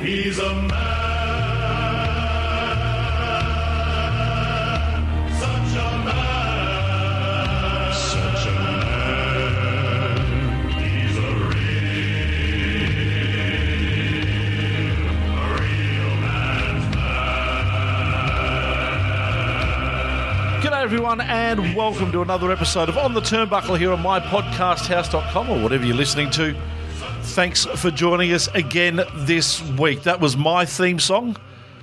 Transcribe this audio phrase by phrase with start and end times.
[0.00, 1.06] He's a man.
[20.60, 25.62] G'day everyone and welcome to another episode of On the Turnbuckle here on mypodcasthouse.com or
[25.62, 26.54] whatever you're listening to.
[27.34, 30.04] Thanks for joining us again this week.
[30.04, 31.36] That was my theme song.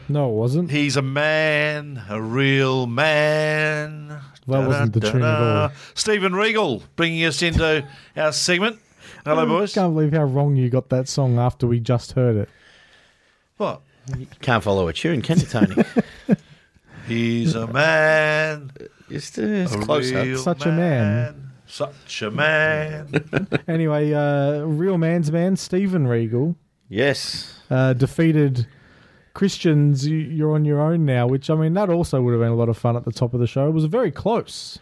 [0.09, 0.71] No, it wasn't.
[0.71, 4.07] He's a man, a real man.
[4.47, 5.71] That wasn't the tune at all.
[5.93, 7.85] Steven Regal bringing us into
[8.17, 8.79] our segment.
[9.25, 9.73] Hello, I boys.
[9.73, 12.49] can't believe how wrong you got that song after we just heard it.
[13.57, 13.81] What?
[14.41, 15.83] Can't follow a tune, can you, Tony?
[17.07, 18.71] He's a man.
[19.09, 20.23] it's, it's a closer.
[20.23, 21.51] real Such a man.
[21.73, 23.07] Such a man.
[23.67, 26.55] Anyway, uh, real man's man, Steven Regal,
[26.89, 27.59] Yes.
[27.71, 28.67] uh, defeated
[29.33, 30.05] Christians.
[30.05, 32.55] You, you're on your own now, which I mean, that also would have been a
[32.55, 33.67] lot of fun at the top of the show.
[33.67, 34.77] It was very close.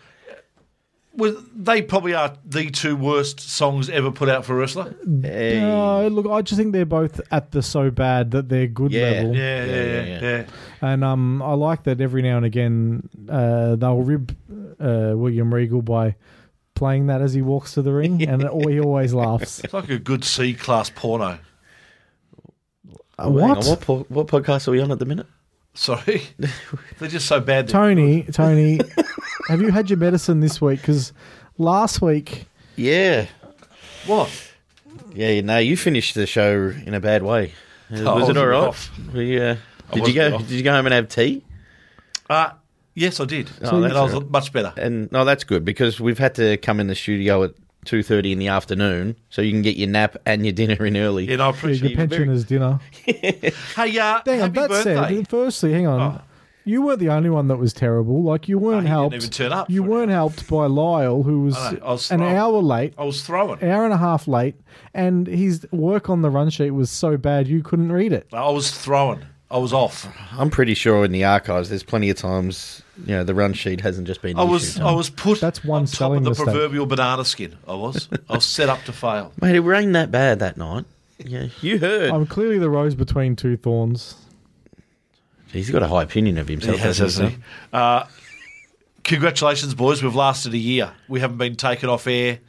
[1.16, 4.94] well, they probably are the two worst songs ever put out for a wrestler.
[5.22, 5.62] Hey.
[5.62, 9.12] Uh, look, I just think they're both at the so bad that they're good Yeah.
[9.12, 9.36] level.
[9.36, 10.46] Yeah, yeah, Yeah, yeah, yeah, yeah.
[10.82, 14.36] And um, I like that every now and again uh, they'll rib
[14.80, 16.16] uh, William Regal by
[16.82, 19.60] playing that as he walks to the ring, and it, he always laughs.
[19.64, 21.38] It's like a good C class porno.
[23.20, 23.66] Uh, Hang on, what?
[23.68, 25.28] what, po- what podcast are we on at the minute?
[25.76, 26.24] Sorry,
[27.00, 27.70] they're just so bad.
[27.70, 28.80] Tony, Tony,
[29.48, 30.82] have you had your medicine this week?
[30.82, 31.14] Because
[31.60, 32.46] last week,
[32.76, 33.28] Yeah.
[34.08, 34.32] What?
[35.14, 37.54] Yeah, no, you finished the show in a bad way.
[37.94, 38.58] Uh, Oh, was it all right?
[38.70, 38.90] off.
[39.14, 39.58] We, uh,
[39.94, 40.36] did you go?
[40.36, 40.42] off.
[40.42, 41.44] Did you go home and have tea?
[42.30, 42.52] Uh,
[42.96, 43.50] yes, I did.
[43.64, 44.74] So and you- I was much better.
[44.78, 47.52] And no, that's good because we've had to come in the studio at
[47.86, 50.96] two thirty in the afternoon, so you can get your nap and your dinner in
[50.98, 51.26] early.
[51.26, 52.10] Yeah, and I yeah, appreciate your it.
[52.10, 52.80] pensioner's dinner.
[53.06, 55.16] Hey, uh, Hang on, happy that birthday.
[55.16, 56.00] said, firstly, hang on.
[56.00, 56.22] Oh.
[56.64, 58.22] You weren't the only one that was terrible.
[58.22, 59.16] Like you Oh, weren't he didn't helped.
[59.16, 62.20] even turn up You weren't helped by Lyle, who was, I know, I was an
[62.20, 62.36] throwing.
[62.36, 63.64] hour late, I was throwing.
[63.64, 64.54] hour and a half late,
[64.94, 68.28] and his work on the run sheet was so bad you couldn't read it.
[68.32, 69.26] I was throwing.
[69.52, 70.08] I was off.
[70.32, 73.82] I'm pretty sure in the archives, there's plenty of times, you know, the run sheet
[73.82, 74.40] hasn't just been.
[74.40, 74.78] I was.
[74.78, 74.86] issue.
[74.86, 75.42] I was put.
[75.42, 76.46] That's one on top of the mistake.
[76.46, 77.58] proverbial banana skin.
[77.68, 78.08] I was.
[78.30, 79.34] I was set up to fail.
[79.42, 80.86] Mate, it rained that bad that night.
[81.18, 82.12] Yeah, you heard.
[82.12, 84.16] I'm clearly the rose between two thorns.
[85.48, 87.78] He's got a high opinion of himself, has, hasn't hasn't he?
[87.78, 88.06] Uh,
[89.04, 90.02] congratulations, boys.
[90.02, 90.94] We've lasted a year.
[91.10, 92.40] We haven't been taken off air.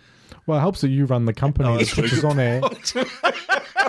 [0.46, 2.60] Well, it helps that you run the company that that's puts us on air.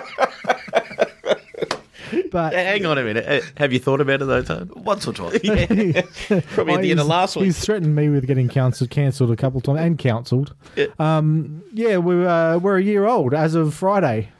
[2.34, 3.24] But Hang on a minute.
[3.28, 4.68] Uh, Have you thought about it though, Tone?
[4.74, 5.38] Once or twice.
[6.48, 7.44] Probably at the end of last week.
[7.44, 10.52] He's threatened me with getting cancelled, cancelled a couple of times, and cancelled.
[10.74, 10.86] Yeah.
[10.98, 14.30] Um, yeah, we're uh, we're a year old as of Friday,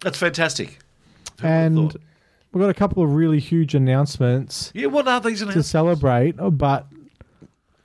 [0.00, 0.78] That's fantastic.
[1.42, 1.98] Who and
[2.50, 6.86] we've got a couple of really huge announcements yeah, what are these to celebrate, but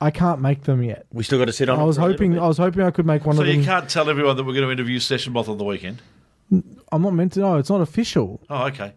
[0.00, 1.04] I can't make them yet.
[1.12, 1.78] We still got to sit on.
[1.78, 2.38] I was for a little hoping.
[2.38, 4.54] I was hoping I could make one of So you can't tell everyone that we're
[4.54, 6.00] going to interview Session Moth on the weekend.
[6.90, 7.40] I'm not meant to.
[7.40, 8.40] No, it's not official.
[8.48, 8.94] Oh, okay.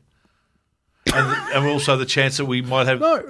[1.14, 3.00] And, and also the chance that we might have.
[3.00, 3.24] No,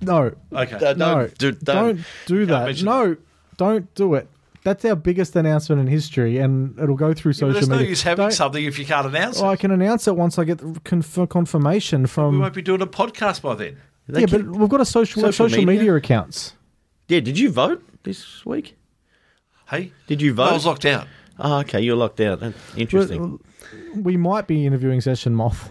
[0.00, 0.78] no, Okay.
[0.78, 1.28] Don't no.
[1.38, 2.00] do, don't don't.
[2.26, 2.66] do that.
[2.66, 3.16] mention No,
[3.56, 4.28] don't do it.
[4.62, 7.76] That's our biggest announcement in history, and it'll go through Yeah, but social there's no
[7.76, 7.90] media.
[7.90, 9.44] use having Don't- something if you can't announce it.
[9.44, 12.38] I can announce it once I get conf- confirmation We from.
[12.40, 13.76] won't be doing a podcast by then.
[14.08, 15.80] They yeah, but we've got a social Social social, media?
[15.80, 15.94] media?
[15.96, 16.54] accounts.
[17.08, 18.76] yeah, did you vote this week?
[19.68, 19.92] Hey?
[20.06, 20.50] Did you vote?
[20.50, 21.08] I was locked out.
[21.38, 22.40] Oh, okay, you're locked out.
[22.40, 23.40] That's interesting.
[23.94, 25.70] We might be interviewing Session Moth,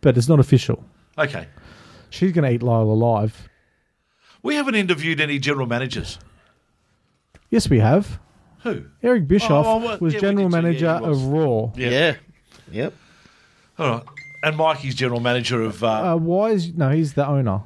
[0.00, 0.84] but it's not official.
[1.18, 1.46] Okay.
[2.10, 3.48] She's going to eat Lyle alive.
[4.42, 6.18] We haven't interviewed any general managers.
[7.50, 8.18] Yes, we have.
[8.62, 8.84] Who?
[9.02, 11.18] Eric Bischoff Oh, well, was yeah, we general did yeah, manager he was.
[11.22, 11.70] of Raw.
[11.76, 11.90] Yeah.
[11.90, 12.16] yeah.
[12.70, 12.94] Yep.
[13.78, 14.02] All right.
[14.42, 15.82] And Mikey's general manager of.
[15.84, 16.90] Uh, Uh, why is no?
[16.90, 17.60] He's the owner.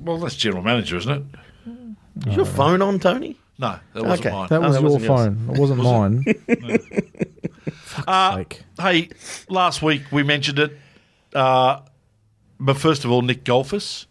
[0.00, 2.28] well, that's general manager, isn't it?
[2.28, 3.38] Is your phone on, Tony?
[3.58, 4.36] No, that wasn't Okay.
[4.36, 4.48] mine.
[4.50, 5.20] That Oh, was that your wasn't yours.
[5.20, 5.50] phone.
[5.54, 5.82] It wasn't
[6.48, 7.28] mine.
[8.06, 9.08] Uh, Like, hey,
[9.48, 10.76] last week we mentioned it.
[11.34, 11.80] Uh,
[12.60, 14.06] but first of all, Nick Golfus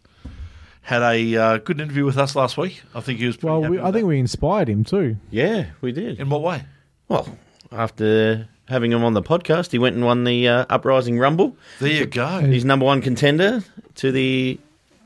[0.81, 2.81] had a uh, good interview with us last week.
[2.95, 4.07] I think he was pretty well, happy we, with I think that.
[4.07, 5.17] we inspired him too.
[5.31, 6.19] Yeah, we did.
[6.19, 6.63] In what way?
[7.09, 7.27] Well,
[7.71, 9.71] after having him on the podcast.
[9.71, 11.55] He went and won the uh, Uprising Rumble.
[11.79, 12.39] There you go.
[12.41, 13.63] He's number one contender
[13.95, 14.59] to the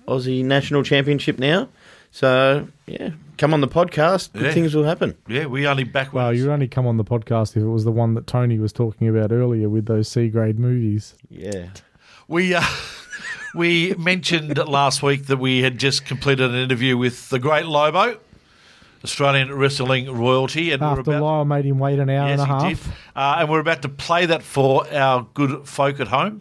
[0.07, 1.69] Aussie National Championship now.
[2.11, 4.33] So yeah, come on the podcast.
[4.33, 4.51] Good Yeah.
[4.51, 5.15] things will happen.
[5.27, 6.11] Yeah, we only back.
[6.11, 8.73] Well, you'd only come on the podcast if it was the one that Tony was
[8.73, 11.15] talking about earlier with those C grade movies.
[11.29, 11.67] Yeah.
[12.31, 12.63] We uh,
[13.53, 18.19] we mentioned last week that we had just completed an interview with the great Lobo,
[19.03, 22.49] Australian wrestling royalty, and we're After about Lyle made him wait an hour yes, and
[22.49, 22.87] a half.
[23.13, 26.39] Uh, and we're about to play that for our good folk at home.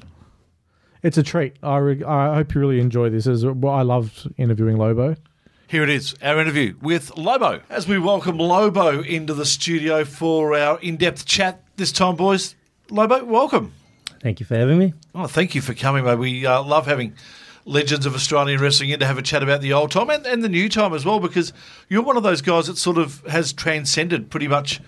[1.02, 1.56] It's a treat.
[1.60, 3.26] I, re- I hope you really enjoy this.
[3.26, 3.48] As I
[3.82, 5.16] loved interviewing Lobo.
[5.66, 7.62] Here it is, our interview with Lobo.
[7.68, 12.54] As we welcome Lobo into the studio for our in-depth chat this time, boys.
[12.90, 13.72] Lobo, welcome.
[14.20, 14.92] Thank you for having me.
[15.14, 16.18] Oh, thank you for coming, mate.
[16.18, 17.14] We uh, love having
[17.64, 20.42] legends of Australian wrestling in to have a chat about the old time and, and
[20.42, 21.52] the new time as well, because
[21.88, 24.80] you're one of those guys that sort of has transcended pretty much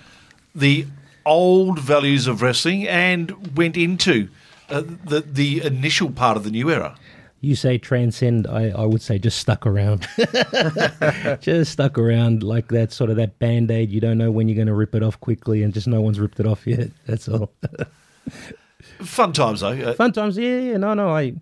[0.54, 0.86] the
[1.24, 4.28] old values of wrestling and went into
[4.68, 6.96] uh, the the initial part of the new era.
[7.40, 10.06] You say transcend, I, I would say just stuck around.
[11.40, 13.90] just stuck around like that sort of that band aid.
[13.90, 16.20] You don't know when you're going to rip it off quickly, and just no one's
[16.20, 16.90] ripped it off yet.
[17.06, 17.50] That's all.
[19.00, 19.72] Fun times though.
[19.72, 20.76] Uh, Fun times, yeah, yeah.
[20.76, 21.34] No, no, I,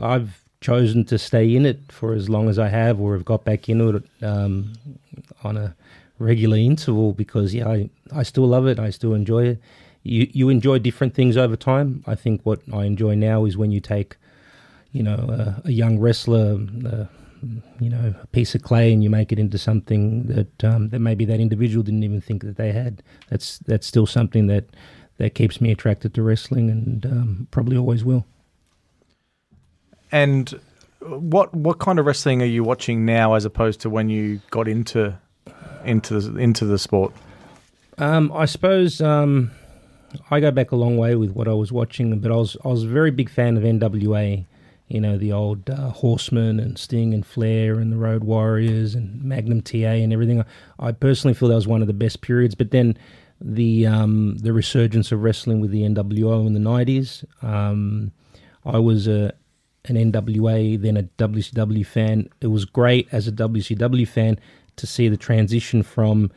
[0.00, 3.44] I've chosen to stay in it for as long as I have, or have got
[3.44, 4.72] back into it um,
[5.44, 5.74] on a
[6.18, 8.78] regular interval because, yeah, I, I still love it.
[8.78, 9.60] I still enjoy it.
[10.02, 12.02] You, you enjoy different things over time.
[12.06, 14.16] I think what I enjoy now is when you take,
[14.92, 17.04] you know, a, a young wrestler, uh,
[17.78, 20.98] you know, a piece of clay, and you make it into something that um, that
[20.98, 23.02] maybe that individual didn't even think that they had.
[23.28, 24.64] That's that's still something that
[25.18, 28.24] that keeps me attracted to wrestling, and um, probably always will.
[30.10, 30.58] And
[31.00, 34.66] what what kind of wrestling are you watching now, as opposed to when you got
[34.66, 35.18] into
[35.84, 37.12] into the, into the sport?
[37.98, 39.50] Um, I suppose um,
[40.30, 42.68] I go back a long way with what I was watching, but I was I
[42.68, 44.44] was a very big fan of NWA.
[44.86, 49.22] You know, the old uh, Horsemen and Sting and Flair and the Road Warriors and
[49.22, 50.42] Magnum TA and everything.
[50.78, 52.54] I personally feel that was one of the best periods.
[52.54, 52.96] But then
[53.40, 57.24] the um, the resurgence of wrestling with the NWO in the nineties.
[57.42, 58.12] Um,
[58.64, 59.32] I was a
[59.84, 62.28] an NWA, then a WCW fan.
[62.40, 64.38] It was great as a WCW fan
[64.76, 66.30] to see the transition from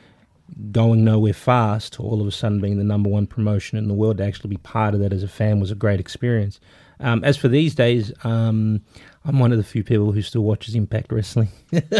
[0.71, 3.93] going nowhere fast to all of a sudden being the number one promotion in the
[3.93, 4.17] world.
[4.17, 6.59] To actually be part of that as a fan was a great experience.
[6.99, 8.81] Um, as for these days, um,
[9.23, 11.49] I'm one of the few people who still watches Impact Wrestling.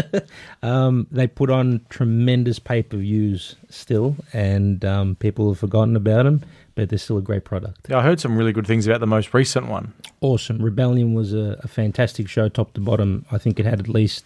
[0.62, 6.24] um, they put on tremendous pay per views still, and um, people have forgotten about
[6.24, 6.42] them,
[6.74, 7.88] but they're still a great product.
[7.88, 9.92] Yeah, I heard some really good things about the most recent one.
[10.20, 10.60] Awesome.
[10.60, 13.24] Rebellion was a, a fantastic show, top to bottom.
[13.30, 14.24] I think it had at least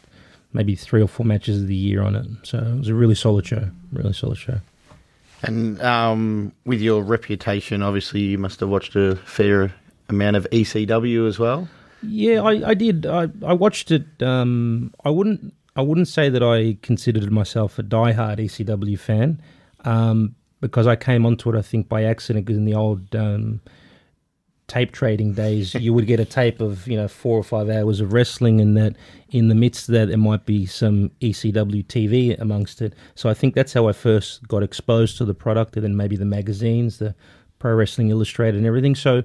[0.55, 2.27] maybe three or four matches of the year on it.
[2.45, 3.69] So it was a really solid show.
[3.93, 4.61] Really solid show.
[5.43, 9.75] And um, with your reputation, obviously you must have watched a fair
[10.09, 11.69] amount of ECW as well.
[12.03, 13.07] Yeah, I, I did.
[13.07, 14.23] I, I watched it.
[14.23, 15.55] Um, I wouldn't.
[15.77, 19.43] I wouldn't say that I considered myself a diehard ECW fan,
[19.85, 21.59] um, because I came onto it.
[21.59, 22.47] I think by accident.
[22.47, 23.61] Because in the old um,
[24.69, 28.01] tape trading days, you would get a tape of you know four or five hours
[28.01, 28.97] of wrestling, and that
[29.31, 32.95] in the midst of that there might be some ECW TV amongst it.
[33.15, 36.17] So I think that's how I first got exposed to the product, and then maybe
[36.17, 37.15] the magazines, the
[37.59, 38.95] Pro Wrestling Illustrated, and everything.
[38.95, 39.25] So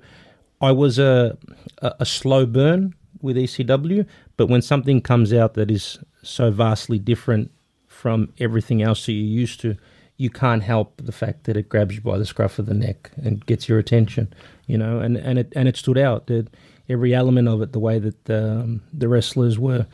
[0.61, 1.37] I was a,
[1.79, 4.05] a a slow burn with ECW,
[4.37, 7.51] but when something comes out that is so vastly different
[7.87, 9.77] from everything else that you're used to,
[10.17, 13.11] you can't help the fact that it grabs you by the scruff of the neck
[13.23, 14.31] and gets your attention,
[14.67, 14.99] you know.
[14.99, 16.47] And and it and it stood out that
[16.89, 19.87] every element of it, the way that um, the wrestlers were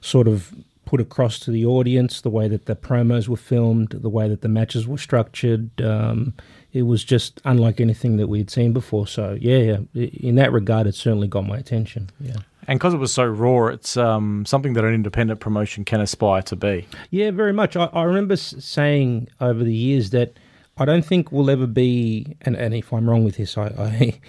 [0.00, 0.52] sort of
[0.84, 4.42] put across to the audience, the way that the promos were filmed, the way that
[4.42, 5.80] the matches were structured.
[5.80, 6.34] Um,
[6.74, 9.06] it was just unlike anything that we'd seen before.
[9.06, 12.10] So yeah, yeah, in that regard, it certainly got my attention.
[12.20, 12.36] Yeah.
[12.66, 16.42] And because it was so raw, it's um, something that an independent promotion can aspire
[16.42, 16.86] to be.
[17.10, 17.76] Yeah, very much.
[17.76, 20.32] I, I remember s- saying over the years that
[20.76, 24.20] I don't think we'll ever be, and, and if I'm wrong with this, I, I,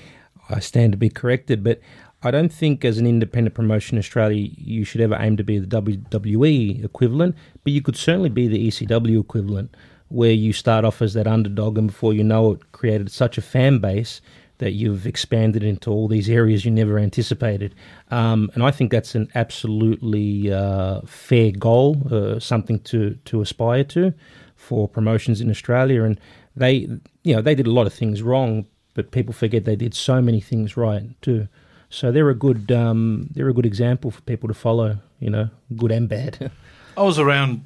[0.56, 1.80] I stand to be corrected, but
[2.22, 5.58] I don't think as an independent promotion in Australia you should ever aim to be
[5.58, 9.76] the WWE equivalent, but you could certainly be the ECW equivalent,
[10.10, 13.42] where you start off as that underdog and before you know it, created such a
[13.42, 14.22] fan base
[14.58, 17.76] that you've expanded into all these areas you never anticipated.
[18.12, 23.84] Um, and I think that's an absolutely uh, fair goal, uh, something to, to aspire
[23.86, 24.14] to
[24.56, 26.04] for promotions in Australia.
[26.04, 26.20] And
[26.56, 26.88] they,
[27.24, 30.22] you know, they did a lot of things wrong, but people forget they did so
[30.22, 31.48] many things right too.
[31.90, 35.00] So they're a good, um, they're a good example for people to follow.
[35.20, 36.52] You know, good and bad.
[36.98, 37.64] I was around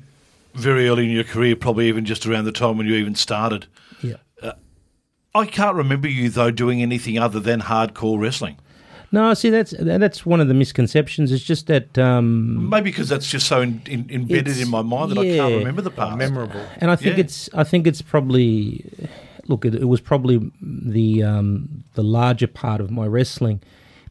[0.53, 3.67] very early in your career, probably even just around the time when you even started.
[4.01, 4.15] yeah.
[5.35, 8.57] I can't remember you though doing anything other than hardcore wrestling.
[9.11, 11.31] No, see that's that's one of the misconceptions.
[11.31, 15.11] It's just that, um, Maybe because that's just so in, in, embedded in my mind
[15.11, 16.17] that I can't remember the past.
[16.17, 16.65] Memorable.
[16.77, 17.23] and I think Yeah.
[17.25, 18.83] it's I think it's probably
[19.47, 23.61] look it, it was probably the um, the larger part of my wrestling,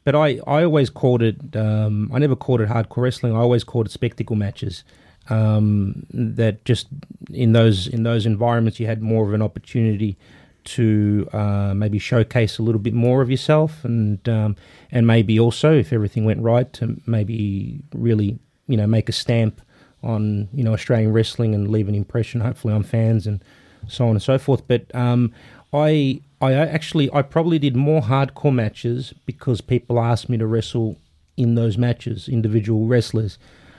[0.05, 3.33] but I, I always called it um, I never called it hardcore wrestling.
[3.35, 4.85] I always called it spectacle matches.
[5.31, 6.87] Um, that just
[7.33, 10.17] in those in those environments you had more of an opportunity
[10.65, 14.57] to uh, maybe showcase a little bit more of yourself and um,
[14.91, 19.61] and maybe also if everything went right to maybe really you know make a stamp
[20.03, 23.43] on you know Australian wrestling and leave an impression hopefully on fans and
[23.87, 24.67] so on and so forth.
[24.69, 25.33] But um,
[25.73, 30.97] I I actually I probably did more hardcore matches because people asked me to wrestle
[31.37, 33.39] in those matches individual wrestlers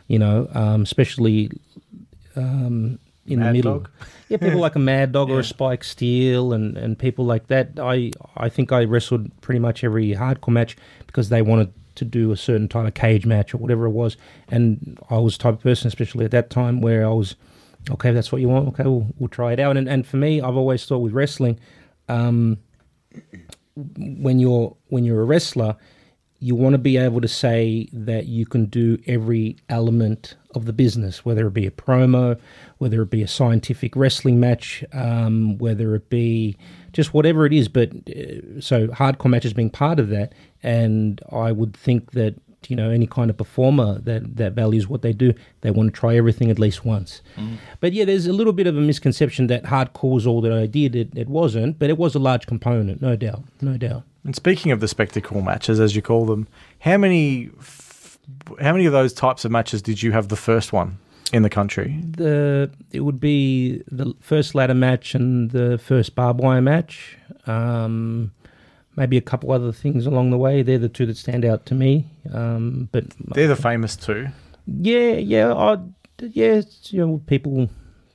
[0.10, 1.50] you know um, especially
[2.36, 3.90] um, in the middle Dog?
[4.28, 7.80] yeah, people like a Mad Dog or a Spike Steel and, and people like that.
[7.80, 10.76] I I think I wrestled pretty much every hardcore match
[11.08, 14.18] because they wanted to do a certain type of cage match or whatever it was.
[14.48, 17.36] And I was the type of person, especially at that time, where I was,
[17.92, 19.76] okay, that's what you want, okay, we'll, we'll try it out.
[19.76, 21.60] And, and for me, I've always thought with wrestling,
[22.08, 22.58] um,
[23.98, 25.76] when you're when you're a wrestler,
[26.40, 30.74] you want to be able to say that you can do every element of the
[30.74, 32.40] business, whether it be a promo,
[32.78, 36.56] whether it be a scientific wrestling match, um, whether it be
[36.94, 37.68] just whatever it is.
[37.68, 42.36] But uh, so hardcore matches being part of that, and I would think that
[42.68, 46.00] you know any kind of performer that that values what they do, they want to
[46.00, 47.22] try everything at least once.
[47.82, 50.68] But yeah, there's a little bit of a misconception that hardcore was all that I
[50.68, 50.96] did.
[50.96, 54.04] It, it wasn't, but it was a large component, no doubt, no doubt.
[54.30, 56.48] And speaking of the spectacle matches, as you call them,
[56.82, 58.20] how many f-
[58.62, 61.00] how many of those types of matches did you have the first one
[61.34, 62.00] in the country?
[62.06, 67.18] the it would be the first ladder match and the first barbed wire match.
[67.48, 68.32] Um,
[68.96, 70.62] maybe a couple other things along the way.
[70.62, 72.06] They're the two that stand out to me.
[72.32, 74.28] Um, but They're the famous two.
[74.68, 75.78] yeah, yeah, I,
[76.20, 76.62] yeah.
[76.92, 77.68] You know, people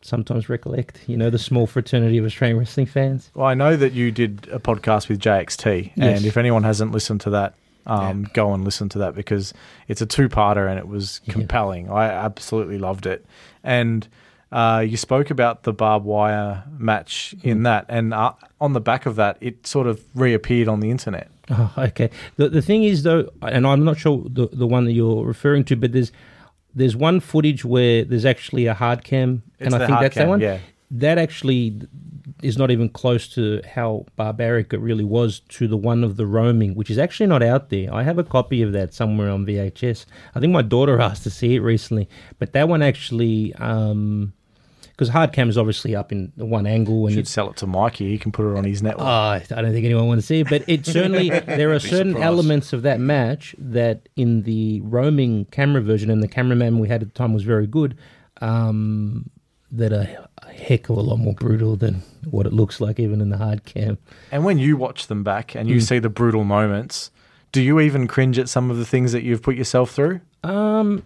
[0.05, 1.01] sometimes recollect.
[1.09, 3.31] You know, the small fraternity of Australian wrestling fans.
[3.35, 6.19] Well, I know that you did a podcast with JXT, Yes.
[6.19, 7.55] and if anyone hasn't listened to that,
[7.87, 9.53] um, go and listen to that because
[9.89, 11.91] it's a two-parter and it was compelling.
[11.91, 13.25] I absolutely loved it,
[13.63, 14.07] and
[14.53, 17.49] uh, you spoke about the barbed wire match Hmm.
[17.49, 20.91] in that, and uh, on the back of that, it sort of reappeared on the
[20.91, 21.29] internet.
[21.51, 22.09] Oh, okay.
[22.37, 25.65] The the thing is though, and I'm not sure the the one that you're referring
[25.65, 26.11] to, but there's
[26.75, 30.25] there's one footage where there's actually a hard cam, It's and I think that's cam,
[30.27, 30.41] that one.
[30.41, 30.59] yeah.
[30.91, 31.81] That actually
[32.43, 36.27] is not even close to how barbaric it really was to the one of the
[36.27, 37.93] roaming, which is actually not out there.
[37.93, 40.05] I have a copy of that somewhere on VHS.
[40.35, 43.55] I think my daughter asked to see it recently, but that one actually.
[43.55, 44.33] Um,
[44.95, 47.67] because hard cam is obviously up in one angle, and Should it's sell it to
[47.67, 48.09] Mikey.
[48.09, 49.07] He can put it on his network.
[49.07, 52.13] Oh, I don't think anyone wants to see it, but it certainly there are certain
[52.13, 52.25] surprised.
[52.25, 57.03] elements of that match that in the roaming camera version, and the cameraman we had
[57.03, 57.99] at the time was very good,
[58.41, 59.29] um,
[59.73, 63.21] that are a heck of a lot more brutal than what it looks like even
[63.21, 63.99] in the hard cam.
[64.31, 67.11] And when you watch them back and you see the brutal moments,
[67.51, 70.21] do you even cringe at some of the things that you've put yourself through?
[70.45, 71.03] Um,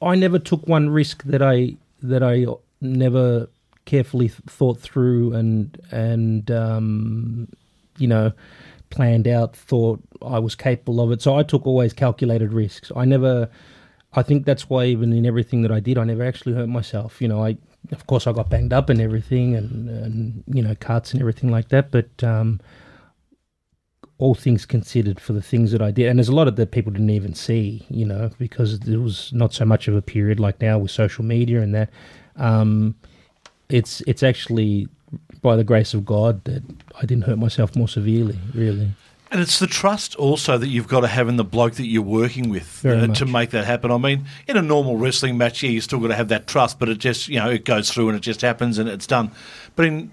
[0.00, 2.46] I never took one risk that I that I
[2.80, 3.48] never
[3.84, 7.48] carefully th- thought through and and um,
[7.98, 8.32] you know
[8.90, 9.56] planned out.
[9.56, 12.92] Thought I was capable of it, so I took always calculated risks.
[12.96, 13.48] I never.
[14.14, 17.20] I think that's why even in everything that I did, I never actually hurt myself.
[17.20, 17.58] You know, I
[17.92, 21.50] of course I got banged up and everything, and and you know cuts and everything
[21.50, 22.24] like that, but.
[22.24, 22.60] um
[24.18, 26.08] all things considered for the things that I did.
[26.08, 29.32] And there's a lot of that people didn't even see, you know, because there was
[29.32, 31.90] not so much of a period like now with social media and that.
[32.36, 32.94] Um,
[33.68, 34.88] it's it's actually
[35.40, 36.62] by the grace of God that
[36.96, 38.90] I didn't hurt myself more severely, really.
[39.30, 42.02] And it's the trust also that you've got to have in the bloke that you're
[42.02, 43.90] working with uh, to make that happen.
[43.90, 46.78] I mean, in a normal wrestling match, yeah, you still got to have that trust,
[46.78, 49.30] but it just, you know, it goes through and it just happens and it's done.
[49.76, 50.10] But in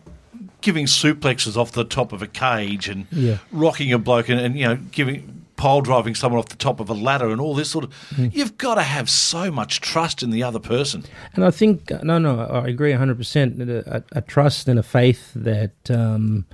[0.66, 3.38] giving suplexes off the top of a cage and Yeah.
[3.52, 6.90] rocking a bloke and, and, you know, giving pole driving someone off the top of
[6.90, 8.34] a ladder and all this sort of, Mm.
[8.36, 11.04] you've got to have so much trust in the other person.
[11.36, 13.62] And I think no, no, I agree hundred percent.
[13.62, 16.46] A, a trust and a faith that um,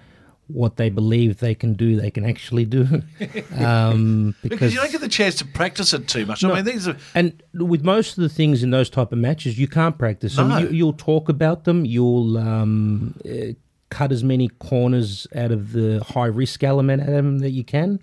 [0.47, 3.01] what they believe they can do, they can actually do.
[3.57, 6.43] um, Because you don't get the chance to practice it too much.
[6.43, 9.57] I mean, these are And with most of the things in those type of matches,
[9.57, 10.49] you can't practice them.
[10.49, 10.57] No.
[10.59, 11.85] You, you'll talk about them.
[11.85, 13.53] You'll um, uh,
[13.91, 17.63] cut as many corners out of the high risk element out of them that you
[17.63, 17.99] can.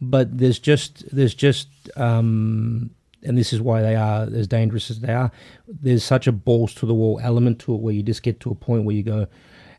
[0.00, 2.90] But there's just there's just um,
[3.22, 5.30] and this is why they are as dangerous as they are.
[5.68, 8.50] There's such a balls to the wall element to it where you just get to
[8.50, 9.26] a point where you go.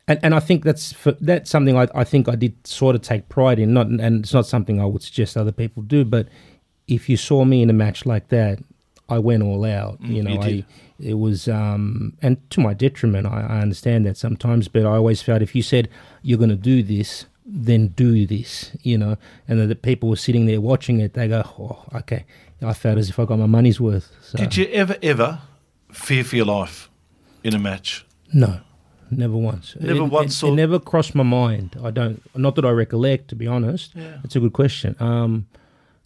[0.07, 3.01] and and I think that's for, that's something I, I think I did sort of
[3.01, 3.73] take pride in.
[3.73, 6.05] Not and it's not something I would suggest other people do.
[6.05, 6.27] But
[6.87, 8.59] if you saw me in a match like that,
[9.09, 9.99] I went all out.
[10.01, 10.65] you know, Mm, you I.
[11.03, 13.27] it was um and to my detriment.
[13.27, 15.89] I, I understand that sometimes, but I always felt if you said
[16.21, 18.71] you're going to do this, then do this.
[18.81, 19.17] You know,
[19.47, 21.13] and that the people were sitting there watching it.
[21.13, 22.25] They go, oh, okay.
[22.61, 24.09] I felt as if I got my money's worth.
[24.21, 24.37] So.
[24.37, 25.41] Did you ever, ever
[25.91, 26.89] fear for your life
[27.43, 28.05] in a match?
[28.33, 28.61] No,
[29.11, 29.75] never once.
[29.79, 31.77] Never it, once It, saw- it never crossed my mind.
[31.83, 32.21] I don't.
[32.35, 33.93] Not that I recollect, to be honest.
[33.95, 34.19] Yeah.
[34.23, 34.95] It's a good question.
[34.99, 35.47] Um,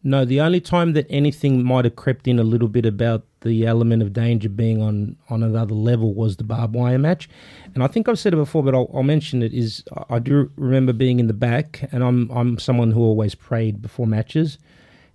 [0.04, 3.66] no, the only time that anything might have crept in a little bit about the
[3.66, 7.30] element of danger being on on another level was the barbed wire match,
[7.74, 9.54] and I think I've said it before, but I'll, I'll mention it.
[9.54, 13.82] Is I- do remember being in the back, and I'm I'm someone who always prayed
[13.82, 14.58] before matches,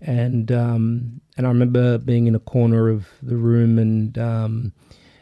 [0.00, 4.72] and um, and I remember being in a corner of the room and um,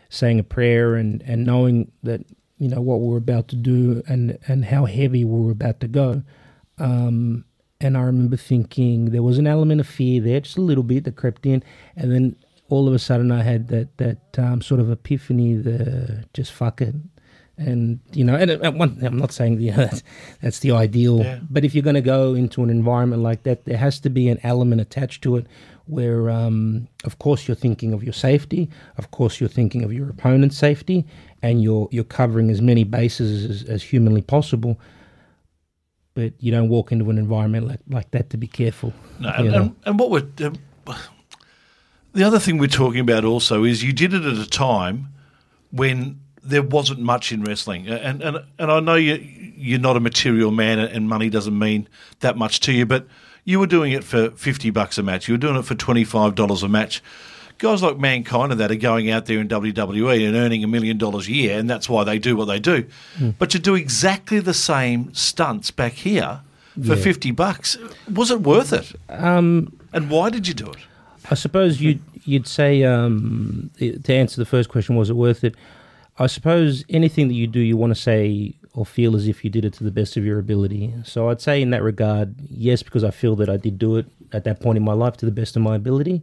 [0.08, 2.22] saying a prayer and, and knowing that
[2.58, 5.88] you know what we're about to do and and how heavy we were about to
[5.88, 6.22] go.
[6.78, 7.44] Um,
[7.80, 11.04] and I remember thinking there was an element of fear there, just a little bit
[11.04, 11.62] that crept in,
[11.96, 12.36] and then
[12.68, 16.80] all of a sudden I had that that um, sort of epiphany, the just fuck
[16.80, 16.94] it.
[17.56, 20.02] And you know, and at one, I'm not saying you know, that's,
[20.40, 21.40] that's the ideal, Yeah.
[21.50, 24.28] but if you're going to go into an environment like that, there has to be
[24.30, 25.46] an element attached to it
[25.86, 30.08] where, um, of course, you're thinking of your safety, of course, you're thinking of your
[30.08, 31.04] opponent's safety,
[31.42, 34.78] and you're you're covering as many bases as, as humanly possible.
[36.20, 38.92] But you don't walk into an environment like, like that to be careful.
[39.18, 39.56] No, you and, know.
[39.56, 40.54] and, and what we're um,
[42.12, 45.08] the other thing we're talking about also is you did it at a time
[45.70, 50.00] when there wasn't much in wrestling, and and and I know you you're not a
[50.00, 51.88] material man, and money doesn't mean
[52.20, 53.06] that much to you, but
[53.44, 55.28] you were doing it for fifty bucks a match.
[55.28, 57.02] You were doing it for twenty five dollars a match.
[57.60, 60.96] Guys like Mankind and that are going out there in WWE and earning a million
[60.96, 62.86] dollars a year, and that's why they do what they do.
[63.38, 66.40] But to do exactly the same stunts back here
[66.74, 67.02] for Yeah.
[67.02, 67.76] fifty bucks,
[68.12, 68.92] was it worth it?
[69.10, 70.78] Um, And why did you do it?
[71.30, 75.54] I suppose you'd you'd say um, to answer the first question, was it worth it?
[76.18, 79.50] I suppose anything that you do, you want to say or feel as if you
[79.50, 80.92] did it to the best of your ability.
[81.04, 84.06] So I'd say in that regard, yes, because I feel that I did do it
[84.32, 86.22] at that point in my life to the best of my ability.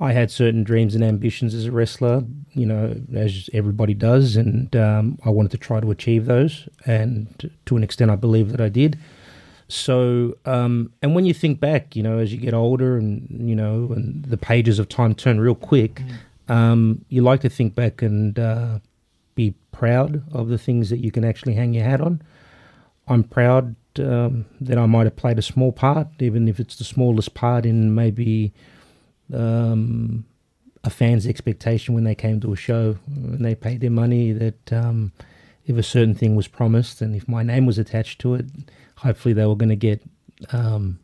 [0.00, 4.74] I had certain dreams and ambitions as a wrestler, you know, as everybody does, and
[4.74, 6.68] um, I wanted to try to achieve those.
[6.84, 8.98] And to an extent, I believe that I did.
[9.68, 13.54] So, um, and when you think back, you know, as you get older and, you
[13.54, 16.02] know, and the pages of time turn real quick,
[16.48, 18.80] um, you like to think back and uh,
[19.34, 22.20] be proud of the things that you can actually hang your hat on.
[23.08, 26.84] I'm proud um, that I might have played a small part, even if it's the
[26.84, 28.52] smallest part in maybe
[29.32, 30.24] um,
[30.82, 34.72] a fan's expectation when they came to a show and they paid their money that
[34.72, 35.12] um,
[35.66, 38.46] if a certain thing was promised and if my name was attached to it,
[38.96, 40.02] hopefully they were going to get
[40.52, 40.98] um,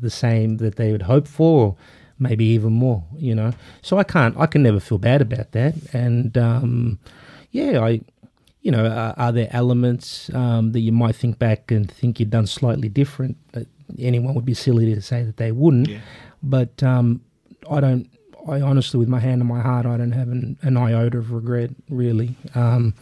[0.00, 1.76] the same that they would hope for, or
[2.18, 3.04] maybe even more.
[3.16, 5.74] You know, so I can't, I can never feel bad about that.
[5.92, 6.98] And um,
[7.50, 8.00] yeah, I,
[8.62, 12.30] you know, are, are there elements um, that you might think back and think you'd
[12.30, 13.36] done slightly different?
[13.98, 15.88] Anyone would be silly to say that they wouldn't.
[16.42, 17.20] But um,
[17.70, 18.08] I don't.
[18.48, 21.30] I honestly, with my hand on my heart, I don't have an, an iota of
[21.30, 21.70] regret.
[21.88, 22.94] Really, um,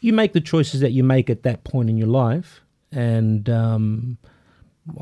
[0.00, 4.18] you make the choices that you make at that point in your life, and um,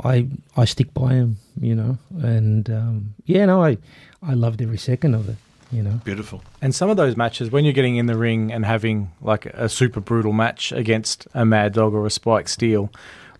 [0.02, 1.36] I I stick by them.
[1.60, 3.78] You know, and um, yeah, no, I
[4.22, 5.36] I loved every second of it.
[5.72, 6.42] You know, Beautiful.
[6.62, 9.68] And some of those matches, when you're getting in the ring and having like a
[9.68, 12.90] super brutal match against a Mad Dog or a Spike Steel,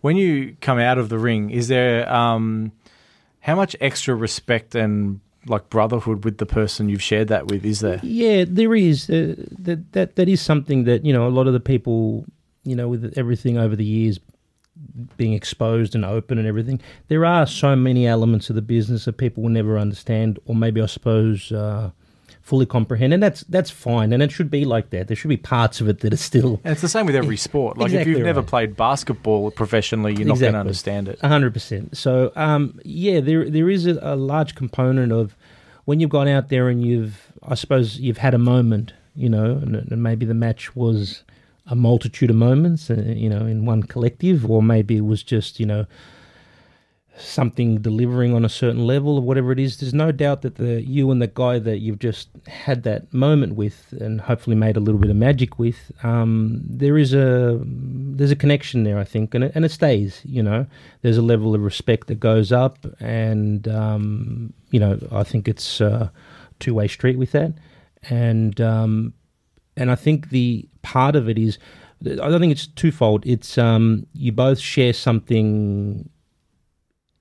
[0.01, 2.73] when you come out of the ring, is there um,
[3.41, 7.65] how much extra respect and like brotherhood with the person you've shared that with?
[7.65, 8.01] Is there?
[8.03, 9.09] Yeah, there is.
[9.09, 12.25] Uh, that that that is something that you know a lot of the people,
[12.65, 14.19] you know, with everything over the years
[15.17, 19.17] being exposed and open and everything, there are so many elements of the business that
[19.17, 21.91] people will never understand, or maybe I suppose uh,
[22.47, 25.09] fully comprehend, and that's that's fine, and it should be like that.
[25.09, 27.37] There should be parts of it that are still And it's the same with every
[27.49, 27.77] sport.
[27.77, 28.49] Like if you've never right.
[28.49, 31.19] played basketball professionally, you're not going to understand it.
[31.23, 31.97] A hundred percent.
[31.97, 35.37] So, um, yeah, there there is a, a large component of
[35.87, 39.53] when you've gone out there and you've, I suppose, you've had a moment, you know,
[39.63, 41.23] and, and maybe the match was
[41.67, 45.59] a multitude of moments, uh, you know, in one collective, or maybe it was just,
[45.59, 45.87] you know,
[47.19, 49.79] something delivering on a certain level or whatever it is.
[49.79, 53.55] There's no doubt that the you and the guy that you've just had that moment
[53.55, 58.31] with and hopefully made a little bit of magic with, um, there is a there's
[58.31, 60.21] a connection there, I think, and it, and it stays.
[60.25, 60.67] You know,
[61.03, 65.81] there's a level of respect that goes up, and um, you know, I think it's
[65.81, 66.13] a
[66.59, 67.55] two way street with that,
[68.11, 69.15] and um,
[69.77, 71.59] and I think the part of it is
[72.05, 73.25] I don't think it's twofold.
[73.27, 76.11] It's um, you both share something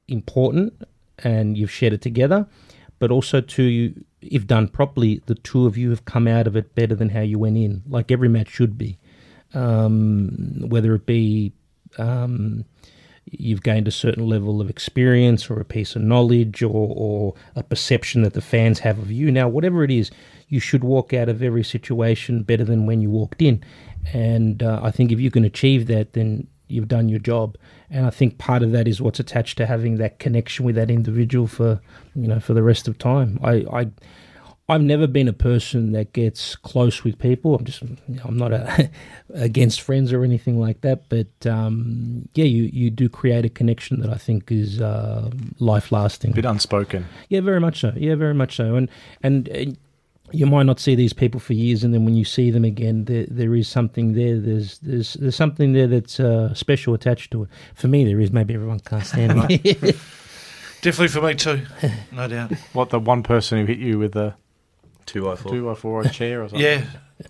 [0.08, 0.74] important,
[1.20, 2.48] and you've shared it together,
[3.00, 6.74] but also to if done properly, the two of you have come out of it
[6.74, 8.98] better than how you went in, like every match should be.
[9.54, 11.54] Um, whether it be
[11.98, 12.66] um,
[13.26, 17.64] you've gained a certain level of experience or a piece of knowledge or, or a
[17.64, 19.32] perception that the fans have of you.
[19.32, 20.12] Now, whatever it is,
[20.48, 23.64] you should walk out of every situation better than when you walked in.
[24.14, 27.58] And uh, I think if you can achieve that, then you've done your job.
[27.90, 30.90] And I think part of that is what's attached to having that connection with that
[30.90, 31.82] individual for
[32.16, 33.40] you know for the rest of time.
[33.44, 33.88] I, I
[34.68, 37.54] I've never been a person that gets close with people.
[37.54, 38.90] I'm just, you know, I'm not a,
[39.36, 41.08] against friends or anything like that.
[41.08, 45.92] But um, yeah, you, you do create a connection that I think is uh, life
[45.92, 46.32] lasting.
[46.32, 47.06] bit unspoken.
[47.30, 47.94] Yeah, very much so.
[47.96, 48.76] Yeah, very much so.
[48.76, 48.90] And
[49.22, 49.66] and uh,
[50.32, 53.06] you might not see these people for years, and then when you see them again,
[53.06, 54.40] there there is something there.
[54.40, 57.50] There's there's there's something there that's uh, special attached to it.
[57.76, 58.32] For me, there is.
[58.32, 59.96] Maybe everyone can't stand it.
[60.82, 61.62] Definitely for me too,
[62.12, 62.52] no doubt.
[62.74, 64.36] What the one person who hit you with the
[65.08, 65.52] Two by four.
[65.52, 66.62] two by four a chair or something?
[66.66, 66.84] Yeah,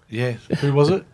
[0.09, 0.31] yeah.
[0.59, 1.05] Who was it?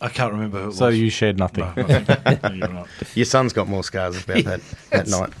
[0.00, 0.98] I can't remember who it So was.
[0.98, 1.64] you shared nothing.
[1.76, 1.84] No,
[2.26, 2.86] I no, you're right.
[3.14, 5.32] Your son's got more scars about that that night.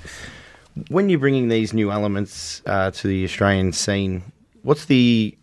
[0.88, 4.22] When you're bringing these new elements uh, to the Australian scene,
[4.62, 5.36] what's the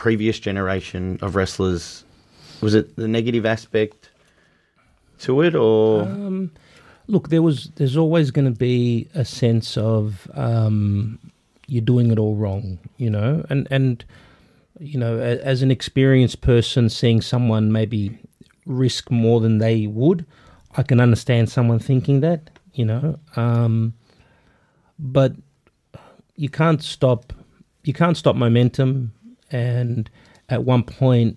[0.00, 2.04] previous generation of wrestlers?
[2.62, 4.08] Was it the negative aspect
[5.20, 6.02] to it, or?
[6.02, 6.50] Um,
[7.06, 11.18] look, there was there's always going to be a sense of um,
[11.66, 14.02] you're doing it all wrong, you know, and and
[14.78, 18.18] you know, as an experienced person, seeing someone maybe
[18.64, 20.24] risk more than they would,
[20.78, 23.92] I can understand someone thinking that, you know, um,
[24.98, 25.34] but
[26.36, 27.34] you can't stop
[27.82, 29.12] you can't stop momentum,
[29.50, 30.10] and
[30.48, 31.36] at one point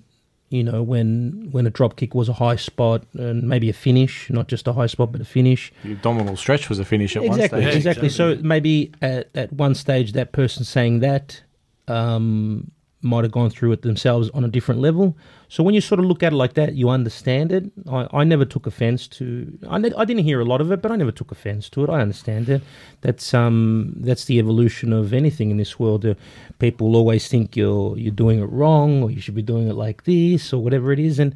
[0.54, 4.30] you know, when when a drop kick was a high spot and maybe a finish,
[4.30, 5.73] not just a high spot but a finish.
[5.84, 7.76] The abdominal stretch was a finish at Exactly, one stage.
[7.78, 8.06] exactly.
[8.06, 8.10] exactly.
[8.38, 11.41] So maybe at, at one stage that person saying that
[11.88, 12.69] um,
[13.03, 15.15] might have gone through it themselves on a different level.
[15.49, 17.65] So when you sort of look at it like that, you understand it.
[17.89, 19.57] I, I never took offense to.
[19.69, 21.83] I, ne- I didn't hear a lot of it, but I never took offense to
[21.83, 21.89] it.
[21.89, 22.61] I understand it.
[23.01, 26.05] That's um that's the evolution of anything in this world.
[26.05, 26.15] Uh,
[26.59, 30.05] people always think you're you're doing it wrong, or you should be doing it like
[30.05, 31.35] this, or whatever it is, and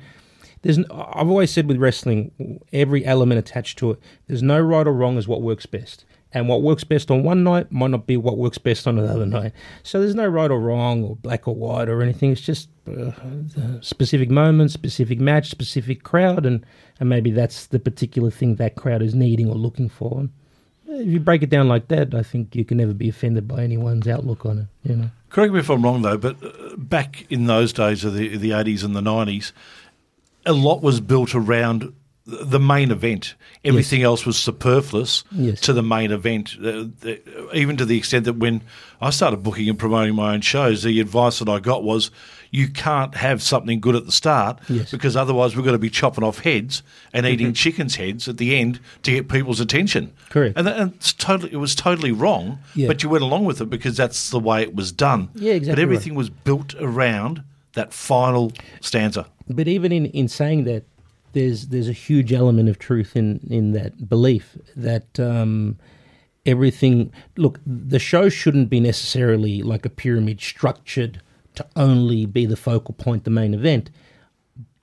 [0.62, 4.94] there's I've always said with wrestling, every element attached to it, there's no right or
[4.94, 6.06] wrong as what works best.
[6.34, 9.26] And what works best on one night might not be what works best on another
[9.26, 9.54] night.
[9.84, 12.32] So there's no right or wrong or black or white or anything.
[12.32, 13.12] It's just uh,
[13.82, 16.66] specific moment, specific match, specific crowd, and,
[17.00, 20.20] and maybe that's the particular thing that crowd is needing or looking for.
[20.20, 20.32] And
[20.90, 23.64] if you break it down like that, I think you can never be offended by
[23.64, 24.90] anyone's outlook on it.
[24.90, 25.10] You know.
[25.30, 28.52] Correct me if I'm wrong though, but uh, back in those days of the the
[28.52, 29.52] 80s and the 90s,
[30.46, 31.94] a lot was built around
[32.30, 33.36] the main event.
[33.64, 35.62] Everything else was superfluous Yes.
[35.62, 36.58] to the main event.
[36.60, 37.22] Uh, the-
[37.54, 38.62] even to the extent that when
[39.02, 42.12] I started booking and promoting my own shows, the advice that I got was
[42.52, 44.92] you can't have something good at the start Yes.
[44.92, 48.58] because otherwise we're going to be chopping off heads and eating chickens' heads at the
[48.58, 50.12] end to get people's attention.
[50.30, 50.58] Correct.
[50.58, 52.88] And, that, and it's totally, it was totally wrong, Yeah.
[52.88, 55.30] but you went along with it because that's the way it was done.
[55.36, 55.84] Yeah, exactly But right.
[55.84, 59.28] everything was built around that final stanza.
[59.50, 60.84] But even in, in saying that,
[61.34, 65.78] there's there's a huge element of truth in, in that belief that um,
[66.46, 67.12] everything.
[67.36, 71.22] Look, the show shouldn't be necessarily like a pyramid structured
[71.56, 73.90] to only be the focal point, the main event.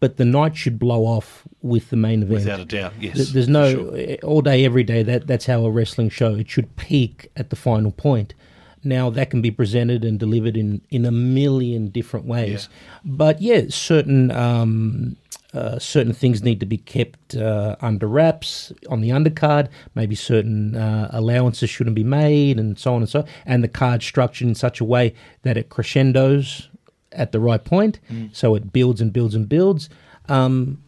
[0.01, 2.41] But the night should blow off with the main event.
[2.41, 3.31] Without a doubt, yes.
[3.31, 4.17] There's no sure.
[4.23, 5.03] all day, every day.
[5.03, 6.35] That that's how a wrestling show.
[6.35, 8.35] It should peak at the final point.
[8.83, 12.69] Now that can be presented and delivered in in a million different ways.
[13.03, 15.17] But yeah, certain um,
[15.55, 19.69] uh, certain things need to be kept uh, under wraps on the undercard.
[19.95, 23.21] Maybe certain uh, allowances shouldn't be made, and so on and so.
[23.21, 23.27] on.
[23.47, 26.69] And the card structured in such a way that it crescendos
[27.13, 28.01] at the right point,
[28.33, 29.89] so it builds and builds and builds.
[30.29, 30.83] Um,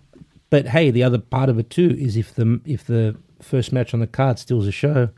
[0.51, 3.95] but hey, the other part of it too is if the if the first match
[3.95, 5.11] on the card steals a show,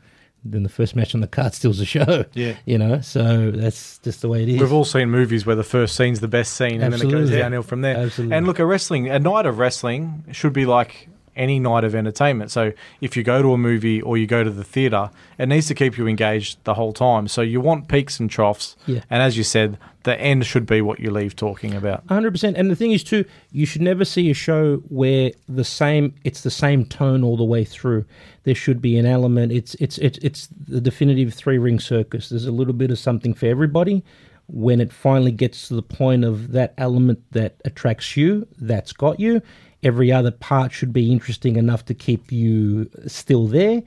[0.43, 2.25] then the first match on the card steals the show.
[2.33, 2.55] Yeah.
[2.65, 3.01] you know.
[3.01, 4.59] So that's just the way it is.
[4.59, 7.29] We've all seen movies where the first scene's the best scene and then it goes
[7.29, 7.97] downhill from there.
[7.97, 8.35] Absolutely.
[8.35, 12.51] And look, a wrestling, a night of wrestling should be like any night of entertainment.
[12.51, 15.67] So if you go to a movie or you go to the theatre, it needs
[15.67, 17.27] to keep you engaged the whole time.
[17.27, 18.75] So you want peaks and troughs.
[18.85, 19.01] Yeah.
[19.09, 22.03] And as you said, the end should be what you leave talking about.
[22.07, 22.57] hundred percent.
[22.57, 26.41] And the thing is too, you should never see a show where the same it's
[26.41, 28.05] the same tone all the way through.
[28.43, 29.51] There should be an element.
[29.51, 32.29] It's it's it's it's the definitive three ring circus.
[32.29, 34.03] There's a little bit of something for everybody.
[34.51, 39.19] When it finally gets to the point of that element that attracts you, that's got
[39.19, 39.41] you.
[39.83, 43.81] Every other part should be interesting enough to keep you still there.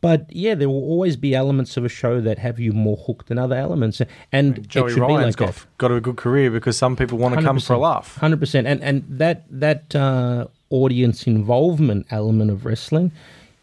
[0.00, 3.28] But yeah, there will always be elements of a show that have you more hooked
[3.28, 4.02] than other elements,
[4.32, 5.78] and it Joey should Ryan's be like got that.
[5.78, 8.16] got a good career because some people want to come for a laugh.
[8.16, 13.12] Hundred percent, and and that that uh, audience involvement element of wrestling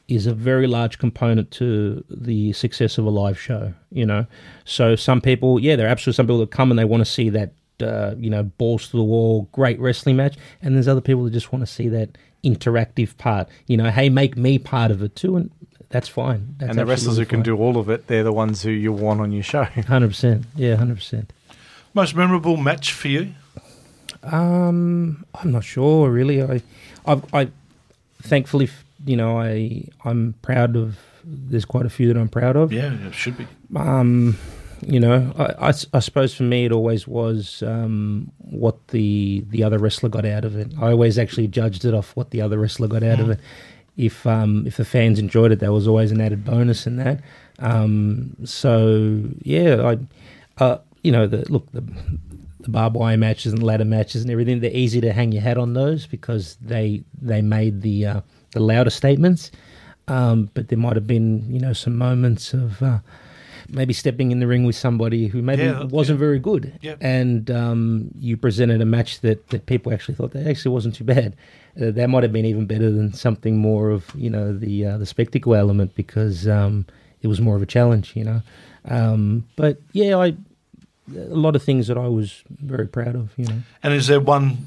[0.08, 3.76] is a very large component to the success of a live show.
[3.92, 4.26] You know,
[4.66, 7.12] so some people, yeah, there are absolutely some people that come and they want to
[7.12, 7.52] see that.
[7.82, 11.32] Uh, you know, balls to the wall, great wrestling match, and there's other people that
[11.32, 13.48] just want to see that interactive part.
[13.68, 15.52] You know, hey, make me part of it too, and
[15.90, 16.56] that's fine.
[16.58, 18.94] That's and the wrestlers who can do all of it, they're the ones who you
[18.94, 19.64] want on your show.
[19.88, 21.32] hundred percent, yeah, hundred percent.
[21.94, 23.34] Most memorable match for you?
[24.24, 26.42] Um, I'm not sure really.
[26.42, 26.62] I,
[27.06, 27.50] I, I
[28.22, 28.70] thankfully,
[29.06, 30.98] you know, I I'm proud of.
[31.24, 32.74] There's quite a few that I'm proud of.
[32.74, 33.48] Yeah, it should be.
[33.76, 34.38] Um,
[34.82, 39.78] you know, I I suppose for me it always was um, what the the other
[39.78, 40.72] wrestler got out of it.
[40.80, 43.40] I always actually judged it off what the other wrestler got out of it.
[43.98, 47.22] If um, if the fans enjoyed it, there was always an added bonus in that.
[47.60, 49.96] Um, so yeah,
[50.60, 51.84] I, uh, you know, the look the
[52.62, 54.60] the barbed wire matches and ladder matches and everything.
[54.60, 58.60] They're easy to hang your hat on those because they they made the uh, the
[58.60, 59.52] louder statements.
[60.08, 63.00] Um, but there might have been you know some moments of uh,
[63.72, 66.98] maybe stepping in the ring with somebody who maybe Yeah, wasn't very good, Yep.
[67.02, 71.04] and um, you presented a match that, that people actually thought that actually wasn't too
[71.06, 71.36] bad.
[71.82, 74.98] Uh, that might have been even better than something more of you know the uh,
[74.98, 76.86] the spectacle element because um,
[77.22, 78.42] it was more of a challenge, you know.
[78.86, 80.36] Um, but yeah, I
[81.16, 83.62] a lot of things that I was very proud of, you know.
[83.84, 84.58] And is there one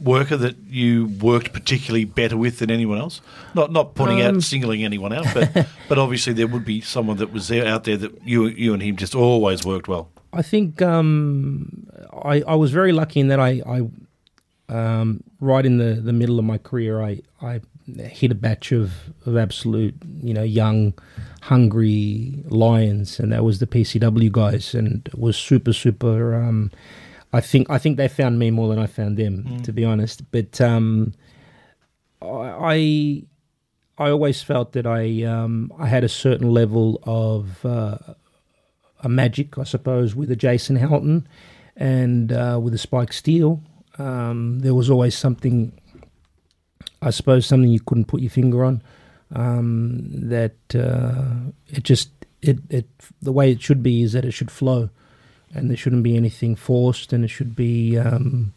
[0.00, 3.20] worker that you worked particularly better with than anyone else?
[3.54, 7.16] Not not pointing Um, out singling anyone out, but but obviously there would be someone
[7.18, 10.10] that was there out there that you you and him just always worked well.
[10.32, 11.86] I think um,
[12.22, 13.88] I, I was very lucky in that I, I
[14.68, 17.62] um, right in the, the middle of my career, I, I
[17.96, 18.92] hit a batch of,
[19.24, 20.92] of absolute, you know, young,
[21.40, 26.34] hungry lions, and that was the PCW guys, and was super, super.
[27.32, 30.30] I think I think they found me more than I found them, to be honest.
[30.30, 31.12] But um,
[32.22, 33.24] I
[33.98, 37.98] I always felt that I um, I had a certain level of uh,
[39.00, 41.28] a magic, I suppose, with a Jason Houghton
[41.76, 43.62] and uh, with a Spike Steele.
[43.98, 45.72] Um, there was always something,
[47.02, 48.82] I suppose, something you couldn't put your finger on.
[49.34, 52.10] Um, that uh, it just
[52.40, 52.86] it it
[53.20, 54.88] the way it should be is that it should flow,
[55.54, 58.52] and there shouldn't be anything forced, and it should be um,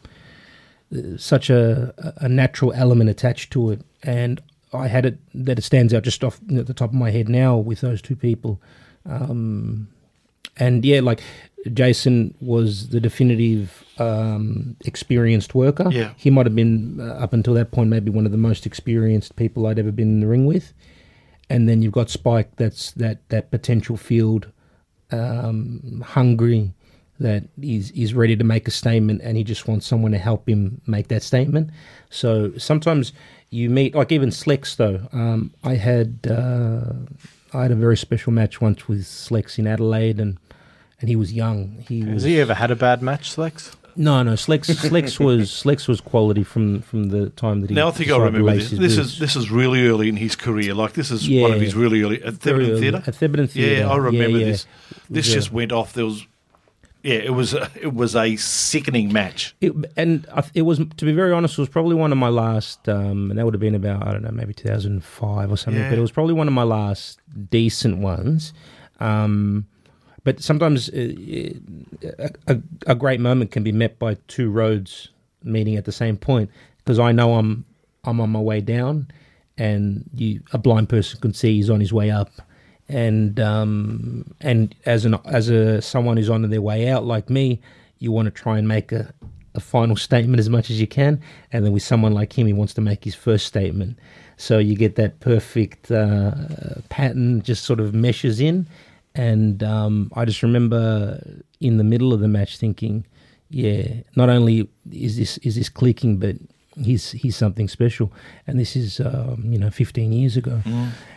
[1.18, 3.82] such a a natural element attached to it.
[4.04, 4.42] And
[4.74, 7.30] I had it that it stands out just off at the top of my head
[7.30, 8.62] now with those two people.
[9.06, 9.90] Um,
[10.58, 11.22] and yeah, like
[11.74, 15.90] Jason was the definitive um, experienced worker.
[15.92, 16.14] Yeah.
[16.18, 19.36] he might have been uh, up until that point maybe one of the most experienced
[19.36, 20.74] people I'd ever been in the ring with.
[21.50, 24.48] And then you've got Spike, that's that that potential field,
[25.12, 26.72] um, hungry,
[27.22, 30.48] that is is ready to make a statement, and he just wants someone to help
[30.48, 31.70] him make that statement.
[32.10, 33.14] So sometimes
[33.50, 35.08] you meet, like even Slex though.
[35.14, 36.94] Um, I had uh,
[37.58, 40.38] I had a very special match once with Slex in Adelaide, and
[41.00, 41.84] and he was young.
[41.88, 43.76] He was Has he ever had a bad match, Lex?
[43.98, 44.34] no, no.
[44.36, 47.76] Slex, Slex was Slex was quality from from the time that he.
[47.76, 48.72] Now I think I remember this.
[48.72, 50.74] This is this is really early in his career.
[50.74, 52.80] Like this is one of his really early at Very Theberton.
[52.80, 53.04] Theatre.
[53.06, 53.82] At Theberton Theatre.
[53.82, 54.52] Yeah, I remember Yeah, yeah.
[54.52, 54.66] this.
[55.10, 55.34] This Yeah.
[55.36, 55.92] just went off.
[55.94, 56.26] There was,
[57.04, 59.56] yeah, it was a, it was a sickening match.
[59.62, 62.88] It, and it was, to be very honest, it was probably one of my last,
[62.90, 65.90] um, and that would have been about, I don't know, maybe 2005 or something, Yeah.
[65.90, 68.54] but it was probably one of my last decent ones.
[69.00, 69.66] Um,
[70.24, 71.14] but sometimes uh,
[72.20, 75.10] a, a, a great moment can be met by two roads
[75.44, 77.66] meeting at the same point because I know I'm
[78.04, 79.08] I'm on my way down,
[79.58, 82.30] and you a blind person can see he's on his way up,
[82.92, 87.62] and um, and as an as a someone who's on their way out like me,
[88.00, 89.14] you want to try and make a
[89.56, 91.20] a final statement as much as you can,
[91.52, 93.98] and then with someone like him, he wants to make his first statement.
[94.38, 96.34] So you get that perfect uh,
[96.90, 98.68] pattern, just sort of meshes in,
[99.16, 101.22] and um, I just remember
[101.60, 103.06] in the middle of the match thinking,
[103.50, 106.36] yeah, not only is this is this clicking, but
[106.76, 108.12] he's he's something special,
[108.48, 110.62] and this is um, you know 15 years ago,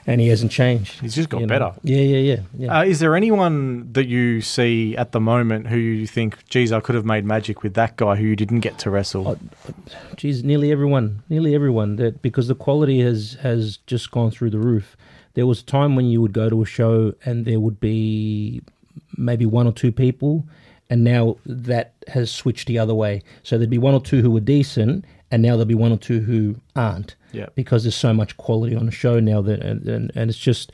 [0.07, 1.01] and he hasn't changed.
[1.01, 1.53] He's just got you know.
[1.55, 1.73] better.
[1.83, 2.79] Yeah, yeah, yeah, yeah.
[2.79, 6.81] Uh, is there anyone that you see at the moment who you think, geez, I
[6.81, 9.39] could have made magic with that guy who you didn't get to wrestle?
[10.17, 14.59] geez, nearly everyone, nearly everyone that because the quality has has just gone through the
[14.59, 14.97] roof.
[15.35, 18.63] There was a time when you would go to a show and there would be
[19.17, 20.45] maybe one or two people,
[20.91, 23.23] and now that has switched the other way.
[23.43, 25.97] So there'd be one or two who were decent, and now there'll be one or
[25.97, 27.17] two who aren't.
[27.33, 27.47] Yeah.
[27.55, 30.73] Because there's so much quality on the show now that, and, and, and it's just,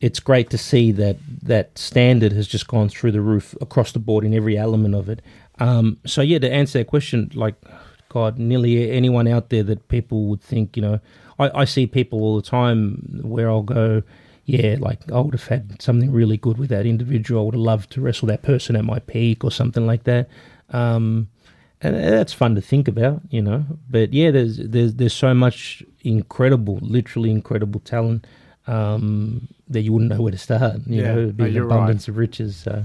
[0.00, 3.98] it's great to see that that standard has just gone through the roof across the
[3.98, 5.22] board in every element of it.
[5.58, 7.54] Um, so yeah, to answer that question, like
[8.10, 11.00] God, nearly anyone out there that people would think, you know,
[11.38, 14.02] I, I see people all the time where I'll go,
[14.44, 17.42] yeah, like I would have had something really good with that individual.
[17.42, 20.28] I would have loved to wrestle that person at my peak or something like that.
[20.70, 21.28] Um,
[21.80, 23.64] and that's fun to think about, you know.
[23.90, 28.26] But yeah, there's there's there's so much incredible, literally incredible talent
[28.66, 30.80] um, that you wouldn't know where to start.
[30.86, 32.56] You Yeah, know, no, it'd be an you're abundance of riches.
[32.56, 32.82] So.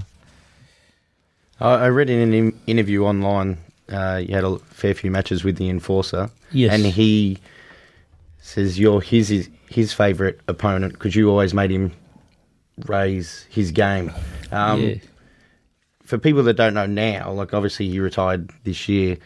[1.60, 3.58] I, I read in an in- interview online,
[3.90, 6.30] uh, you had a fair few matches with the Enforcer.
[6.52, 6.72] Yes.
[6.74, 7.38] And he
[8.40, 11.92] says you're his his, his favourite opponent because you always made him
[12.86, 14.12] raise his game.
[14.52, 14.94] Um, yeah.
[16.04, 19.18] For people that don't know now, like obviously he retired this year.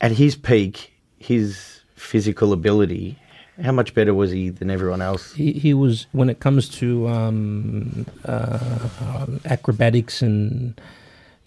[0.00, 3.18] At his peak, his physical ability,
[3.62, 5.32] how much better was he than everyone else?
[5.32, 10.80] He, he was when it comes to um, uh, acrobatics and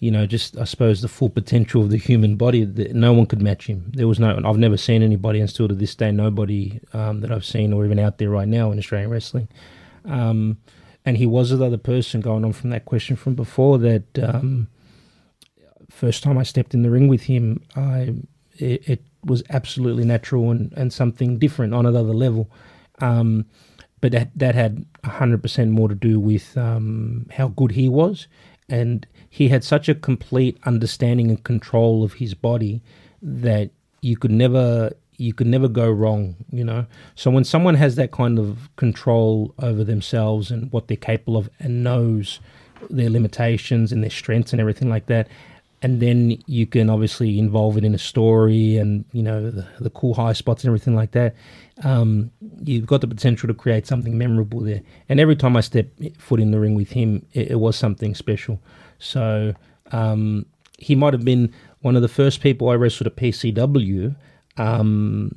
[0.00, 2.64] you know just I suppose the full potential of the human body.
[2.92, 3.84] No one could match him.
[3.94, 4.40] There was no.
[4.44, 7.84] I've never seen anybody, and still to this day, nobody um, that I've seen or
[7.84, 9.48] even out there right now in Australian wrestling.
[10.04, 10.58] Um,
[11.04, 14.18] and he was the other person going on from that question from before that.
[14.18, 14.68] Um,
[15.90, 18.14] first time I stepped in the ring with him, I
[18.56, 22.50] it, it was absolutely natural and, and something different on another level.
[23.00, 23.46] Um,
[24.00, 28.28] but that that had hundred percent more to do with um, how good he was,
[28.68, 32.82] and he had such a complete understanding and control of his body
[33.20, 36.36] that you could never you could never go wrong.
[36.50, 40.96] You know, so when someone has that kind of control over themselves and what they're
[40.96, 42.40] capable of, and knows
[42.88, 45.28] their limitations and their strengths and everything like that,
[45.82, 49.90] and then you can obviously involve it in a story and you know the, the
[49.90, 51.34] cool high spots and everything like that
[51.84, 52.30] um,
[52.64, 55.86] you've got the potential to create something memorable there and every time i step
[56.18, 58.60] foot in the ring with him it, it was something special
[58.98, 59.54] so
[59.92, 60.44] um,
[60.78, 64.14] he might have been one of the first people i wrestled at pcw
[64.58, 65.30] um,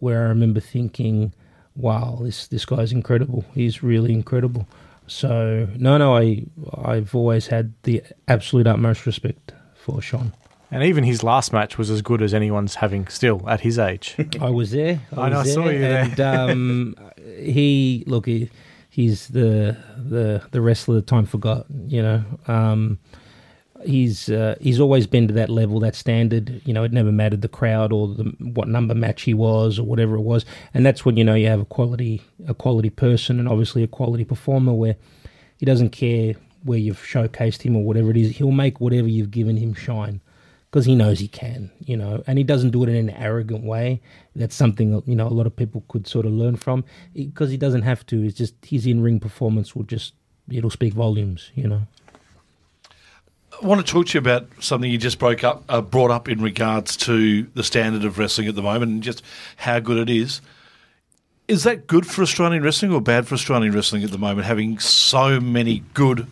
[0.00, 1.32] where i remember thinking
[1.76, 4.66] wow this this guy's incredible he's really incredible
[5.06, 6.44] so no no i
[6.84, 10.32] i've always had the absolute utmost respect for Sean.
[10.70, 14.16] And even his last match was as good as anyone's having still at his age.
[14.40, 15.00] I was there.
[15.14, 16.04] I know, I was saw you there.
[16.04, 16.96] And um,
[17.38, 18.48] he look, he,
[18.88, 21.66] he's the the the wrestler that time forgot.
[21.86, 22.98] You know, um,
[23.84, 26.62] he's uh, he's always been to that level, that standard.
[26.64, 29.84] You know, it never mattered the crowd or the, what number match he was or
[29.84, 33.38] whatever it was, and that's when you know you have a quality a quality person
[33.38, 34.96] and obviously a quality performer where
[35.58, 38.36] he doesn't care where you've showcased him or whatever it is.
[38.36, 40.20] He'll make whatever you've given him shine
[40.70, 43.62] because he knows he can, you know, and he doesn't do it in an arrogant
[43.62, 44.00] way.
[44.34, 47.56] That's something you know a lot of people could sort of learn from because he
[47.56, 48.24] doesn't have to.
[48.24, 50.14] It's just his in ring performance will just
[50.50, 51.82] it'll speak volumes, you know.
[53.62, 56.28] I want to talk to you about something you just broke up, uh, brought up
[56.28, 59.22] in regards to the standard of wrestling at the moment and just
[59.56, 60.40] how good it is.
[61.46, 64.48] Is that good for Australian wrestling or bad for Australian wrestling at the moment?
[64.48, 66.26] Having so many good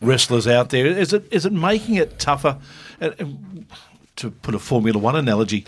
[0.00, 2.58] wrestlers out there, is it is it making it tougher?
[3.00, 3.24] Uh, uh,
[4.14, 5.66] to put a Formula One analogy,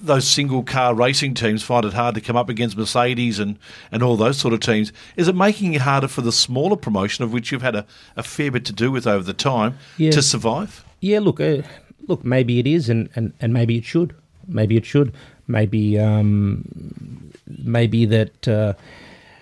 [0.00, 3.58] those single car racing teams find it hard to come up against Mercedes and,
[3.92, 4.92] and all those sort of teams.
[5.16, 8.22] Is it making it harder for the smaller promotion, of which you've had a, a
[8.22, 10.10] fair bit to do with over the time, Yeah.
[10.12, 10.84] to survive?
[11.00, 11.62] Yeah, look, uh,
[12.08, 14.14] look, maybe it is, and, and, and maybe it should.
[14.46, 15.12] Maybe it should.
[15.46, 18.72] Maybe um, maybe that uh,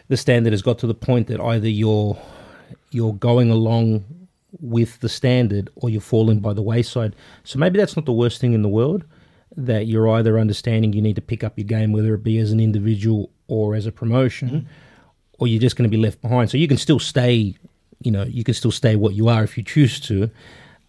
[0.08, 2.18] the standard has got to the point that either you're
[2.90, 4.04] you're going along
[4.60, 7.14] with the standard or you're falling by the wayside.
[7.44, 9.04] So maybe that's not the worst thing in the world.
[9.56, 12.52] That you're either understanding you need to pick up your game, whether it be as
[12.52, 14.66] an individual or as a promotion,
[15.38, 16.50] or you're just going to be left behind.
[16.50, 17.54] So you can still stay,
[18.00, 20.30] you know, you can still stay what you are if you choose to,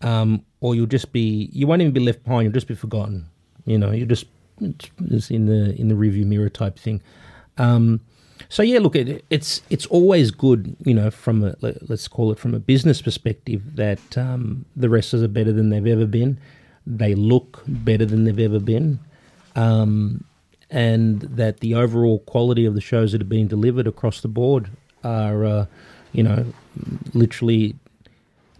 [0.02, 2.43] um, or you'll just be, you won't even be left behind.
[2.43, 3.26] You'll just be forgotten.
[3.65, 4.26] You know, you'll just
[4.62, 7.02] it's in the in the review mirror type thing.
[7.58, 8.00] Um,
[8.50, 12.31] so yeah, look, it, it's it's always good, you know, from a let- let's call
[12.31, 16.38] it from a business perspective that um, the wrestlers are better than they've ever been.
[16.86, 19.00] They look better than they've ever been,
[19.56, 20.23] um,
[20.69, 24.69] and that the overall quality of the shows that are being delivered across the board
[25.04, 25.65] are, uh,
[26.12, 26.46] you know,
[27.13, 27.75] literally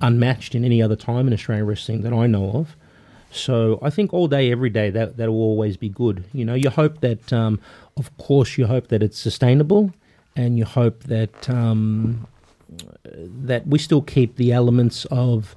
[0.02, 2.76] unmatched in any other time in Australian wrestling that I know of.
[3.32, 6.24] So I think all day, every day, that that will always be good.
[6.34, 7.60] You know, you hope that, um,
[7.98, 9.92] of course, you hope that it's sustainable,
[10.36, 12.28] and you hope that um,
[13.04, 15.56] that we still keep the elements of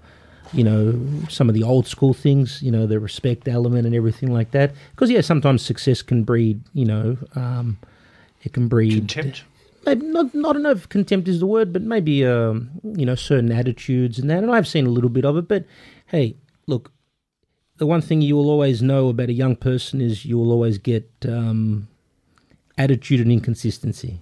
[0.52, 4.32] you know, some of the old school things, you know, the respect element and everything
[4.32, 4.72] like that.
[4.92, 7.78] Because yeah, sometimes success can breed, you know, um,
[8.42, 9.44] it can breed Contempt.
[9.84, 14.18] maybe not not if contempt is the word, but maybe um, you know certain attitudes
[14.18, 14.42] and that.
[14.42, 15.64] And I've seen a little bit of it, but
[16.06, 16.36] hey,
[16.66, 16.92] look,
[17.78, 20.78] the one thing you will always know about a young person is you will always
[20.78, 21.88] get um,
[22.78, 24.20] attitude and inconsistency.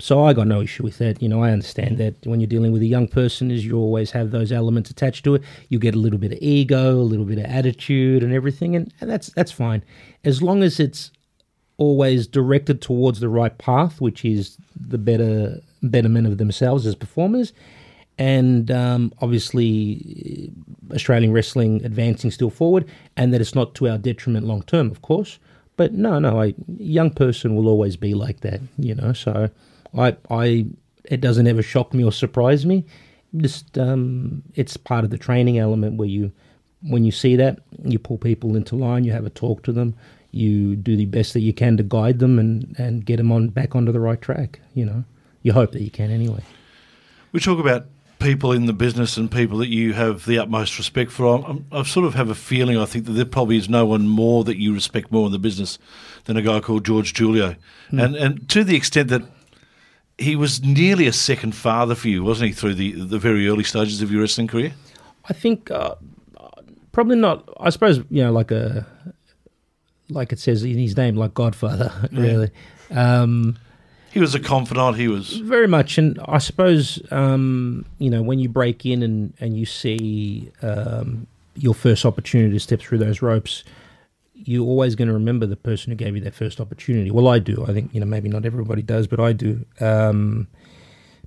[0.00, 1.22] So I got no issue with that.
[1.22, 4.10] You know, I understand that when you're dealing with a young person, is you always
[4.12, 5.42] have those elements attached to it.
[5.68, 8.92] You get a little bit of ego, a little bit of attitude, and everything, and,
[9.00, 9.82] and that's that's fine
[10.24, 11.10] as long as it's
[11.76, 17.52] always directed towards the right path, which is the better betterment of themselves as performers,
[18.18, 20.52] and um, obviously
[20.92, 22.86] Australian wrestling advancing still forward,
[23.16, 25.38] and that it's not to our detriment long term, of course.
[25.76, 29.14] But no, no, a young person will always be like that, you know.
[29.14, 29.48] So
[29.96, 30.66] I, I,
[31.04, 32.84] it doesn't ever shock me or surprise me.
[33.36, 36.32] Just um, it's part of the training element where you,
[36.82, 39.94] when you see that, you pull people into line, you have a talk to them,
[40.32, 43.48] you do the best that you can to guide them and and get them on
[43.48, 44.60] back onto the right track.
[44.74, 45.04] You know,
[45.42, 46.42] you hope that you can anyway.
[47.32, 47.86] We talk about
[48.18, 51.44] people in the business and people that you have the utmost respect for.
[51.44, 54.06] I'm, I sort of have a feeling, I think, that there probably is no one
[54.06, 55.78] more that you respect more in the business
[56.24, 57.56] than a guy called George Julio.
[57.90, 59.22] And, and to the extent that
[60.20, 63.64] he was nearly a second father for you, wasn't he, through the, the very early
[63.64, 64.72] stages of your wrestling career?
[65.28, 65.94] I think uh,
[66.92, 67.48] probably not.
[67.58, 68.86] I suppose you know, like a
[70.08, 72.50] like it says in his name, like Godfather, really.
[72.90, 73.58] Um,
[74.12, 74.96] He was a confidant.
[74.96, 75.38] He was.
[75.38, 79.64] very much, and I suppose um, you know when you break in and and you
[79.66, 83.64] see um, your first opportunity to step through those ropes,
[84.44, 87.10] you're always going to remember the person who gave you that first opportunity.
[87.10, 87.64] Well, I do.
[87.66, 89.64] I think you know maybe not everybody does, but I do.
[89.80, 90.48] Um,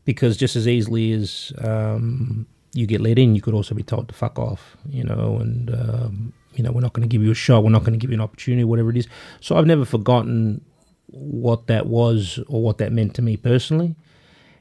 [0.05, 4.07] because just as easily as um, you get let in, you could also be told
[4.09, 7.31] to fuck off, you know, and um, you know we're not going to give you
[7.31, 9.07] a shot, we're not going to give you an opportunity, whatever it is.
[9.39, 10.63] So I've never forgotten
[11.07, 13.95] what that was or what that meant to me personally.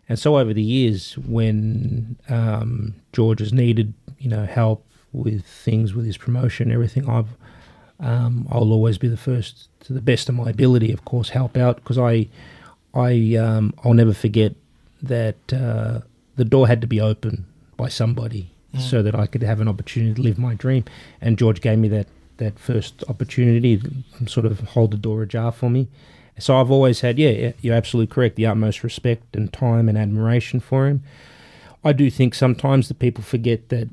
[0.08, 5.94] And so over the years, when um, George has needed, you know, help with things
[5.94, 7.36] with his promotion, everything, I've
[8.02, 11.56] um, I'll always be the first, to the best of my ability, of course, help
[11.56, 12.28] out because I,
[12.92, 14.54] I, um, I'll never forget
[15.02, 16.00] that uh,
[16.36, 17.46] the door had to be open
[17.76, 20.84] by somebody so that I could have an opportunity to live my dream.
[21.20, 22.06] And George gave me that
[22.38, 23.80] that first opportunity,
[24.26, 25.88] sort of hold the door ajar for me.
[26.38, 29.98] So I've always had, yeah, yeah, you're absolutely correct, the utmost respect and time and
[29.98, 31.02] admiration for him.
[31.84, 33.88] I do think sometimes that people forget that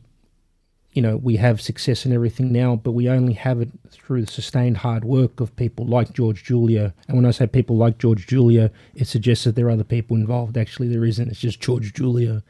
[1.00, 4.30] you know, we have success and everything now, but we only have it through the
[4.30, 6.92] sustained hard work of people like George Julio.
[7.08, 10.18] And when I say people like George Julio, it suggests that there are other people
[10.18, 10.58] involved.
[10.58, 11.30] Actually, there isn't.
[11.30, 12.42] It's just George Julio.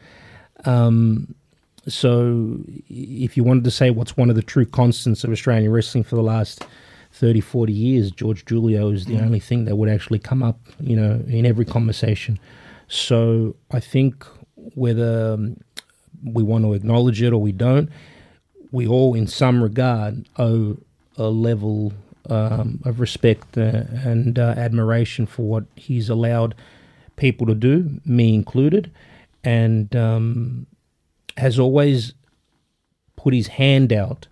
[0.66, 1.36] Um,
[1.88, 6.04] so, if you wanted to say what's one of the true constants of Australian wrestling
[6.04, 6.66] for the last
[7.12, 10.96] 30, 40 years, George Julio is the only thing that would actually come up, you
[10.96, 12.40] know, in every conversation.
[12.88, 14.26] So, I think
[14.56, 15.38] whether
[16.24, 17.92] we want to acknowledge it or we don't,
[18.72, 20.78] we all, in some regard, owe
[21.18, 21.94] a level
[22.30, 26.56] um, of respect uh, and uh, admiration for what he's allowed
[27.16, 28.92] people to do, me included,
[29.44, 30.68] and um,
[31.38, 32.14] has always
[33.16, 34.28] put his hand out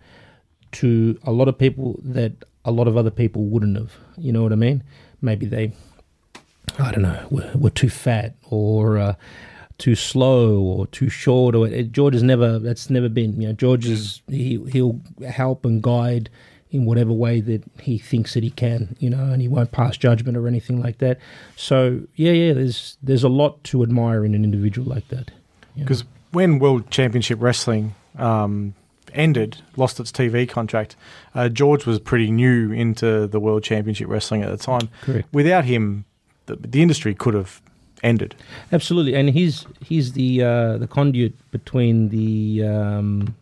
[0.71, 2.33] to a lot of people that
[2.63, 3.93] a lot of other people wouldn't have.
[4.17, 4.83] You know what I mean?
[5.21, 5.73] Maybe they,
[6.77, 8.97] I don't know, were, were too fat or.
[8.97, 9.15] Uh,
[9.77, 13.53] too slow or too short or it, George has never that's never been you know
[13.53, 16.29] George is he he'll help and guide
[16.71, 19.95] in whatever way that he thinks that he can you know and he won't pass
[19.95, 21.19] judgment or anything like that
[21.55, 25.31] so yeah yeah there's there's a lot to admire in an individual like that
[25.83, 28.73] Because when World Championship Wrestling um,
[29.13, 30.95] ended, lost its TV contract,
[31.35, 34.89] uh, George was pretty new into the World Championship Wrestling at the time.
[35.01, 35.27] Correct.
[35.31, 36.05] Without him,
[36.47, 37.61] the, the industry could have
[38.03, 38.35] ended.
[38.71, 43.35] Absolutely, and he's he's the uh, the conduit between the um,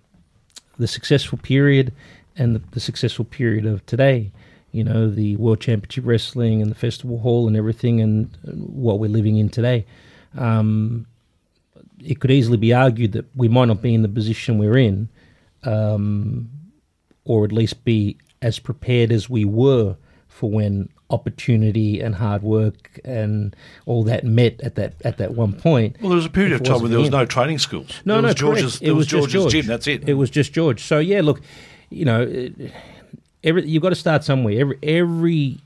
[0.78, 1.94] the successful period
[2.38, 4.32] and the, the successful period of today.
[4.72, 9.10] You know, the World Championship Wrestling and the Festival Hall and everything, and what we're
[9.10, 9.86] living in today.
[10.38, 11.06] Um,
[12.04, 15.08] it could easily be argued that we might not be in the position we're in,
[15.64, 16.50] um,
[17.24, 19.96] or at least be as prepared as we were
[20.28, 25.54] for when opportunity and hard work and all that met at that at that one
[25.54, 25.96] point.
[26.02, 28.02] Well, there was a period of time when there was no training schools.
[28.06, 29.52] No, there no, was George's, it was, George's George.
[29.52, 29.66] gym.
[29.68, 30.10] That's it.
[30.10, 30.84] It was just George.
[30.84, 31.42] So yeah, look,
[31.92, 32.50] you know,
[33.44, 34.60] every, you've got to start somewhere.
[34.60, 35.58] Every every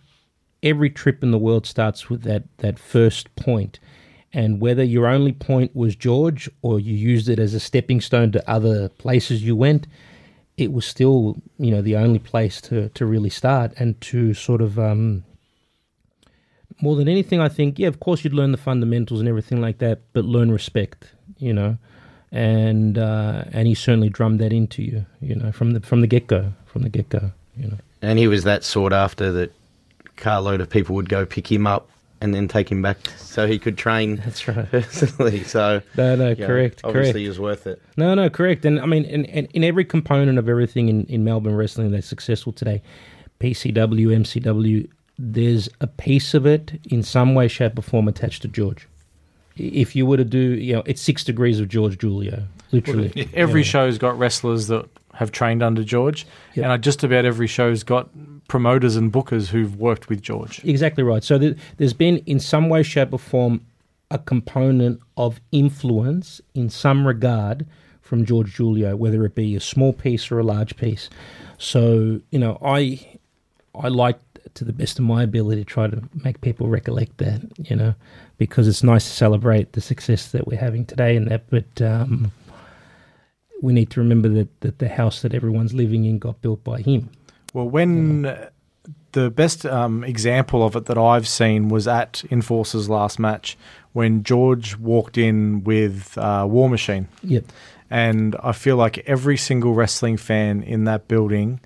[0.62, 3.80] every trip in the world starts with that that first point,
[4.32, 8.32] And whether your only point was George or you used it as a stepping stone
[8.34, 9.88] to other places you went,
[10.58, 14.62] it was still, you know, the only place to, to really start and to sort
[14.62, 15.24] of, um,
[16.82, 19.80] more than anything, I think, yeah, of course you'd learn the fundamentals and everything like
[19.80, 21.78] that, but learn respect, you know,
[22.32, 26.08] and uh, and he certainly drummed that into you, you know, from the from the
[26.08, 27.78] get go, from the get go, you know.
[28.02, 29.54] And he was that sought after that
[30.16, 31.90] carload of people would go pick him up
[32.22, 34.70] and then take him back so he could train That's right.
[34.70, 35.44] personally.
[35.46, 37.18] So No, no, you know, correct, Obviously, correct.
[37.20, 37.82] he was worth it.
[37.98, 38.66] No, no, correct.
[38.66, 42.08] And I mean, in, in, in every component of everything in, in Melbourne wrestling that's
[42.08, 42.82] successful today,
[43.40, 44.90] PCW, MCW,
[45.22, 48.88] there's a piece of it in some way, shape, or form attached to George.
[49.58, 53.30] If you were to do, you know, it's six degrees of George Julio, literally.
[53.34, 53.66] Every Yeah.
[53.68, 56.66] show's got wrestlers that have trained under George, Yep.
[56.66, 58.10] and just about every show's got
[58.48, 60.62] promoters and bookers who've worked with George.
[60.64, 61.24] Exactly right.
[61.24, 63.62] So there, there's been, in some way, shape, or form,
[64.10, 67.66] a component of influence in some regard
[68.02, 71.10] from George Julio, whether it be a small piece or a large piece.
[71.60, 73.00] So you know, I
[73.76, 74.18] I like
[74.54, 77.42] to the best of my ability to try to make people recollect that.
[77.58, 77.96] You know,
[78.38, 81.82] because it's nice to celebrate the success that we're having today and that, but.
[81.82, 82.32] Um,
[83.62, 86.82] we need to remember that, that the house that everyone's living in got built by
[86.82, 87.10] him.
[87.54, 88.50] Well, when uh,
[89.14, 93.58] the best um, example of it that I've seen was at Enforcer's last match
[93.94, 97.08] when George walked in with uh, War Machine.
[97.24, 97.46] Yep.
[97.90, 101.60] And I feel like every single wrestling fan in that building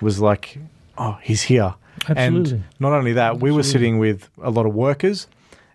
[0.00, 0.58] was like,
[0.98, 1.74] oh, he's here.
[2.08, 2.52] Absolutely.
[2.52, 5.26] And not only that, we were sitting with a lot of workers,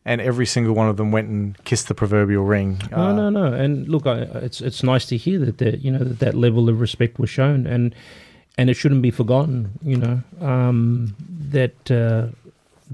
[0.06, 2.82] and every single one of them went and kissed the proverbial ring.
[2.92, 3.46] No, Uh, no, no.
[3.54, 6.70] And look, I, it's it's nice to hear that that you know that that level
[6.70, 7.94] of respect was shown, and
[8.58, 9.72] and it shouldn't be forgotten.
[9.84, 11.16] You know um,
[11.50, 12.28] that uh,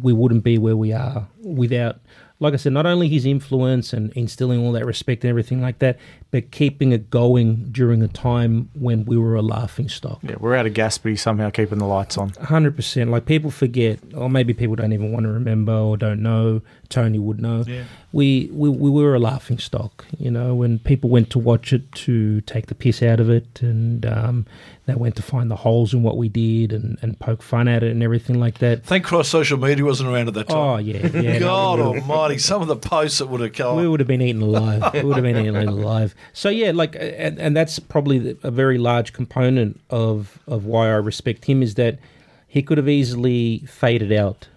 [0.01, 1.99] we wouldn't be where we are without,
[2.39, 5.79] like I said, not only his influence and instilling all that respect and everything like
[5.79, 5.97] that,
[6.29, 10.19] but keeping it going during a time when we were a laughing stock.
[10.21, 12.29] Yeah, we're out of gas, but he's somehow keeping the lights on.
[12.29, 13.09] Hundred percent.
[13.11, 16.61] Like people forget, or maybe people don't even want to remember or don't know.
[16.89, 17.63] Tony would know.
[17.67, 17.83] Yeah.
[18.13, 20.55] We, we we were a laughing stock, you know.
[20.55, 24.45] When people went to watch it to take the piss out of it, and um,
[24.85, 27.83] they went to find the holes in what we did and, and poke fun at
[27.83, 28.85] it and everything like that.
[28.85, 30.57] Thank Christ social media wasn't around at that time.
[30.57, 31.33] Oh yeah, yeah.
[31.33, 33.75] no, God we almighty, some of the posts that would have come.
[33.75, 34.93] we would have been eaten alive.
[34.93, 36.15] we would have been eaten alive.
[36.33, 40.95] So yeah, like, and, and that's probably a very large component of of why I
[40.95, 41.99] respect him is that
[42.47, 44.47] he could have easily faded out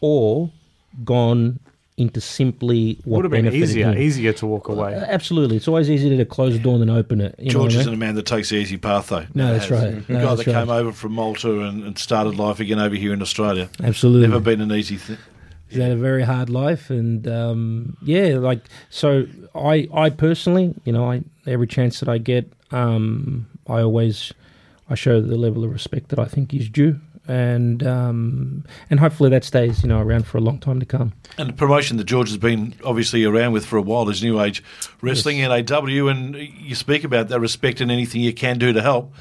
[0.00, 0.50] or
[1.04, 1.58] gone
[1.96, 3.98] into simply what Would have been easier, him.
[3.98, 4.94] easier to walk away.
[4.94, 7.34] Uh, absolutely, it's always easier to close the door than open it.
[7.38, 8.02] You George know what I isn't mean?
[8.02, 9.26] a man that takes the easy path, though.
[9.34, 9.82] No, that's Has.
[9.94, 10.06] right.
[10.06, 10.54] The No, guy that right.
[10.54, 13.68] came over from Malta and, and started life again over here in Australia.
[13.84, 15.18] Absolutely, Never been an easy thing.
[15.70, 18.60] He's had a very hard life, and um, yeah, like
[18.90, 19.26] so.
[19.54, 24.32] I, I personally, you know, I every chance that I get, um, I always,
[24.88, 29.30] I show the level of respect that I think is due, and um, and hopefully
[29.30, 31.12] that stays, you know, around for a long time to come.
[31.38, 34.40] And the promotion that George has been obviously around with for a while is New
[34.40, 34.64] Age
[35.00, 39.14] Wrestling, NAW, and you speak about that respect and anything you can do to help.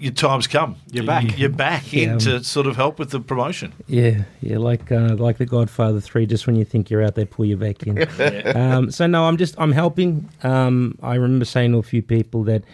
[0.00, 0.76] Your time's come.
[0.90, 1.38] You're back.
[1.38, 2.12] You're back Yeah.
[2.14, 3.72] in to sort of help with the promotion.
[3.86, 6.24] Yeah, yeah, like uh, like the Godfather Three.
[6.26, 8.08] Just when you think you're out, they pull you back in.
[8.56, 10.28] um, so no, I'm just I'm helping.
[10.42, 12.64] Um, I remember saying to a few people that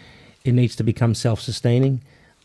[0.45, 2.01] it needs to become self-sustaining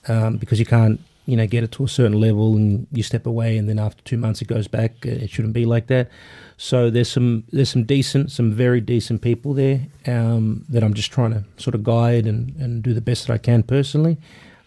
[0.08, 3.24] um, because you can't you know get it to a certain level and you step
[3.26, 5.06] away and then after two months it goes back.
[5.06, 6.08] Uh, It shouldn't be like that.
[6.56, 11.12] So there's some there's some decent, some very decent people there um, that I'm just
[11.12, 14.16] trying to sort of guide and, and do the best that I can personally.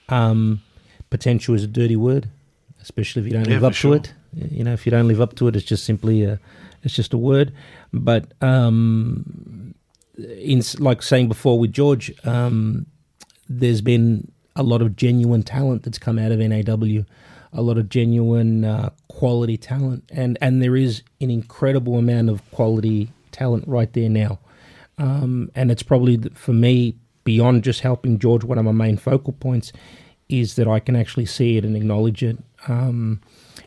[0.10, 0.62] Um,
[1.10, 2.30] potential is a dirty word,
[2.82, 4.00] especially if you don't Yeah, live up sure.
[4.00, 4.14] to it.
[4.52, 6.40] You know, if you don't live up to it, it's just simply a,
[6.84, 7.54] it's just a word.
[7.94, 9.74] But um,
[10.18, 12.86] in like saying before with George, um,
[13.48, 17.04] there's been a lot of genuine talent that's come out of NAW,
[17.54, 22.42] a lot of genuine uh, quality talent, and and there is an incredible amount of
[22.52, 24.40] quality talent right there now.
[24.98, 26.96] Um, and it's probably for me
[27.26, 28.46] beyond just helping George.
[28.46, 29.74] One of my main focal points
[30.30, 32.38] is that I can actually see it and acknowledge it.
[32.70, 33.20] Um,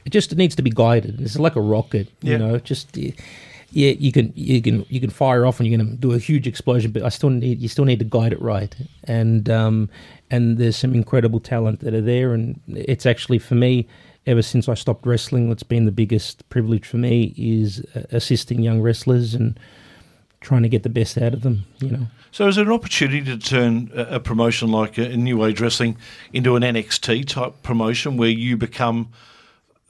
[0.07, 1.21] it just needs to be guided.
[1.21, 2.39] It's like a rocket, you Yeah.
[2.39, 2.59] know.
[2.59, 6.13] Just yeah, you can you can you can fire off and you're going to do
[6.13, 8.75] a huge explosion, but I still need you still need to guide it right.
[9.05, 9.91] And um,
[10.31, 13.87] and there's some incredible talent that are there, and it's actually for me.
[14.27, 18.63] Ever since I stopped wrestling, what's been the biggest privilege for me is uh, assisting
[18.63, 19.59] young wrestlers and
[20.41, 21.64] trying to get the best out of them.
[21.80, 22.07] You know.
[22.30, 25.97] So, is there an opportunity to turn a, promotion like a, New Age Wrestling
[26.32, 29.11] into an NXT type promotion where you become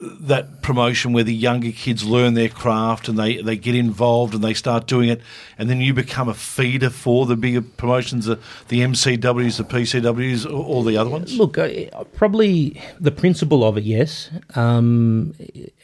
[0.01, 4.41] that promotion where the younger kids learn their craft and they, they get involved and
[4.41, 5.21] they start doing it,
[5.57, 8.39] and then you become a feeder for the bigger promotions, the,
[8.69, 11.37] the MCWs, the PCWs, all the other ones?
[11.37, 11.69] Look, uh,
[12.15, 14.29] probably the principle of it, yes.
[14.55, 15.33] Um,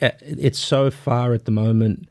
[0.02, 2.08] uh, it's so far at the moment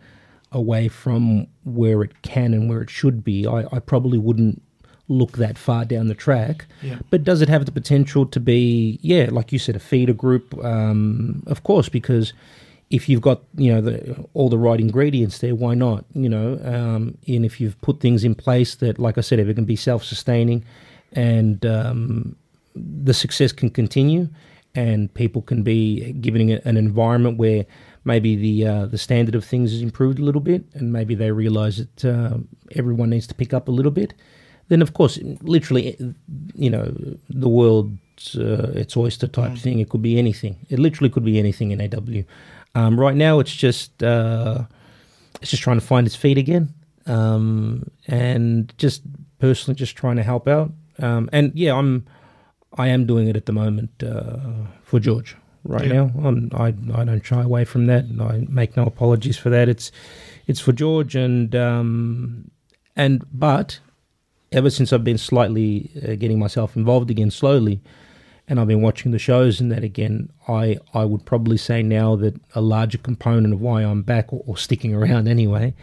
[0.55, 3.47] away from where it can and where it should be.
[3.47, 4.63] I, I probably wouldn't
[5.09, 6.67] look that far down the track.
[6.81, 6.99] Yeah.
[7.11, 10.57] But does it have the potential to be, yeah, like you said, a feeder group?
[10.65, 12.33] Um, of course, because
[12.91, 16.05] if you've got you know the, all the right ingredients there, why not?
[16.15, 19.49] You know, um, and if you've put things in place that, like I said, if
[19.49, 20.65] it can be self-sustaining,
[21.13, 22.37] and um,
[22.75, 24.29] the success can continue,
[24.75, 27.67] and people can be given an environment where
[28.05, 31.31] maybe the uh, the standard of things has improved a little bit, and maybe they
[31.31, 32.39] realise that uh,
[32.73, 34.15] everyone needs to pick up a little bit.
[34.69, 35.97] Then, of course, literally,
[36.55, 36.95] you know,
[37.29, 39.79] the world's uh, its oyster type thing.
[39.79, 40.57] It could be anything.
[40.71, 42.23] It literally could be anything NAW.
[42.75, 44.65] Um, right now, it's just uh,
[45.41, 46.73] it's just trying to find its feet again,
[47.07, 49.03] um, and just
[49.39, 50.73] personally just trying to help out.
[50.99, 52.07] Um, and yeah, I'm
[52.77, 54.39] I am doing it at the moment uh,
[54.83, 55.93] for George right Yeah.
[56.05, 56.13] now.
[56.25, 59.69] I'm, I I don't shy away from that, and I make no apologies for that.
[59.69, 59.91] It's
[60.47, 62.51] it's for George, and um,
[62.97, 63.81] and but
[64.53, 67.81] ever since I've been slightly uh, getting myself involved again slowly,
[68.47, 72.15] and I've been watching the shows and that again, I I would probably say now
[72.17, 75.75] that a larger component of why I'm back or, or sticking around anyway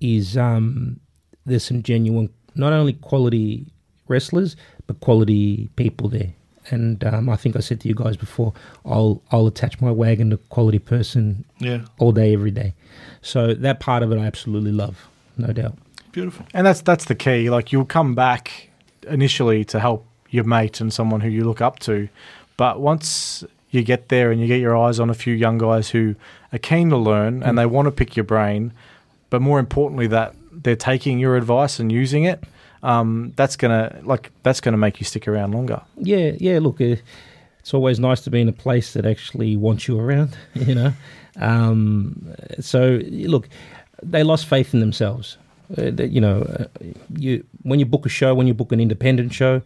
[0.00, 1.00] is um,
[1.44, 3.66] there's some genuine, not only quality
[4.08, 4.54] wrestlers
[4.86, 6.34] but quality people there.
[6.70, 8.52] And um, I think I said to you guys before,
[8.86, 12.72] I'll I'll attach my wagon to quality person Yeah, all day, every day.
[13.22, 15.06] So that part of it, I absolutely love,
[15.36, 15.76] no doubt.
[16.12, 16.46] beautiful.
[16.54, 17.50] And that's that's the key.
[17.50, 18.68] Like you'll come back
[19.08, 22.08] initially to help your mate and someone who you look up to,
[22.56, 25.90] but once you get there and you get your eyes on a few young guys
[25.90, 26.14] who
[26.52, 28.72] are keen to learn and they want to pick your brain,
[29.30, 32.42] but more importantly that they're taking your advice and using it,
[32.84, 35.82] um, that's gonna like that's gonna make you stick around longer.
[35.96, 36.58] Yeah, yeah.
[36.60, 36.96] Look, uh,
[37.58, 40.36] it's always nice to be in a place that actually wants you around.
[40.54, 40.92] You know,
[41.40, 43.48] um, so look,
[44.02, 45.38] they lost faith in themselves.
[45.78, 46.66] Uh, that, you know, uh,
[47.16, 49.62] you when you book a show, when you book an independent show,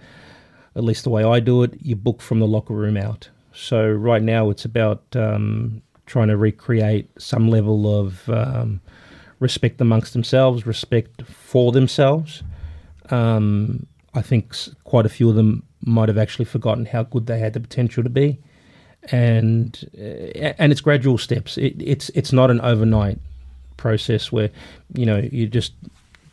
[0.76, 3.28] at least the way I do it, you book from the locker room out.
[3.52, 8.80] So right now, it's about um, trying to recreate some level of um,
[9.40, 12.44] respect amongst themselves, respect for themselves.
[13.10, 14.54] Um, I think
[14.84, 18.02] quite a few of them might have actually forgotten how good they had the potential
[18.02, 18.38] to be,
[19.10, 21.58] and uh, and it's gradual steps.
[21.58, 23.18] It, it's it's not an overnight
[23.76, 24.50] process where
[24.94, 25.72] you know you just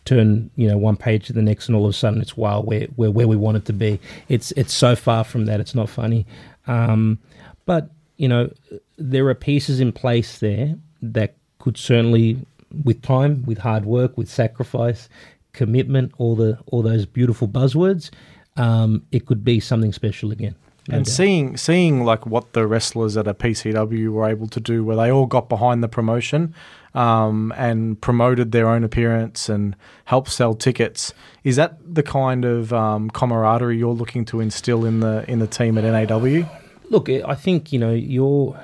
[0.05, 2.61] turn you know one page to the next and all of a sudden it's wow
[2.61, 3.99] we're, we're where we want it to be.
[4.30, 6.26] It's it's so far from that it's not funny.
[6.67, 7.19] Um,
[7.65, 8.51] but you know
[8.97, 12.39] there are pieces in place there that could certainly
[12.84, 15.07] with time with hard work with sacrifice
[15.56, 18.12] commitment all the all those beautiful buzzwords
[18.58, 20.56] um, it could be something special again
[20.88, 21.12] no and doubt.
[21.12, 25.12] seeing seeing like what the wrestlers at a PCW were able to do, where they
[25.12, 26.53] all got behind the promotion
[26.93, 31.12] um, and promoted their own appearance and helped sell tickets,
[31.43, 35.47] is that the kind of um, camaraderie you're looking to instill in the in the
[35.47, 36.47] team at NAW?
[36.89, 38.60] look i think you know you're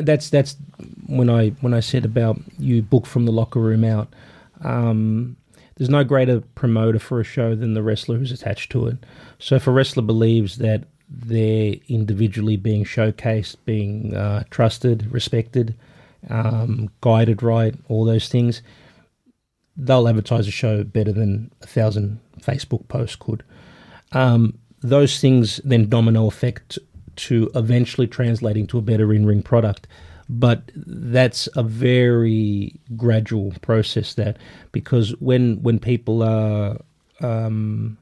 [0.00, 0.56] that's that's
[1.06, 4.08] when i when i said about you book from the locker room out
[4.62, 5.36] um
[5.80, 8.98] there's no greater promoter for a show than the wrestler who's attached to it.
[9.38, 15.74] So if a wrestler believes that they're individually being showcased being uh, trusted respected
[16.28, 18.62] um, guided right all those things
[19.76, 23.42] they'll advertise a show better than a thousand facebook posts could.
[24.12, 26.78] Um, those things then domino effect
[27.16, 29.88] to eventually translating to a better in-ring product
[30.32, 34.36] but that's a very gradual process that
[34.70, 36.76] because when when people are
[37.20, 37.98] um,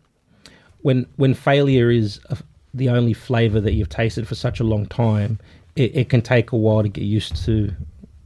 [0.83, 2.37] when when failure is a,
[2.75, 5.39] the only flavor that you've tasted for such a long time
[5.75, 7.73] it, it can take a while to get used to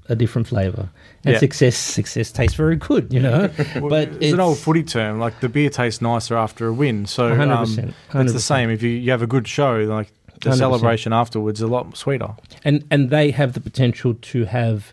[0.09, 0.91] a different flavor
[1.25, 1.39] and Yeah.
[1.39, 3.49] success success tastes very good you know
[3.89, 5.21] but it's, an old footy term.
[5.21, 7.07] Like the beer tastes nicer after a win.
[7.07, 8.41] So um, 100%, it's the 100%.
[8.41, 8.69] same.
[8.71, 10.13] If you, you have a good show, like
[10.43, 10.57] the 100%.
[10.57, 12.35] celebration afterwards is a lot sweeter.
[12.65, 14.93] and and they have the potential to have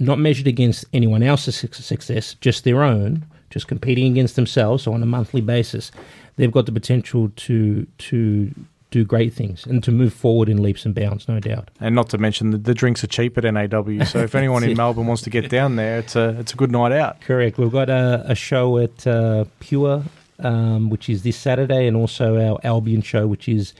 [0.00, 4.82] not measured against anyone else's success, just their own, just competing against themselves.
[4.84, 5.92] So on a monthly basis,
[6.36, 8.50] they've got the potential to to
[8.90, 11.68] do great things and to move forward in leaps and bounds, no doubt.
[11.80, 14.04] And not to mention the, the drinks are cheap at NAW.
[14.04, 14.76] So if anyone in it.
[14.76, 17.20] Melbourne wants to get down there, it's a it's a good night out.
[17.20, 17.58] Correct.
[17.58, 20.04] We've got a, a show at uh, Pure,
[20.38, 23.74] um, which is this Saturday, and also our Albion show, which is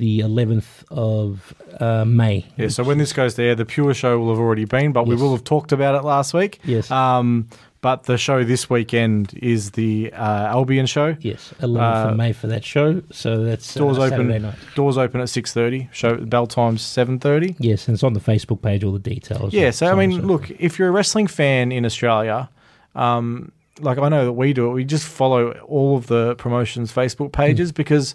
[0.00, 2.44] the 11th of uh, May.
[2.56, 5.14] Yeah, so when this goes there, the pure show will have already been, but we
[5.14, 6.58] will have talked about it last week.
[6.64, 6.90] Yes.
[6.90, 7.48] Um,
[7.82, 11.16] but the show this weekend is the uh, Albion show.
[11.20, 13.00] Yes, 11th Uh, of May for that show.
[13.10, 14.28] So that's Doors uh, open.
[14.28, 14.54] Night.
[14.74, 15.88] Doors open at six thirty.
[15.90, 17.56] Show bell times seven thirty.
[17.58, 19.54] Yes, and it's on the Facebook page, all the details.
[19.54, 22.50] Yeah, so I mean, look, if you're a wrestling fan in Australia,
[22.94, 26.92] um, like I know that we do it, we just follow all of the promotions'
[26.92, 28.14] Facebook pages because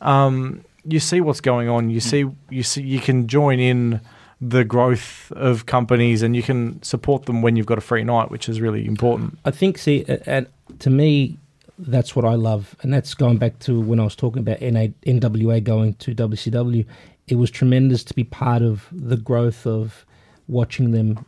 [0.00, 1.90] um, you see what's going on.
[1.90, 2.02] You mm.
[2.02, 4.00] see, you see, you can join in
[4.40, 8.30] the growth of companies, and you can support them when you've got a free night,
[8.30, 9.38] which is really important.
[9.44, 10.46] I think, see, and
[10.80, 11.38] to me,
[11.78, 14.88] that's what I love, and that's going back to when I was talking about NA,
[15.06, 16.86] NWA going to WCW.
[17.26, 20.04] It was tremendous to be part of the growth of
[20.46, 21.24] watching them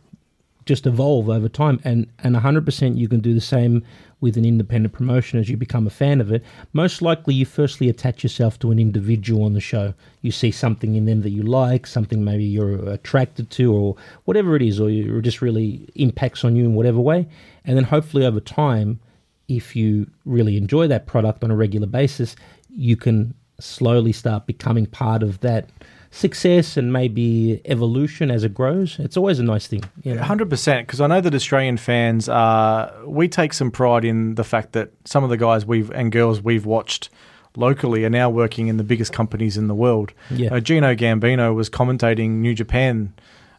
[0.65, 3.83] just evolve over time, and and hundred percent you can do the same
[4.19, 6.43] with an independent promotion as you become a fan of it.
[6.73, 9.93] Most likely, you firstly attach yourself to an individual on the show.
[10.21, 13.95] You see something in them that you like, something maybe you're attracted to, or
[14.25, 17.27] whatever it is, or it just really impacts on you in whatever way,
[17.65, 18.99] and then hopefully over time
[19.47, 22.35] if you really enjoy that product on a regular basis,
[22.69, 25.69] you can slowly start becoming part of that
[26.11, 28.97] success and maybe evolution as it grows.
[28.99, 29.83] It's always a nice thing.
[30.03, 30.23] You know?
[30.23, 32.91] Hundred percent, because I know that Australian fans are.
[33.05, 36.41] We take some pride in the fact that some of the guys we've and girls
[36.41, 37.09] we've watched
[37.55, 40.13] locally are now working in the biggest companies in the world.
[40.29, 40.53] Yeah.
[40.53, 43.13] Uh, Gino Gambino was commentating New Japan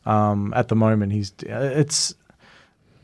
[0.07, 1.13] um, at the moment.
[1.13, 2.15] He's uh, it's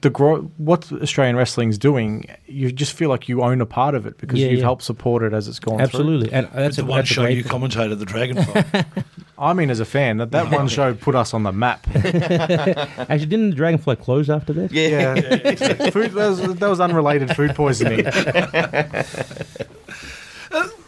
[0.05, 2.27] the gro- what Australian wrestling's doing.
[2.47, 4.67] You just feel like you own a part of it because Yeah, you've yeah.
[4.67, 5.85] helped support it as it's gone through.
[5.85, 7.51] Absolutely, and that's the a, one that's show you thing.
[7.51, 8.85] commentated the Dragonfly.
[9.39, 11.87] I mean, as a fan, that, that one show put us on the map.
[11.95, 14.71] Actually, didn't the Dragonfly close after that?
[14.73, 15.15] Yeah.
[15.65, 18.07] Yeah, food, that, was, that was unrelated food poisoning.
[18.07, 19.03] Uh,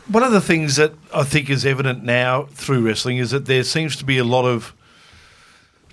[0.09, 3.65] one of the things that I think is evident now through wrestling is that there
[3.65, 4.73] seems to be a lot of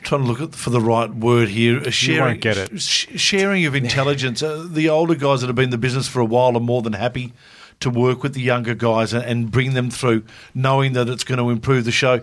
[0.03, 1.79] trying to look at for the right word here.
[1.79, 2.81] A sharing, won't get it.
[2.81, 4.43] sh- sharing of intelligence.
[4.43, 6.81] Uh, the older guys that have been in the business for a while are more
[6.81, 7.33] than happy
[7.79, 10.23] to work with the younger guys and, and bring them through,
[10.53, 12.21] knowing that it's going to improve the show.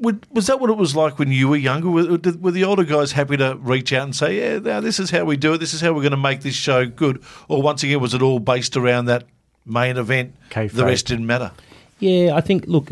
[0.00, 1.88] Would, was that what it was like when you were younger?
[1.88, 5.10] Were, were the older guys happy to reach out and say, "Yeah, now this is
[5.10, 5.58] how we do it.
[5.58, 7.22] This is how we're going to make this show good"?
[7.48, 9.24] Or once again, was it all based around that
[9.64, 10.34] main event?
[10.50, 10.72] Kayfabe.
[10.72, 11.50] The rest didn't matter.
[11.98, 12.66] Yeah, I think.
[12.66, 12.90] Look,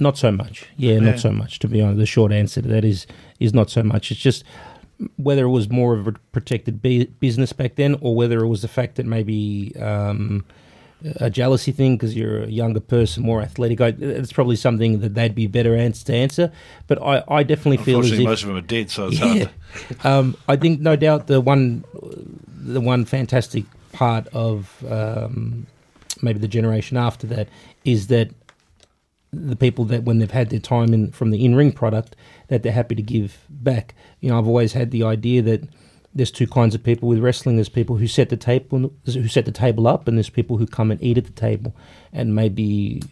[0.00, 0.66] not so much.
[0.76, 1.00] Yeah, Yeah.
[1.00, 1.58] not so much.
[1.60, 3.06] To be honest, the short answer to that is
[3.38, 4.10] is not so much.
[4.10, 4.44] It's just
[5.16, 8.60] whether it was more of a protected be- business back then, or whether it was
[8.62, 10.44] the fact that maybe um,
[11.16, 13.80] a jealousy thing because you're a younger person, more athletic.
[13.80, 16.52] I, it's probably something that they'd be better ans- to answer.
[16.86, 19.48] But I, I definitely feel as if most of them are dead, so it's yeah.
[20.04, 21.84] Um, I think no doubt the one,
[22.58, 25.66] the one fantastic part of um,
[26.20, 27.48] maybe the generation after that
[27.84, 28.30] is that
[29.32, 32.16] the people that when they've had their time in from the in ring product
[32.48, 33.94] that they're happy to give back.
[34.20, 35.68] You know, I've always had the idea that
[36.14, 37.56] there's two kinds of people with wrestling.
[37.56, 40.66] There's people who set the table who set the table up, and there's people who
[40.66, 41.74] come and eat at the table,
[42.12, 43.02] and maybe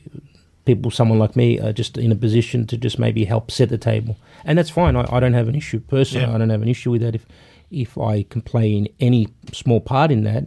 [0.64, 3.78] people, someone like me, are just in a position to just maybe help set the
[3.78, 4.96] table, and that's fine.
[4.96, 6.26] I, I don't have an issue personally.
[6.26, 6.34] Yeah.
[6.34, 7.14] I don't have an issue with that.
[7.14, 7.26] If
[7.70, 10.46] if I can play in any small part in that,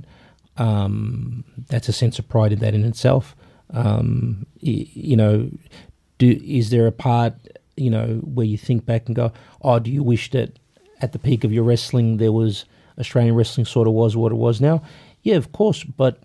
[0.58, 3.36] um, that's a sense of pride in that in itself.
[3.74, 5.50] Um, you know,
[6.18, 7.34] do is there a part
[7.78, 10.60] you know where you think back and go, oh, do you wish that
[11.02, 12.66] at the peak of your wrestling there was
[13.00, 14.84] Australian wrestling sort of was what it was now?
[15.24, 16.20] Yeah, of course, but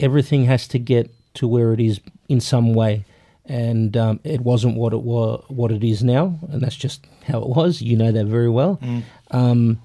[0.00, 3.04] everything has to get to where it is in some way,
[3.44, 7.40] and um, it wasn't what it was what it is now, and that's just how
[7.40, 7.82] it was.
[7.82, 8.78] You know that very well.
[9.30, 9.80] Um,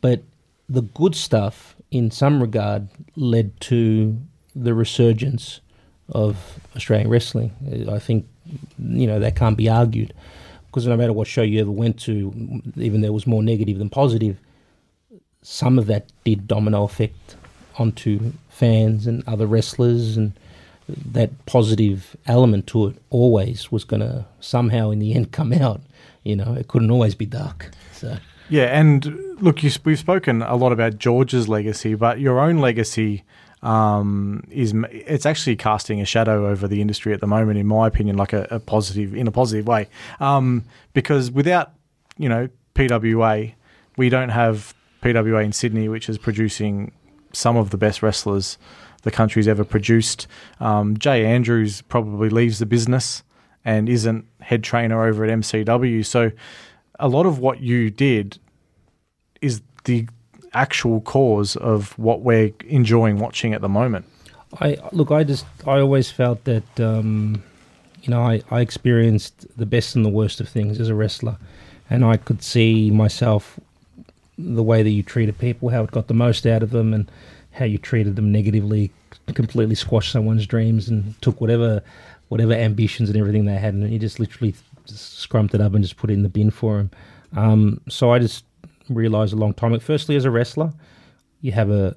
[0.00, 0.22] but
[0.68, 4.16] the good stuff, in some regard, led to
[4.54, 5.60] the resurgence
[6.10, 7.52] of Australian wrestling.
[7.90, 8.26] I think
[8.78, 10.12] you know that can't be argued
[10.66, 13.88] because no matter what show you ever went to, even there was more negative than
[13.88, 14.38] positive.
[15.42, 17.36] Some of that did domino effect
[17.78, 20.32] onto fans and other wrestlers, and
[20.88, 25.80] that positive element to it always was going to somehow in the end come out.
[26.24, 27.70] You know, it couldn't always be dark.
[27.92, 28.18] So.
[28.48, 33.24] Yeah, and look, you, we've spoken a lot about George's legacy, but your own legacy
[33.66, 37.88] um, is it's actually casting a shadow over the industry at the moment, in my
[37.88, 39.88] opinion, like a, a positive in a positive way.
[40.20, 40.64] Um,
[40.94, 41.72] because without
[42.16, 43.52] you know PWA,
[43.96, 46.92] we don't have PWA in Sydney, which is producing
[47.32, 48.56] some of the best wrestlers
[49.02, 50.28] the country's ever produced.
[50.60, 53.24] Um, Jay Andrews probably leaves the business
[53.64, 56.30] and isn't head trainer over at MCW, so
[57.00, 58.38] a lot of what you did
[59.42, 60.06] is the
[60.56, 64.04] actual cause of what we're enjoying watching at the moment.
[64.60, 65.10] I look.
[65.10, 65.44] I just.
[65.66, 67.42] I always felt that um,
[68.02, 71.36] you know, I, I experienced the best and the worst of things as a wrestler,
[71.90, 73.58] and I could see myself
[74.38, 77.10] the way that you treated people, how it got the most out of them, and
[77.52, 78.92] how you treated them negatively,
[79.34, 81.82] completely squashed someone's dreams and took whatever
[82.28, 84.54] whatever ambitions and everything they had, and you just literally
[84.84, 86.90] just scrumped it up and just put it in the bin for them.
[87.34, 88.44] Um, so I just
[88.88, 89.72] realized a long time.
[89.72, 90.72] ago, Firstly, as a wrestler,
[91.40, 91.96] you have a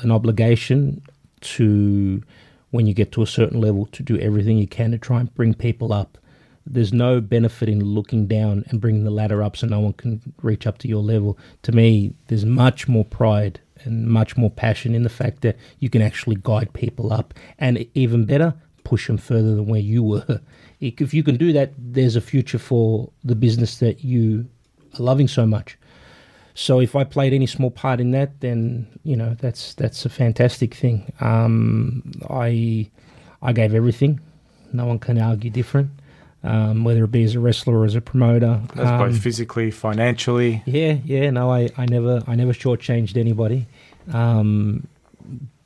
[0.00, 1.02] an obligation
[1.40, 2.22] to
[2.70, 5.34] when you get to a certain level to do everything you can to try and
[5.34, 6.18] bring people up.
[6.66, 10.20] There's no benefit in looking down and bringing the ladder up so no one can
[10.42, 11.38] reach up to your level.
[11.62, 15.88] To me, there's much more pride and much more passion in the fact that you
[15.88, 18.52] can actually guide people up and even better,
[18.84, 20.40] push them further than where you were.
[20.78, 24.46] If you can do that, there's a future for the business that you
[24.98, 25.78] are loving so much.
[26.58, 30.08] So if I played any small part in that, then you know that's that's a
[30.08, 31.12] fantastic thing.
[31.20, 32.88] Um, I
[33.42, 34.20] I gave everything.
[34.72, 35.90] No one can argue different,
[36.42, 38.60] um, whether it be as a wrestler or as a promoter.
[38.74, 40.62] That's Um, both physically, financially.
[40.64, 41.28] yeah, yeah.
[41.30, 43.66] No, I, I never I never shortchanged anybody.
[44.12, 44.86] Um,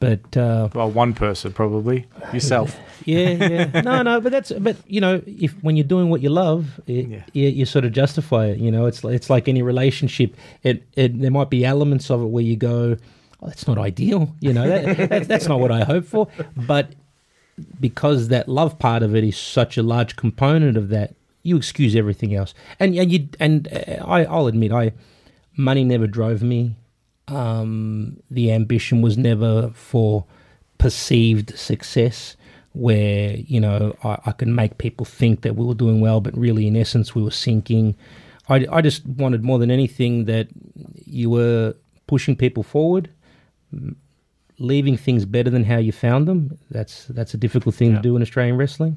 [0.00, 2.76] but uh, Well, one person probably yourself.
[3.04, 3.28] yeah,
[3.74, 3.80] yeah.
[3.82, 7.06] No, no, but that's but you know, if when you're doing what you love, it,
[7.06, 7.22] Yeah.
[7.32, 8.58] you, you sort of justify it.
[8.58, 10.34] You know, it's it's like any relationship.
[10.62, 12.96] It, it there might be elements of it where you go,
[13.42, 14.34] oh, that's not ideal.
[14.40, 16.26] You know, that, that, that's not what I hope for.
[16.56, 16.92] But
[17.78, 21.94] because that love part of it is such a large component of that, you excuse
[21.94, 22.54] everything else.
[22.78, 24.92] And and you and uh, I I'll admit I
[25.56, 26.76] money never drove me.
[27.30, 30.24] Um, the ambition was never for
[30.78, 32.36] perceived success,
[32.72, 36.36] where you know I, I can make people think that we were doing well, but
[36.36, 37.96] really in essence we were sinking.
[38.48, 40.48] I, I just wanted more than anything that
[41.06, 41.74] you were
[42.08, 43.10] pushing people forward,
[44.58, 46.58] leaving things better than how you found them.
[46.70, 48.96] That's that's a difficult thing to do in Australian wrestling.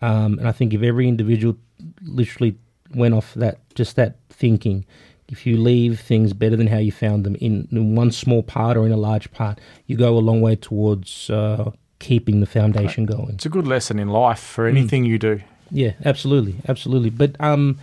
[0.00, 1.56] Um, and I think if every individual
[2.02, 2.56] literally
[2.94, 4.84] went off that just that thinking,
[5.28, 8.76] if you leave things better than how you found them in, in one small part
[8.76, 13.06] or in a large part, you go a long way towards uh, keeping the foundation
[13.06, 13.34] going.
[13.34, 15.40] It's a good lesson in life for anything you do.
[15.70, 17.10] Yeah, absolutely, absolutely.
[17.10, 17.78] But um,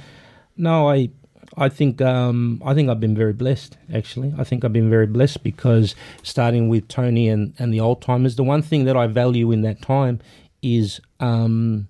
[0.57, 1.09] no, I,
[1.57, 3.77] I think um, I think I've been very blessed.
[3.93, 8.01] Actually, I think I've been very blessed because starting with Tony and and the old
[8.01, 10.19] timers, the one thing that I value in that time
[10.61, 11.87] is um,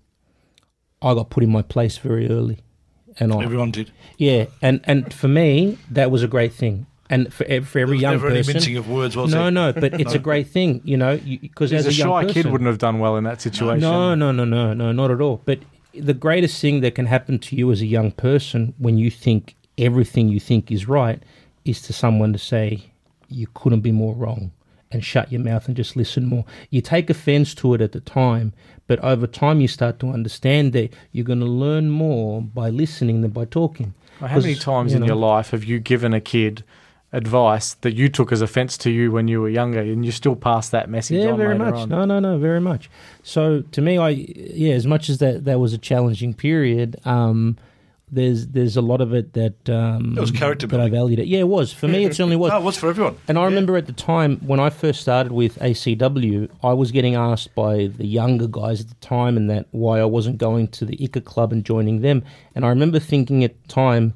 [1.02, 2.60] I got put in my place very early,
[3.20, 3.92] and I Everyone did.
[4.18, 6.86] yeah, and and for me that was a great thing.
[7.10, 9.32] And for ev- for every There was young never any person, mincing of words, was
[9.32, 9.52] no, there?
[9.52, 12.22] no, but it's a great thing, you know, because as As a a young shy
[12.28, 13.82] person, kid wouldn't have done well in that situation.
[13.82, 15.40] no, no, no, no, no, not at all.
[15.46, 15.60] But
[15.94, 19.56] the greatest thing that can happen to you as a young person when you think
[19.78, 21.22] everything you think is right
[21.64, 22.86] is to someone to say
[23.30, 24.52] you couldn't be more wrong
[24.92, 26.46] and shut your mouth and just listen more.
[26.72, 28.54] You take offense to it at the time,
[28.88, 33.22] but over time you start to understand that you're going to learn more by listening
[33.22, 33.94] than by talking.
[34.20, 36.64] How many times you in know- your life have you given a kid
[37.14, 40.36] advice that you took as offence to you when you were younger, and you still
[40.36, 41.74] pass that message Yeah, on very much.
[41.76, 41.90] on?
[41.90, 42.90] No, no, no, very much.
[43.24, 47.58] So to me, I yeah, as much as that that was a challenging period, um,
[48.16, 51.28] there's there's a lot of it that um, It was character that I valued it.
[51.28, 52.06] Yeah, it was for me.
[52.06, 52.52] It certainly was.
[52.52, 53.16] No, it was for everyone.
[53.28, 57.16] And I remember at the time when I first started with ACW, I was getting
[57.16, 60.86] asked by the younger guys at the time, and that why I wasn't going to
[60.86, 62.24] the ICA club and joining them.
[62.56, 64.14] And I remember thinking at the time,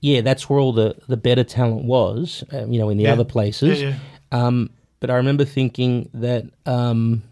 [0.00, 3.12] yeah, that's where all the the better talent was, um, you know, in the Yeah.
[3.12, 3.80] other places.
[3.82, 3.94] Yeah,
[4.32, 4.70] Um,
[5.00, 7.22] but I remember thinking that um,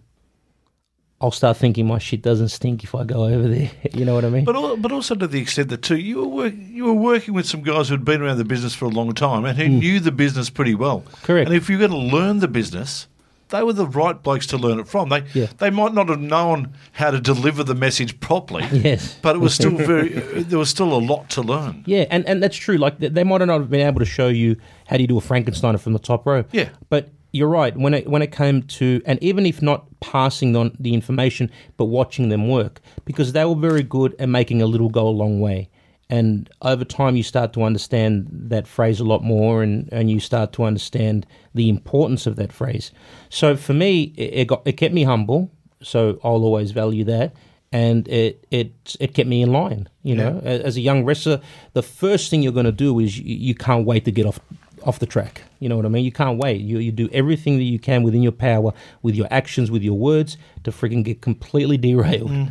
[1.23, 3.71] I'll start thinking my shit doesn't stink if I go over there.
[3.93, 4.45] you know what I mean?
[4.45, 7.35] But al- but also to the extent that too, you were work, you were working
[7.35, 9.67] with some guys who had been around the business for a long time and who
[9.67, 9.79] hmm.
[9.79, 11.05] knew the business pretty well.
[11.23, 11.49] Correct.
[11.49, 13.07] And if you're going to learn the business,
[13.51, 15.11] they were the right blokes to learn it from.
[15.11, 15.49] They Yeah.
[15.59, 18.65] they might not have known how to deliver the message properly.
[18.73, 19.19] Yes.
[19.21, 20.09] But it was still very.
[20.09, 21.83] there was still a lot to learn.
[21.85, 22.79] Yeah, and, and that's true.
[22.79, 24.57] Like they- they might not have been able to show you
[24.87, 26.45] how do you do a Frankensteiner from the top row.
[26.53, 26.71] Yeah.
[26.89, 27.77] but you're right.
[27.77, 31.87] When it when it came to, and even if not passing on the information, but
[31.87, 35.41] watching them work, because they were very good at making a little go a long
[35.41, 35.69] way.
[36.09, 40.19] And over time, you start to understand that phrase a lot more, and, and you
[40.19, 41.25] start to understand
[41.55, 42.91] the importance of that phrase.
[43.29, 45.53] So for me, it, it got it kept me humble.
[45.83, 47.35] So I'll always value that
[47.73, 49.89] and it it it kept me in line.
[50.03, 51.41] You know, as a young wrestler,
[51.73, 54.41] the first thing you're going to do is you, you can't wait to get off
[54.85, 55.43] off the track.
[55.59, 56.05] You know what I mean?
[56.05, 56.61] You can't wait.
[56.61, 58.73] You you do everything that you can within your power,
[59.03, 62.51] with your actions, with your words, to freaking get completely derailed.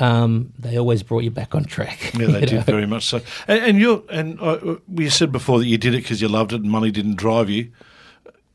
[0.00, 2.14] Um, they always brought you back on track.
[2.14, 2.60] Yeah, they did know?
[2.62, 3.20] very much so.
[3.48, 6.52] And, and you and uh, you said before that you did it because you loved
[6.52, 7.72] it and money didn't drive you.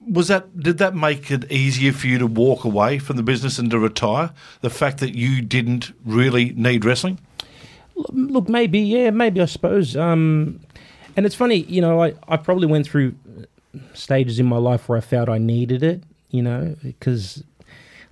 [0.07, 3.59] was that did that make it easier for you to walk away from the business
[3.59, 4.31] and to retire?
[4.61, 7.19] The fact that you didn't really need wrestling.
[7.95, 9.95] Look, maybe, yeah, maybe I suppose.
[9.95, 10.61] Um,
[11.15, 13.15] and it's funny, you know, I, I probably went through
[13.93, 17.43] stages in my life where I felt I needed it, you know, because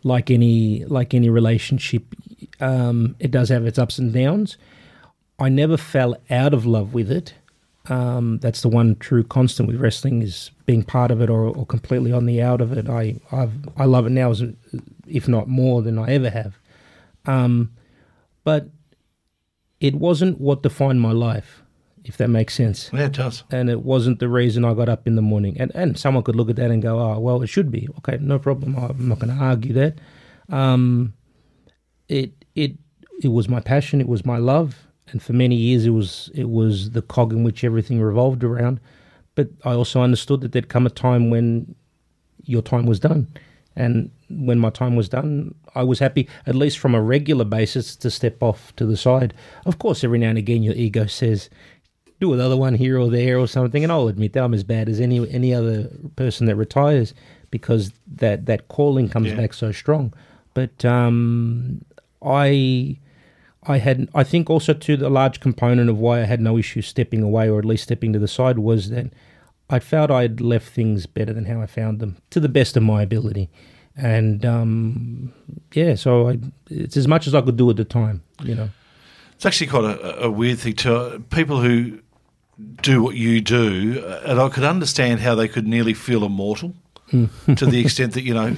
[0.04, 2.04] like any like any relationship,
[2.60, 4.58] um, it does have its ups and downs.
[5.40, 7.34] I never fell out of love with it.
[7.90, 11.66] Um, that's the one true constant with wrestling is being part of it or, or
[11.66, 12.88] completely on the out of it.
[12.88, 14.44] I I've, I love it now, as,
[15.08, 16.60] if not more than I ever have.
[17.26, 17.72] Um,
[18.44, 18.70] but
[19.80, 21.61] it wasn't what defined my life,
[22.06, 22.90] if that makes sense.
[22.94, 23.44] Yeah, it does.
[23.52, 25.58] And it wasn't the reason I got up in the morning.
[25.60, 27.88] And and someone could look at that and go, oh, well, it should be.
[28.00, 28.76] Okay, no problem.
[28.76, 30.00] I'm not going to argue that.
[30.50, 31.14] Um,
[32.08, 32.78] it it
[33.22, 34.02] it was my passion.
[34.02, 34.88] It was my love.
[35.12, 38.80] And for many years, it was it was the cog in which everything revolved around.
[39.36, 41.76] But I also understood that there'd come a time when
[42.44, 43.28] your time was done.
[43.76, 47.96] And when my time was done, I was happy, at least from a regular basis,
[47.98, 49.34] to step off to the side.
[49.66, 51.50] Of course, every now and again, your ego says,
[52.22, 53.84] do another one here or there or something.
[53.84, 57.14] And I'll admit that I'm as bad as any any other person that retires
[57.50, 59.36] because that, that calling comes Yeah.
[59.38, 60.14] back so strong.
[60.54, 61.84] But um,
[62.24, 62.98] I
[63.64, 66.82] I had I think also to the large component of why I had no issue
[66.82, 69.08] stepping away or at least stepping to the side was that
[69.70, 72.84] I felt I'd left things better than how I found them to the best of
[72.84, 73.50] my ability.
[73.96, 75.34] And um,
[75.74, 78.70] yeah, so I, it's as much as I could do at the time, you know.
[79.36, 82.00] It's actually quite a, a weird thing to people who
[82.82, 86.74] do what you do, uh, and I could understand how they could nearly feel immortal
[87.10, 88.56] to the extent that you know,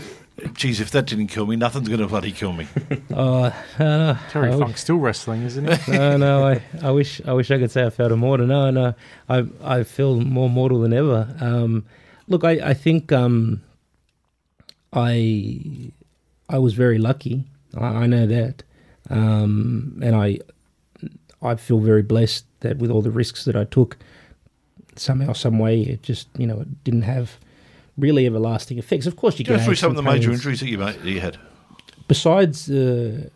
[0.54, 2.68] geez, if that didn't kill me, nothing's going to bloody kill me.
[3.14, 5.92] Uh, uh, Terry I- Funk's still wrestling, isn't he?
[5.98, 8.48] no, no, I, I wish I wish I could say I felt immortal.
[8.48, 8.94] No, no,
[9.30, 11.36] I I feel more mortal than ever.
[11.42, 11.86] Um,
[12.28, 13.62] look, I I think um,
[14.92, 15.92] I
[16.50, 17.44] I was very lucky.
[17.78, 18.64] I, I know that,
[19.10, 20.40] um, and I
[21.42, 23.98] I feel very blessed that with all the risks that I took,
[24.96, 27.38] somehow, some way, it just you know it didn't have
[27.98, 29.06] really everlasting effects.
[29.06, 31.38] Of course, you Go through some of the major injuries that you, that you had.
[32.08, 33.30] besides, uh,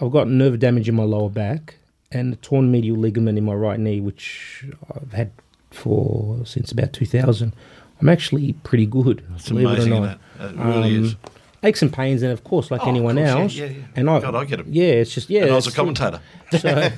[0.00, 1.76] I've got nerve damage in my lower back
[2.12, 4.64] and a torn medial ligament in my right knee, which
[4.94, 5.32] I've had
[5.70, 7.52] for since about 2000.
[8.00, 9.24] I'm actually pretty good.
[9.34, 10.18] It's believe amazing, it it?
[10.40, 11.16] It really Um, is.
[11.64, 13.54] Aches and pains, and of course, like Oh, anyone course, else.
[13.54, 13.82] yeah, yeah.
[13.96, 14.66] And I, God, I get 'em.
[14.70, 15.42] Yeah, it's just yeah.
[15.44, 16.20] and I was a commentator.
[16.58, 16.90] so,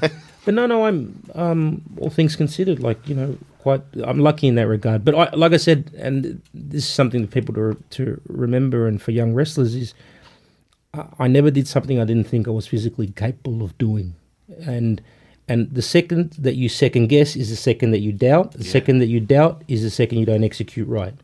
[0.47, 3.83] but no, no, I'm um, all things considered, like you know, quite.
[4.05, 5.05] I'm lucky in that regard.
[5.05, 9.03] But I, like I said, and this is something for people to to remember, and
[9.03, 9.93] for young wrestlers is,
[10.95, 14.15] I, I never did something I didn't think I was physically capable of doing,
[14.65, 15.03] and
[15.49, 18.53] and the second that you second guess is the second that you doubt.
[18.53, 21.15] The second that you doubt is the second you don't execute right.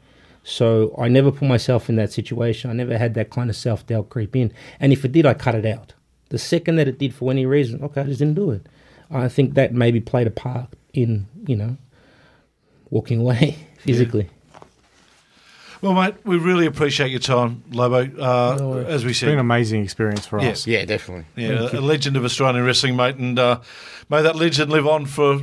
[0.42, 2.70] So I never put myself in that situation.
[2.70, 4.52] I never had that kind of self doubt creep in.
[4.80, 5.94] And if it did, I cut it out.
[6.30, 8.66] The second that it did for any reason, okay, I just didn't do it.
[9.12, 11.76] I think that maybe played a part in, you know,
[12.90, 14.28] walking away physically.
[15.80, 18.08] Well, mate, we really appreciate your time, Lobo.
[18.16, 20.50] Uh, as we said, It's been an amazing experience for Yeah.
[20.50, 20.64] us.
[20.66, 21.24] Yeah, definitely.
[21.34, 23.60] yeah, a legend of Australian wrestling, mate, and uh,
[24.08, 25.40] may that legend live on for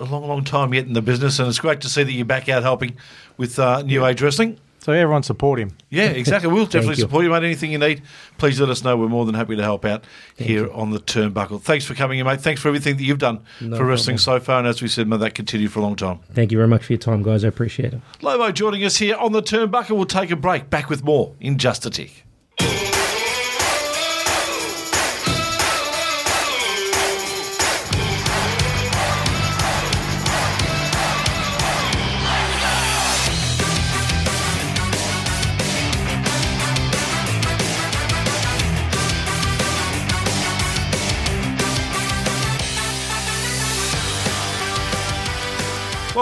[0.00, 1.38] a long, long time yet in the business.
[1.38, 2.96] And it's great to see that you're back out helping
[3.36, 4.58] with uh, New Age Wrestling.
[4.82, 5.76] So everyone support him.
[5.90, 6.50] Yeah, exactly.
[6.52, 7.02] We'll definitely you.
[7.02, 7.44] support you, mate.
[7.44, 8.02] Anything you need,
[8.36, 8.96] please let us know.
[8.96, 10.02] We're more than happy to help out
[10.36, 11.62] here on the Turnbuckle.
[11.62, 12.40] Thanks for coming in, mate.
[12.40, 14.40] Thanks for everything that you've done No for wrestling problem.
[14.40, 14.58] so far.
[14.58, 16.18] And as we said, may that continue for a long time.
[16.32, 17.44] Thank you very much for your time, guys.
[17.44, 18.00] I appreciate it.
[18.22, 19.90] Lobo joining us here on the Turnbuckle.
[19.96, 20.68] We'll take a break.
[20.68, 22.24] Back with more in just a tick.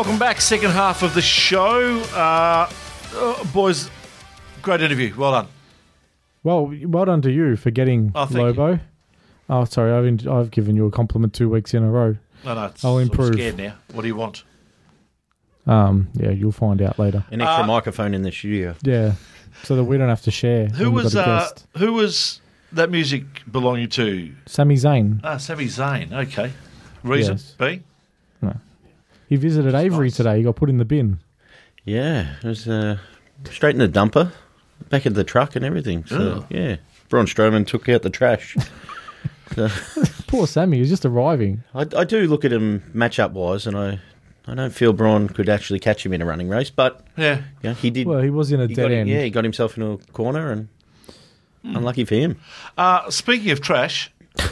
[0.00, 0.40] Welcome back.
[0.40, 2.00] Second half of the show.
[2.14, 2.72] Uh,
[3.14, 3.90] uh, boys,
[4.62, 5.14] great interview.
[5.14, 5.48] Well done.
[6.42, 8.80] Well, well done to you for getting Oh, thank Lobo.
[9.50, 12.16] Oh, sorry, I've in, I've given you a compliment two weeks in a row.
[12.46, 13.34] No, no, it's, I'll I'm improve.
[13.34, 13.74] scared now.
[13.92, 14.44] What do you want?
[15.66, 17.22] Um, yeah, you'll find out later.
[17.30, 18.76] An extra Uh, microphone in the studio.
[18.82, 19.12] Yeah,
[19.64, 20.68] so that we don't have to share.
[20.68, 21.28] Who was got
[21.74, 22.40] uh, who was
[22.72, 24.32] that music belonging to?
[24.46, 25.20] Sami Zayn?
[25.22, 26.10] Ah, Sami Zayn.
[26.10, 26.52] Okay.
[27.02, 27.54] Reason Yes.
[27.58, 27.82] B.
[29.30, 30.16] He visited Avery nice.
[30.16, 30.36] today.
[30.38, 31.20] He got put in the bin.
[31.84, 32.98] Yeah, it was uh,
[33.50, 34.32] straight in the dumper,
[34.90, 36.04] back of the truck and everything.
[36.04, 36.46] So Ugh.
[36.50, 36.76] yeah,
[37.08, 38.56] Braun Strowman took out the trash.
[39.54, 39.68] so,
[40.26, 40.78] Poor Sammy.
[40.78, 41.62] He's just arriving.
[41.74, 44.00] I, I do look at him match up wise, and I
[44.46, 47.42] I don't feel Braun could actually catch him in a running race, but Yeah.
[47.62, 48.06] you know, he did.
[48.08, 49.08] Well, he was in a dead got, end.
[49.08, 50.68] Yeah, he got himself into a corner, and
[51.62, 51.76] Hmm.
[51.76, 52.36] unlucky for him.
[52.76, 54.10] Uh, speaking of trash,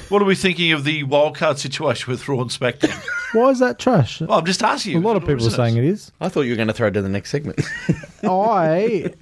[0.08, 2.98] what are we thinking of the wildcard situation with Raw and SmackDown?
[3.34, 4.20] Why is that trash?
[4.20, 4.98] well, I'm just asking you.
[4.98, 6.12] a lot of people are saying it is.
[6.20, 7.60] I thought you were going to throw it to the next segment.
[8.22, 9.12] I,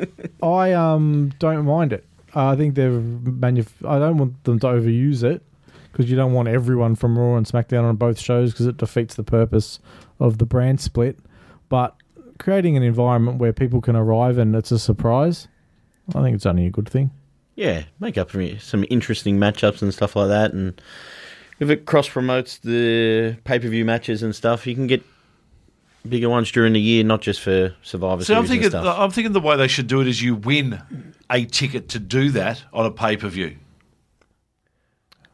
[0.42, 2.04] I um don't mind it.
[2.34, 5.42] I think they've manuf- I don't want them to overuse it
[5.90, 9.14] because you don't want everyone from Raw and SmackDown on both shows because it defeats
[9.14, 9.78] the purpose
[10.20, 11.18] of the brand split.
[11.68, 11.96] But
[12.38, 15.48] creating an environment where people can arrive and it's a surprise,
[16.14, 17.10] I think it's only a good thing.
[17.56, 18.30] Yeah, make up
[18.60, 20.80] some interesting matchups and stuff like that, and
[21.58, 25.02] if it cross promotes the pay per view matches and stuff, you can get
[26.08, 28.98] bigger ones during the year, not just for Survivor So I'm Series thinking, and stuff.
[28.98, 30.80] I'm thinking the way they should do it is you win
[31.30, 33.56] a ticket to do that on a pay per view.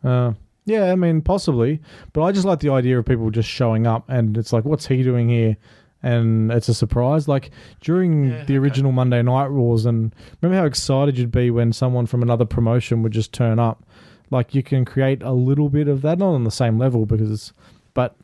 [0.02, 0.32] Uh,
[0.64, 1.80] yeah, I mean, possibly.
[2.12, 4.86] But I just like the idea of people just showing up and it's like, what's
[4.86, 5.56] he doing here?
[6.02, 7.28] And it's a surprise.
[7.28, 7.50] Like
[7.80, 12.22] during the original Monday Night Wars, and remember how excited you'd be when someone from
[12.22, 13.84] another promotion would just turn up?
[14.30, 17.30] Like you can create a little bit of that, not on the same level because
[17.30, 17.52] it's,
[17.94, 18.16] but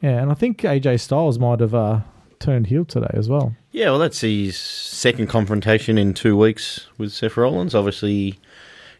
[0.00, 2.00] yeah, and I think AJ Styles might have uh,
[2.38, 3.56] turned heel today as well.
[3.72, 7.74] Yeah, well, that's his second confrontation in two weeks with Seth Rollins.
[7.74, 8.38] Obviously,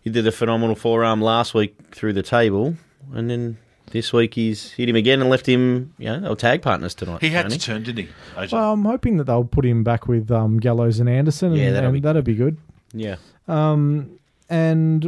[0.02, 2.74] he did a phenomenal forearm last week through the table,
[3.12, 3.58] and then
[3.90, 5.92] this week he's hit him again and left him.
[5.98, 7.20] You know, they were tag partners tonight.
[7.20, 7.56] He had Tony.
[7.56, 8.10] to turn, didn't he?
[8.36, 8.52] AJ?
[8.52, 11.70] Well, I'm hoping that they'll put him back with um, Gallows and Anderson, and, Yeah,
[11.72, 12.56] that'll and be- that'd be good.
[12.92, 13.16] Yeah,
[13.48, 14.18] Um,
[14.48, 15.04] and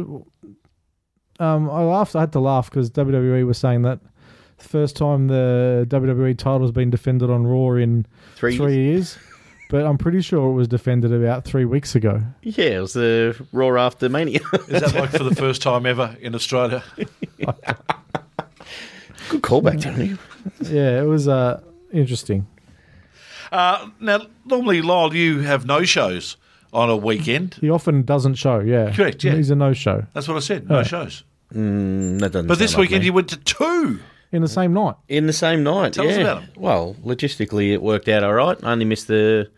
[1.39, 2.15] um, I laughed.
[2.15, 3.99] I had to laugh because WWE was saying that
[4.57, 8.05] the first time the WWE title's been defended on Raw in
[8.35, 8.57] three.
[8.57, 9.17] three years.
[9.69, 12.23] But I'm pretty sure it was defended about three weeks ago.
[12.41, 14.39] Yeah, it was the Raw after Mania.
[14.69, 16.83] Is that like for the first time ever in Australia?
[19.29, 20.17] Good callback, Tony.
[20.61, 21.61] Yeah, it was uh,
[21.91, 22.47] interesting.
[23.51, 26.37] Uh, now, normally, Lyle, you have no shows
[26.71, 27.55] on a weekend.
[27.59, 28.59] He often doesn't show.
[28.59, 29.35] Yeah, Correct, yeah.
[29.35, 30.69] He's a no-show That's what I said.
[30.69, 31.23] No shows.
[31.53, 32.47] Mm, that doesn't.
[32.47, 33.05] But this sound like weekend me.
[33.07, 33.99] you went to two.
[34.31, 34.95] in the same night.
[35.09, 35.93] in the same night.
[35.93, 36.11] Tell yeah.
[36.11, 36.49] us about 'em.
[36.55, 38.57] Well, logistically, it worked out all right.
[38.63, 39.49] I only missed the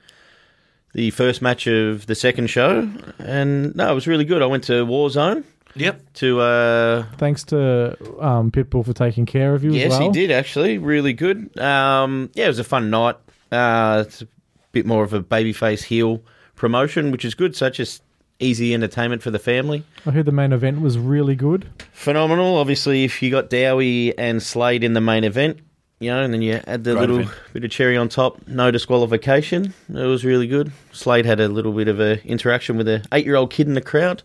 [0.94, 2.90] the first match of the second show,
[3.20, 4.42] and no, it was really good.
[4.42, 5.44] I went to Warzone
[5.76, 6.14] Yep.
[6.16, 6.40] to.
[6.42, 9.72] Uh, Thanks to um, Pitbull for taking care of you.
[9.72, 10.12] yes, as well.
[10.12, 10.78] he did actually.
[10.78, 11.58] Really good.
[11.60, 13.16] Um, yeah, it was a fun night.
[13.52, 14.28] Uh, it's a
[14.72, 16.22] bit more of a babyface heel
[16.56, 17.56] promotion, which is good.
[17.56, 18.04] So it's just
[18.40, 19.84] easy entertainment for the family.
[20.06, 21.68] I heard the main event was really good.
[21.92, 22.58] Phenomenal.
[22.58, 25.60] Obviously, if you got Dowie and Slade in the main event,
[26.00, 27.38] you know, and then you add the Great little event.
[27.54, 29.74] bit of cherry on top, no disqualification.
[29.90, 30.72] It was really good.
[30.94, 33.74] Slade had a little bit of a interaction with a eight year old kid in
[33.74, 34.24] the crowd.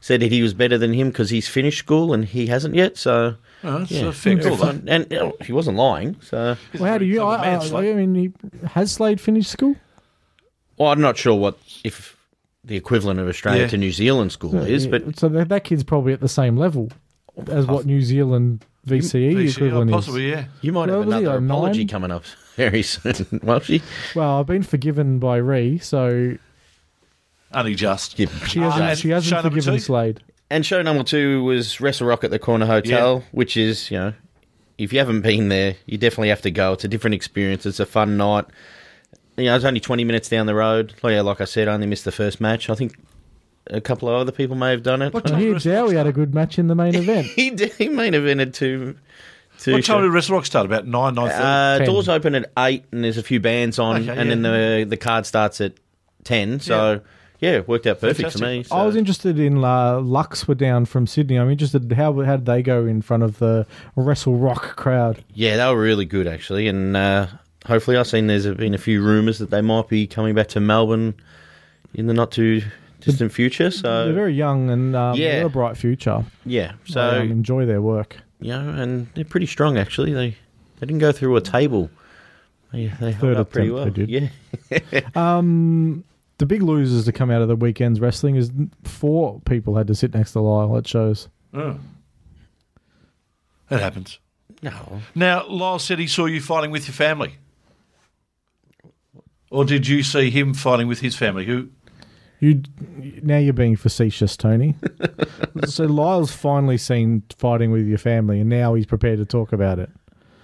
[0.00, 2.96] Said that he was better than him because he's finished school and he hasn't yet.
[2.96, 4.56] So Oh, that's yeah, a fair call, though.
[4.66, 4.84] fun.
[4.86, 6.16] And you know, he wasn't lying.
[6.20, 7.22] So Well, how do you?
[7.22, 8.32] I, I, I mean, he,
[8.68, 9.74] has Slade finished school?
[10.76, 12.16] well, I'm not sure what if
[12.64, 13.68] the equivalent of Australia Yeah.
[13.68, 16.90] to New Zealand school is, but so that, that kid's probably at the same level
[17.48, 19.94] as what New Zealand VCE, VCR, equivalent is.
[19.94, 20.44] possibly, yeah.
[20.62, 21.88] you might Well, have another apology nine?
[21.88, 22.24] coming up
[22.56, 23.40] very soon.
[23.42, 23.82] well, she,
[24.14, 26.36] Well, I've been forgiven by Ree, so
[27.56, 28.18] Only just.
[28.18, 28.82] yeah, she hasn't.
[28.84, 29.80] and she hasn't show number forgiven two?
[29.80, 30.22] Slade.
[30.50, 34.12] And show number two was Wrestle Rock at the Corner Hotel, which is, you know,
[34.78, 36.74] if you haven't been there, you definitely have to go.
[36.74, 37.66] It's a different experience.
[37.66, 38.44] It's a fun night.
[39.36, 40.94] You know, it's only 20 minutes down the road.
[41.02, 42.70] Like, yeah, like I said, I only missed the first match.
[42.70, 42.96] I think
[43.68, 45.12] a couple of other people may have done it.
[45.12, 46.94] What I time hear did Wrestle Rock Dowie had a good match in the main
[46.94, 47.26] event.
[47.26, 48.96] he, did, he main evented two.
[49.58, 50.02] two What time shows.
[50.04, 50.66] did Wrestle Rock start?
[50.66, 51.86] About 9, 9 Uh, Ten.
[51.86, 54.96] doors open at 8 and there's a few bands on, Okay, and then the the
[54.96, 55.72] card starts at
[56.24, 56.60] 10.
[56.60, 57.00] So,
[57.40, 58.62] yeah, it worked out perfect for me.
[58.62, 58.74] So.
[58.76, 61.36] I was interested in uh, Lux were down from Sydney.
[61.38, 65.22] I'm interested how how did they go in front of the Wrestle Rock crowd?
[65.34, 67.26] Yeah, they were really good actually, and uh,
[67.66, 70.60] hopefully, I've seen there's been a few rumours that they might be coming back to
[70.60, 71.14] Melbourne
[71.94, 72.62] in the not too
[73.00, 73.70] distant future.
[73.70, 75.36] So They're very young and um, Yeah.
[75.36, 76.24] they've a bright future.
[76.44, 78.16] yeah, So so um, enjoy their work.
[78.40, 80.12] you know, and they're pretty strong actually.
[80.12, 80.30] They
[80.80, 81.88] they didn't go through a table.
[82.72, 83.84] They, they held Third up pretty well.
[83.84, 84.10] they did.
[84.10, 86.04] Yeah, Um,
[86.38, 88.50] the big losers to come out of the weekend's wrestling is
[88.84, 91.28] four people had to sit next to Lyle at shows.
[91.54, 91.78] Oh.
[93.68, 94.18] That happens.
[94.62, 97.36] no, Now, Lyle said he saw you fighting with your family.
[99.50, 101.46] Or did you see him fighting with his family?
[101.46, 101.68] Who?
[102.40, 102.62] You
[103.22, 104.74] now you're being facetious, Tony.
[105.66, 109.78] so Lyle's finally seen fighting with your family, and now he's prepared to talk about
[109.78, 109.88] it.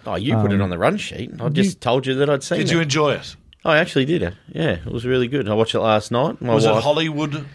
[0.06, 1.32] oh, you put it Um, on the run sheet.
[1.40, 2.72] I just told you that I'd seen Did it.
[2.72, 3.36] you enjoy it?
[3.64, 4.34] I actually did it.
[4.48, 5.48] Yeah, it was really good.
[5.48, 6.40] I watched it last night.
[6.40, 7.46] My Was it wife, Hollywood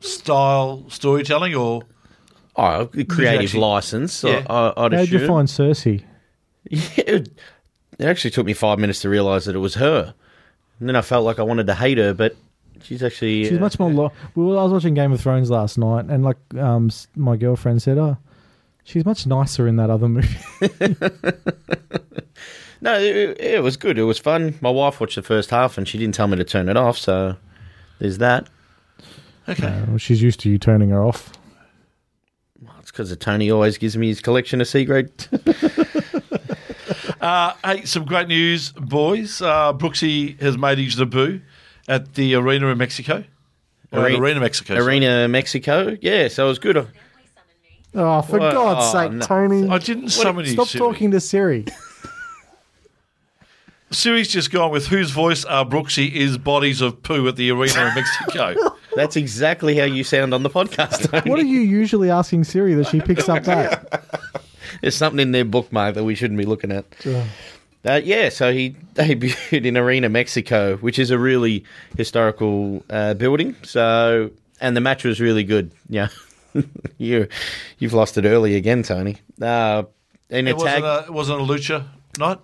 [0.00, 1.82] style storytelling or
[2.54, 4.22] oh, the creative actually- license.
[4.22, 4.46] Yeah.
[4.48, 6.04] I, I'd How did you find Cersei?
[6.68, 7.20] Yeah,
[7.98, 10.14] it actually took me five minutes to realise that it was her.
[10.78, 12.36] And then I felt like I wanted to hate her, but
[12.82, 13.90] she's actually She's uh, much more.
[13.90, 17.82] Lo- well, I was watching Game of Thrones last night, and like um, my girlfriend
[17.82, 18.18] said, "Oh,
[18.84, 20.36] she's much nicer in that other movie."
[22.86, 23.98] No, it, it was good.
[23.98, 24.56] It was fun.
[24.60, 26.96] My wife watched the first half, and she didn't tell me to turn it off.
[26.96, 27.34] So
[27.98, 28.48] there's that.
[29.48, 29.82] Okay.
[29.88, 31.32] Well, she's used to you turning her off.
[32.62, 35.10] Well, it's because Tony always gives me his collection of C grade.
[37.18, 39.42] Uh, hey, some great news, boys.
[39.42, 41.40] Uh, Brooksy has made his debut
[41.88, 43.24] at the arena in Mexico.
[43.90, 44.74] Or at Arena- arena Mexico.
[44.74, 44.86] sorry.
[44.86, 45.96] Arena Mexico.
[46.00, 46.76] Yeah, so it was good.
[47.94, 49.26] Oh, for Well, God's oh, sake, no.
[49.26, 49.68] Tony!
[49.68, 50.52] I didn't summon you.
[50.52, 50.78] Stop Siri.
[50.78, 51.64] talking to Siri.
[53.96, 57.86] Siri's just gone with whose voice are Brooksy is bodies of poo at the arena
[57.86, 58.76] in Mexico.
[58.94, 61.10] That's exactly how you sound on the podcast.
[61.10, 61.30] Tony.
[61.30, 64.04] What are you usually asking Siri that she picks up that?
[64.82, 66.84] There's something in their bookmark that we shouldn't be looking at.
[67.86, 71.64] Uh, yeah, so he debuted in Arena Mexico, which is a really
[71.96, 73.56] historical uh, building.
[73.62, 75.72] So, and the match was really good.
[75.88, 76.08] Yeah,
[76.98, 77.28] you
[77.78, 79.16] you've lost it early again, Tony.
[79.40, 79.84] Uh,
[80.28, 81.84] in a it, tag, wasn't a, it wasn't a lucha
[82.18, 82.38] night.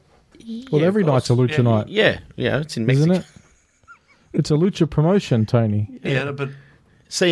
[0.70, 3.12] Well, Yeah, every night's a lucha Yeah, night, yeah, yeah, it's in Mexico.
[3.12, 3.26] isn't it?
[4.32, 5.88] It's a lucha promotion, Tony.
[6.02, 6.54] Yeah, but Brooksy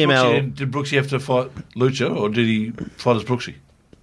[0.06, 3.54] CML, didn't- did Brooksy have to fight lucha or did he fight as Brooksy?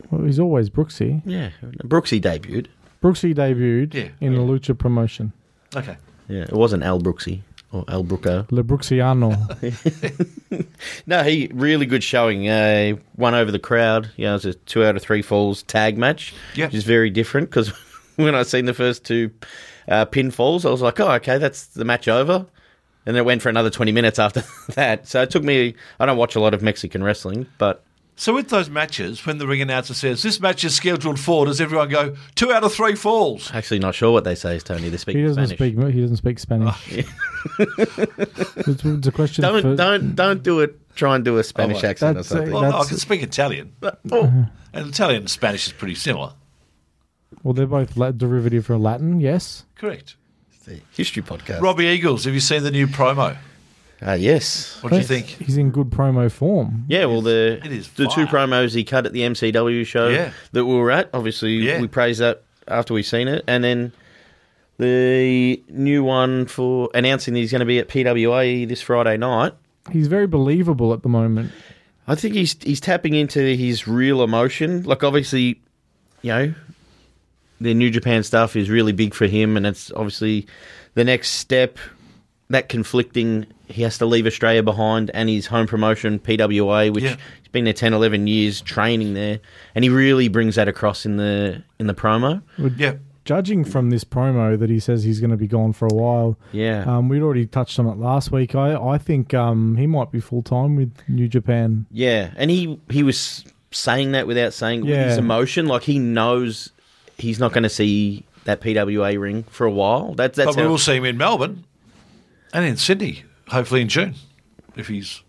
[0.09, 1.21] Well, he's always Brooksy.
[1.25, 1.49] yeah,
[1.83, 2.67] Brooksy debuted.
[3.03, 4.07] Brooksy debuted Yeah.
[4.19, 5.31] in the lucha promotion.
[5.75, 5.97] Okay.
[6.27, 8.51] Yeah, it wasn't Al Brooksy or Al Brooko.
[8.51, 9.35] Le Brooksiano.
[11.05, 12.49] No, he really good showing.
[12.49, 14.09] Uh, won over the crowd.
[14.17, 16.65] You know, it was a two out of three falls tag match, Yeah.
[16.65, 17.71] which is very different because
[18.25, 19.31] when I seen the first two
[19.87, 22.45] uh, pinfalls, I was like, oh, okay, that's the match over.
[23.05, 25.07] And then it went for another 20 minutes after that.
[25.07, 27.85] So it took me, I don't watch a lot of Mexican wrestling, but
[28.17, 31.61] So with those matches, when the ring announcer says this match is scheduled for, does
[31.61, 33.49] everyone go two out of three falls?
[33.53, 34.89] actually not sure what they say, is Tony.
[34.89, 35.57] They speak he doesn't Spanish.
[35.57, 35.93] speak.
[35.93, 36.75] He doesn't speak Spanish.
[37.59, 39.41] it's, it's a question.
[39.43, 40.75] Don't, for, don't, don't do it.
[40.95, 42.51] Try and do a Spanish Oh, accent or uh, something.
[42.51, 43.73] Well, I can speak Italian,
[44.11, 46.33] oh, and Italian and Spanish is pretty similar.
[47.43, 49.19] Well, they're both la- derivative from Latin.
[49.19, 49.65] Yes.
[49.75, 50.15] Correct.
[50.65, 51.61] the history podcast.
[51.61, 53.37] Robbie Eagles, have you seen the new promo?
[54.05, 54.77] Uh, yes.
[54.81, 55.25] What do you think?
[55.25, 56.85] He's in good promo form.
[56.87, 58.45] Yeah, well, the It is the two fire.
[58.47, 60.31] promos he cut at the MCW show Yeah.
[60.51, 61.09] that we were at.
[61.13, 61.79] Obviously, Yeah.
[61.81, 63.91] we praised that after we seen it, and then
[64.77, 69.53] the new one for announcing that he's going to be at PWA this Friday night.
[69.91, 71.51] He's very believable at the moment.
[72.07, 74.83] I think he's he's tapping into his real emotion.
[74.83, 75.61] Like obviously,
[76.21, 76.53] you know,
[77.61, 80.47] the New Japan stuff is really big for him, and it's obviously
[80.93, 81.77] the next step.
[82.49, 87.17] That conflicting, he has to leave Australia behind and his home promotion PWA, which Yeah.
[87.41, 89.39] he's been there 10, 11 years training there,
[89.75, 92.41] and he really brings that across in the in the promo.
[92.77, 92.93] Yeah.
[93.25, 96.37] Judging from this promo that he says he's going to be gone for a while,
[96.53, 98.55] Yeah, um, we'd already touched on it last week.
[98.55, 101.85] I, I think um, he might be full time with New Japan.
[101.91, 105.99] yeah, and he he was saying that without saying it with his emotion, like he
[105.99, 106.71] knows
[107.17, 110.13] he's not going to see that PWA ring for a while.
[110.13, 111.63] That's that's but we how- will see him in Melbourne
[112.53, 114.15] and in Sydney, hopefully in June,
[114.75, 115.21] if he's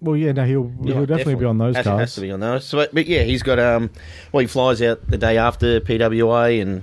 [0.00, 2.00] Well, yeah, no, he'll, he'll definitely, be on those has, cards.
[2.00, 2.64] Has to be on those.
[2.64, 3.90] So, but yeah, he's got um.
[4.32, 6.82] Well, he flies out the day after PWA, and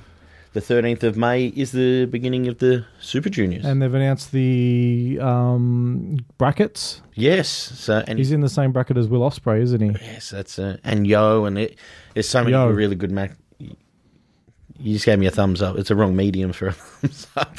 [0.54, 3.66] the thirteenth of May is the beginning of the Super Juniors.
[3.66, 7.02] And they've announced the um, brackets.
[7.14, 10.06] yes, so and He's in the same bracket as Will Ospreay, isn't he?
[10.06, 11.78] yes, that's uh, and Yo, and it,
[12.14, 12.70] there's so many Yo.
[12.70, 13.32] really good match.
[14.82, 15.78] You just gave me a thumbs up.
[15.78, 17.56] It's a wrong medium for a thumbs up.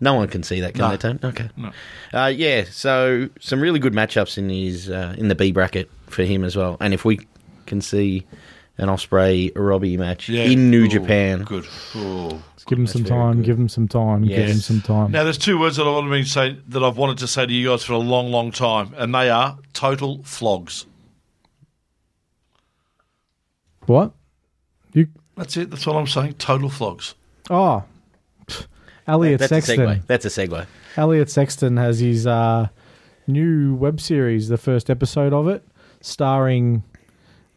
[0.00, 0.90] No one can see that, can No.
[0.90, 0.96] they?
[0.98, 1.18] Tone?
[1.22, 1.48] Okay.
[1.56, 1.70] No.
[2.12, 6.22] Uh, yeah, so some really good matchups in his uh, in the B bracket for
[6.24, 6.76] him as well.
[6.80, 7.20] And if we
[7.66, 8.26] can see
[8.78, 10.44] an Ospreay Robbie match yeah.
[10.44, 11.66] in New Ooh, Japan, Good.
[11.94, 12.28] Ooh.
[12.28, 13.36] Let's give him some time.
[13.36, 13.46] good.
[13.46, 14.24] Give him some time.
[14.24, 15.12] Give him some time.
[15.12, 17.52] Now, there's two words that I want to say that I've wanted to say to
[17.52, 20.84] you guys for a long, long time, and they are total flogs.
[23.86, 24.12] what?
[24.92, 25.06] You?
[25.36, 25.70] That's it.
[25.70, 26.34] That's all I'm saying.
[26.34, 27.14] Total flogs.
[27.50, 27.84] Oh,
[28.46, 28.66] Pff,
[29.06, 29.78] Elliot that's a Sexton.
[29.86, 30.06] segue.
[30.06, 30.66] That's a segue.
[30.96, 32.68] Elliot Sexton has his uh,
[33.26, 35.62] new web series, the first episode of it,
[36.00, 36.82] starring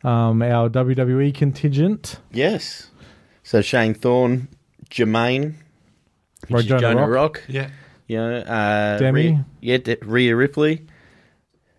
[0.03, 2.19] um, our WWE contingent.
[2.31, 2.91] Yes.
[3.43, 4.47] So Shane Thorne,
[4.91, 5.55] Jermaine,
[6.49, 7.09] which is Rojona Jonah Rock.
[7.37, 7.69] Rock, Yeah.
[8.07, 9.21] you know, uh, Demi.
[9.29, 10.85] Rhea, yeah, De- Rhea Ripley.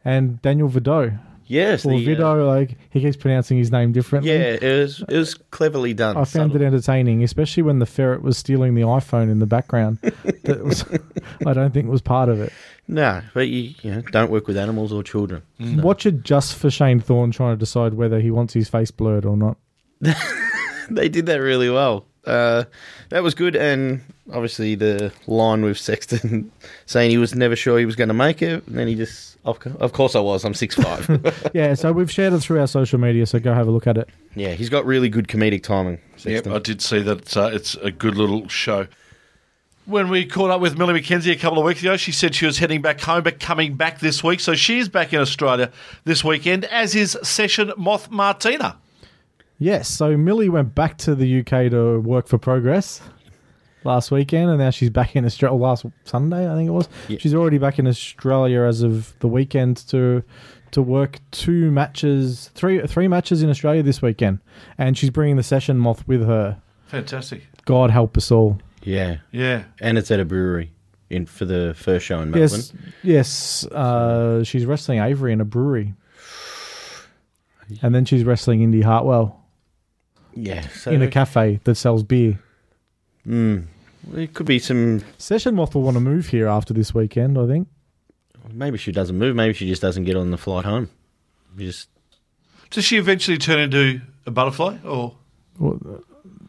[0.05, 1.18] And Daniel Vidot.
[1.51, 4.31] Yes, Or the, uh, like he keeps pronouncing his name differently.
[4.31, 6.16] yeah, it was it was cleverly done.
[6.16, 9.98] I found it entertaining, especially when the ferret was stealing the iPhone in the background.
[10.44, 10.85] that was,
[11.47, 12.52] I don't think it was part of it.
[12.86, 15.43] No, but you, you know, don't work with animals or children.
[15.59, 19.24] Watch it just for Shane Thorne trying to decide whether he wants his face blurred
[19.27, 19.56] or not.
[20.90, 22.06] They did that really well.
[22.27, 22.64] uh,
[23.10, 23.55] that was good.
[23.56, 24.01] And
[24.32, 26.51] obviously the line with Sexton
[26.86, 29.36] saying he was never sure he was going to make it, and then he just,
[29.44, 30.44] of, of course I was.
[30.44, 31.09] I'm six five.
[31.55, 33.97] Yeah, so we've shared it through our social media, so go have a look at
[33.98, 34.09] it.
[34.35, 35.98] yeah, he's got really good comedic timing.
[36.19, 37.36] Yep, I did see that.
[37.36, 38.86] Uh, it's a good little show.
[39.86, 42.47] When we caught up with Millie McKenzie a couple of weeks ago, she said she
[42.47, 44.39] was heading back home, but coming back this week.
[44.39, 45.73] So she's back in Australia
[46.05, 48.77] this weekend, as is Session Moth Martina.
[49.59, 53.01] Yes, so Millie went back to the UK to work for Progress
[53.85, 55.59] last weekend, and now she's back in Australia.
[55.59, 56.89] Last Sunday, I think it was.
[57.19, 60.23] She's already back in Australia as of the weekend to
[60.73, 64.39] to work two matches, three three matches in Australia this weekend,
[64.78, 66.61] and she's bringing the session moth with her.
[66.86, 67.43] Fantastic.
[67.65, 68.59] God help us all.
[68.82, 69.65] Yeah, Yeah.
[69.81, 70.73] and it's at a brewery
[71.11, 72.40] in for the first show in Melbourne.
[72.51, 73.65] Yes, yes.
[73.66, 75.94] Uh, she's wrestling Avery in a brewery,
[77.82, 79.40] and then she's wrestling Indy Hartwell
[80.35, 82.39] Yeah, so in a cafe that sells beer.
[83.27, 83.67] Mm.
[84.09, 85.03] there could be some.
[85.19, 87.69] Session Moth will want to move here after this weekend, I think.
[88.53, 89.37] Maybe she doesn't move.
[89.37, 90.89] Maybe she just doesn't get on the flight home.
[91.57, 91.89] You just
[92.71, 94.79] Does she eventually turn into a butterfly?
[94.85, 95.15] Or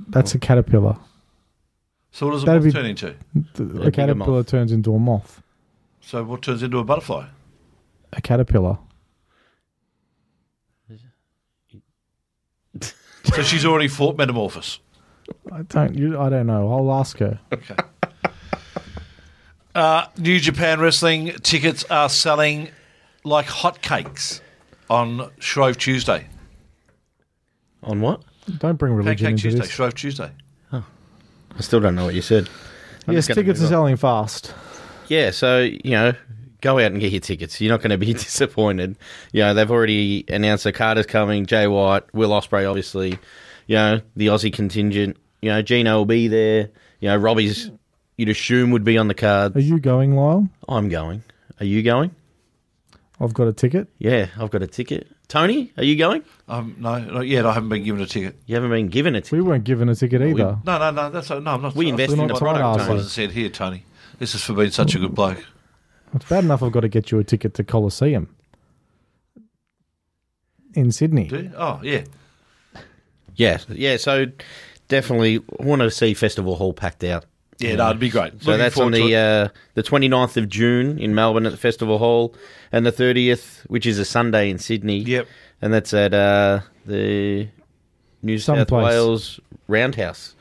[0.08, 0.98] That's a caterpillar.
[2.12, 3.16] so what does a That'd moth be- turn into?
[3.56, 4.48] The, bigger a caterpillar moth.
[4.48, 5.42] turns into a moth.
[6.02, 7.28] So what turns into a butterfly?
[8.14, 8.78] A caterpillar.
[13.34, 14.80] So she's already fought Metamorphosis.
[15.52, 15.96] I don't.
[15.96, 16.72] You, I don't know.
[16.72, 17.40] I'll ask her.
[17.54, 17.76] Okay.
[19.74, 22.70] Uh, New Japan Wrestling tickets are selling
[23.24, 24.42] like hotcakes
[24.90, 26.28] on Shrove Tuesday.
[27.84, 28.22] on what?
[28.58, 29.70] Don't bring religion Pancake into Tuesday, this.
[29.72, 30.32] Shrove Tuesday.
[30.74, 32.50] I still don't know what you said.
[33.08, 33.72] I'm Yes, just gonna tickets are move on.
[33.74, 34.54] selling fast.
[35.10, 36.14] Yeah, so you know,
[36.62, 37.60] go out and get your tickets.
[37.60, 38.98] You're not going to be disappointed.
[39.34, 43.20] You know, they've already announced that Carter's coming, Jay White, Will Ospreay, obviously.
[43.72, 45.16] You know, the Aussie contingent.
[45.42, 46.72] You know, Gino will be there.
[47.00, 47.72] You know, Robbie's.
[48.18, 49.56] You'd assume would be on the card.
[49.56, 50.50] Are you going, Lyle?
[50.68, 51.24] I'm going.
[51.58, 52.14] Are you going?
[53.22, 53.88] I've got a ticket.
[53.98, 55.08] Yeah, I've got a ticket.
[55.30, 56.26] Tony, are you going?
[56.50, 57.46] Um, no, not yet.
[57.46, 58.36] I haven't been given a ticket.
[58.46, 59.32] You haven't been given a ticket.
[59.32, 60.60] We weren't given a ticket either.
[60.66, 61.10] No, no, no.
[61.10, 61.38] That's no.
[61.38, 61.74] I'm not.
[61.74, 63.00] We I'm invest in the product, not- Tony.
[63.00, 63.86] As I said here, Tony.
[64.20, 65.46] This is for being such a good bloke.
[66.14, 68.36] It's bad enough I've got to get you a ticket to Coliseum
[70.74, 71.30] in Sydney.
[71.30, 71.52] Do you?
[71.56, 72.04] Oh, yeah.
[73.42, 73.98] Yeah, yeah.
[73.98, 74.26] So
[74.88, 77.26] definitely want to see Festival Hall packed out.
[77.60, 78.42] Yeah, no, it'd be great.
[78.42, 79.16] So Looking that's on forward the it.
[79.16, 82.34] uh, the 29th of June in Melbourne at the Festival Hall,
[82.72, 84.98] and the 30th, which is a Sunday in Sydney.
[85.00, 85.28] Yep.
[85.62, 87.48] And that's at uh, the
[88.24, 88.86] New Some South place.
[88.86, 90.36] Wales Roundhouse.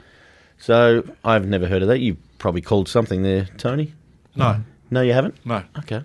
[0.56, 1.98] So I've never heard of that.
[2.00, 3.92] You probably called something there, Tony.
[4.34, 4.56] No,
[4.90, 5.34] No, you haven't.
[5.44, 5.62] no.
[5.80, 6.02] Okay.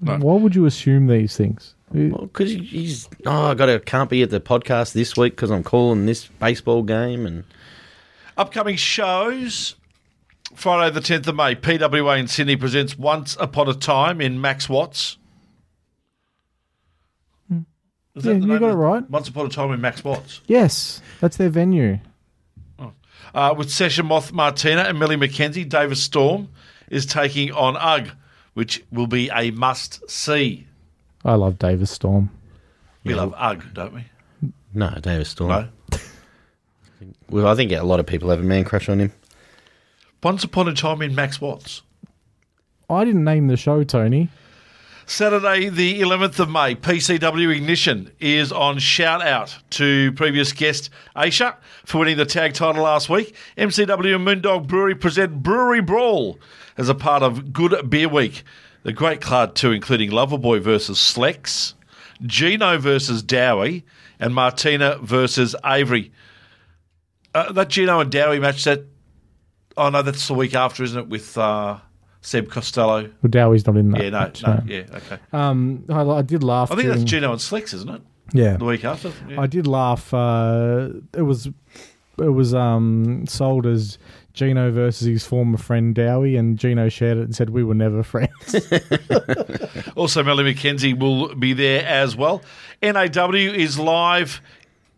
[0.00, 0.16] No.
[0.18, 1.75] Why would you assume these things?
[1.92, 5.50] Well, because he's oh, I got to can't be at the podcast this week because
[5.50, 7.44] I'm calling this baseball game and
[8.36, 9.76] Upcoming shows.
[10.54, 14.68] Friday the 10th of May, PWA in Sydney presents Once Upon a Time in Max
[14.68, 15.16] Watts.
[17.50, 19.10] Is Yeah, the you name got of it right.
[19.10, 20.40] Once Upon a Time in Max Watts.
[20.46, 21.98] Yes, that's their venue.
[23.34, 26.48] Uh, with Session Moth Martina and Millie McKenzie, Davis Storm
[26.88, 28.12] is taking on UGG,
[28.54, 30.66] which will be a must see.
[31.26, 32.30] I love Davis Storm.
[33.04, 34.04] We love UGG, don't we?
[34.72, 35.50] no, Davis Storm.
[35.50, 35.98] No.
[37.28, 39.12] Well, I think a lot of people have a man crush on him.
[40.22, 41.82] Once Upon a Time in Max Watts.
[42.88, 44.28] I didn't name the show, Tony.
[45.08, 51.54] Saturday, the 11th of May, PCW Ignition is on shout out to previous guest Aisha
[51.84, 53.34] for winning the tag title last week.
[53.56, 56.40] MCW and Moondog Brewery present Brewery Brawl
[56.76, 58.42] as a part of Good Beer Week.
[58.86, 61.74] The great card too, including Loverboy versus Slex,
[62.22, 63.84] Gino versus Dowie,
[64.20, 66.12] and Martina versus Avery.
[67.34, 68.84] Uh, that Gino and Dowie match, that
[69.76, 71.08] oh no, that's the week after, isn't it?
[71.08, 71.78] With uh,
[72.20, 73.10] Seb Costello.
[73.22, 74.04] Well, Dowie's not in that.
[74.04, 75.18] Yeah, no, match, no, yeah, okay.
[75.32, 76.70] Um, I, I did laugh.
[76.70, 78.02] I think that's Gino and Slicks, isn't it?
[78.32, 79.12] Yeah, The week after.
[79.28, 79.40] Yeah.
[79.40, 80.14] I did laugh.
[80.14, 81.48] Uh, it was
[82.18, 83.98] it was um, sold as
[84.36, 88.02] Gino versus his former friend Dowie, and Gino shared it and said we were never
[88.02, 88.30] friends.
[89.96, 92.42] Also, Millie McKenzie will be there as well.
[92.82, 94.42] NAW is live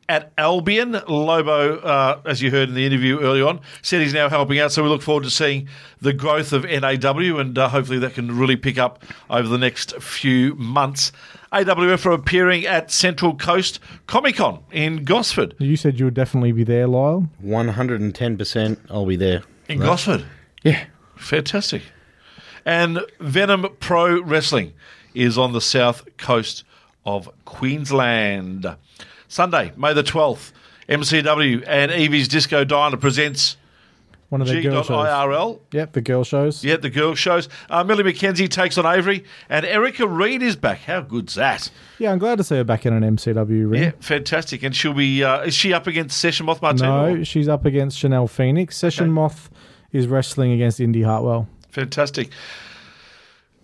[0.09, 0.93] at Albion.
[1.07, 4.73] Lobo, uh, as you heard in the interview early on, said he's now helping out.
[4.73, 5.69] So we look forward to seeing
[6.01, 9.95] the growth of NAW, and uh, hopefully that can really pick up over the next
[10.01, 11.13] few months.
[11.53, 15.55] AWF are appearing at Central Coast Comic Con in Gosford.
[15.59, 17.29] you said you would definitely be there, Lyle.
[17.41, 18.79] One hundred and ten percent.
[18.91, 19.43] I'll be there.
[19.69, 20.25] In Gosford.
[20.63, 20.85] Yeah.
[21.17, 21.83] Fantastic.
[22.65, 24.73] And Venom Pro Wrestling
[25.15, 26.65] is on the south coast
[27.07, 28.67] of Queensland.
[29.29, 30.53] Sunday, May the 12th,
[30.89, 33.57] MCW and Evie's Disco Diner presents
[34.31, 35.07] One of their girl shows.
[35.07, 35.61] G.IRL.
[35.73, 36.65] Yep, the girl shows.
[36.65, 37.49] Yeah, the girl shows.
[37.71, 40.81] Uh, Millie McKenzie takes on Avery, and Erica Reed is back.
[40.81, 41.71] How good's that?
[41.99, 43.83] Yeah, I'm glad to see her back in an MCW ring.
[43.83, 44.63] Yeah, fantastic.
[44.63, 45.23] And she'll be.
[45.25, 47.15] Uh, is she up against Session Moth Martina?
[47.15, 48.77] No, she's up against Chanel Phoenix.
[48.77, 49.13] Session Okay.
[49.13, 49.51] Moth
[49.93, 51.49] is wrestling against Indy Hartwell.
[51.71, 52.31] Fantastic.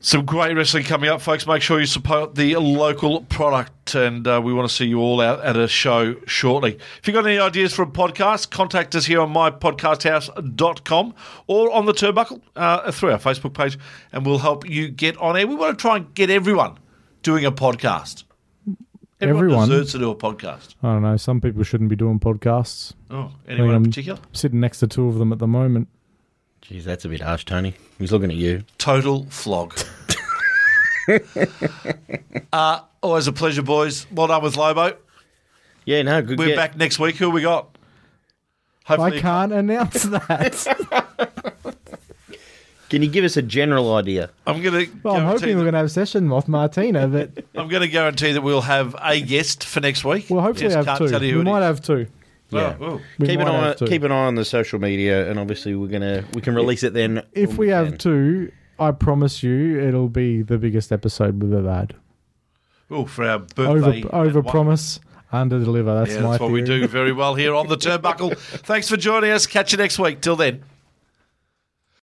[0.04, 1.46] Some great wrestling coming up, folks.
[1.46, 5.18] Make sure you support the local product, and uh, we want to see you all
[5.18, 6.74] out at a show shortly.
[6.98, 11.14] If you've got any ideas for a podcast, contact us here on mypodcasthouse.com
[11.46, 13.78] or on the turnbuckle uh, through our Facebook page,
[14.12, 15.46] and we'll help you get on air.
[15.46, 16.76] We want to try and get everyone
[17.22, 18.24] doing a podcast.
[19.22, 19.68] Everyone, Everyone?
[19.70, 20.74] deserves to do a podcast.
[20.82, 21.16] I don't know.
[21.16, 22.92] Some people shouldn't be doing podcasts.
[23.10, 24.20] Oh, anyone in I'm particular?
[24.34, 25.88] Sitting next to two of them at the moment.
[26.60, 27.74] Jeez, that's a bit harsh, Tony.
[27.98, 28.64] He's looking at you.
[28.76, 29.78] Total flog.
[32.52, 34.06] uh, always a pleasure, boys.
[34.10, 34.96] Well done with Lobo.
[35.84, 36.38] Yeah, no, good.
[36.38, 36.56] We're yeah.
[36.56, 37.16] back next week.
[37.16, 37.76] Who we got?
[38.86, 41.76] I can't announce that.
[42.90, 44.30] Can you give us a general idea?
[44.46, 44.92] I'm going to.
[45.02, 47.88] well, I'm hoping we're going to have a Session Moth Martina, but I'm going to
[47.88, 50.26] guarantee that we'll have a guest for next week.
[50.28, 51.08] we'll hopefully Yes, have can't two.
[51.08, 51.64] tell you who We might is.
[51.64, 52.06] have two.
[52.52, 53.00] Oh, oh.
[53.18, 53.74] We keep an eye.
[53.74, 56.92] Keep an eye on the social media, and obviously we're gonna we can release it
[56.92, 57.24] then.
[57.32, 57.98] If when we have can.
[57.98, 61.94] two, I promise you it'll be the biggest episode we've ever had.
[62.90, 64.02] Oh, for our birthday.
[64.04, 65.00] Over, over promise,
[65.32, 65.94] under deliver.
[65.94, 68.36] That's Yeah, my that's what we do very well here on the Turnbuckle.
[68.38, 69.46] Thanks for joining us.
[69.46, 70.20] Catch you next week.
[70.20, 70.62] Till then.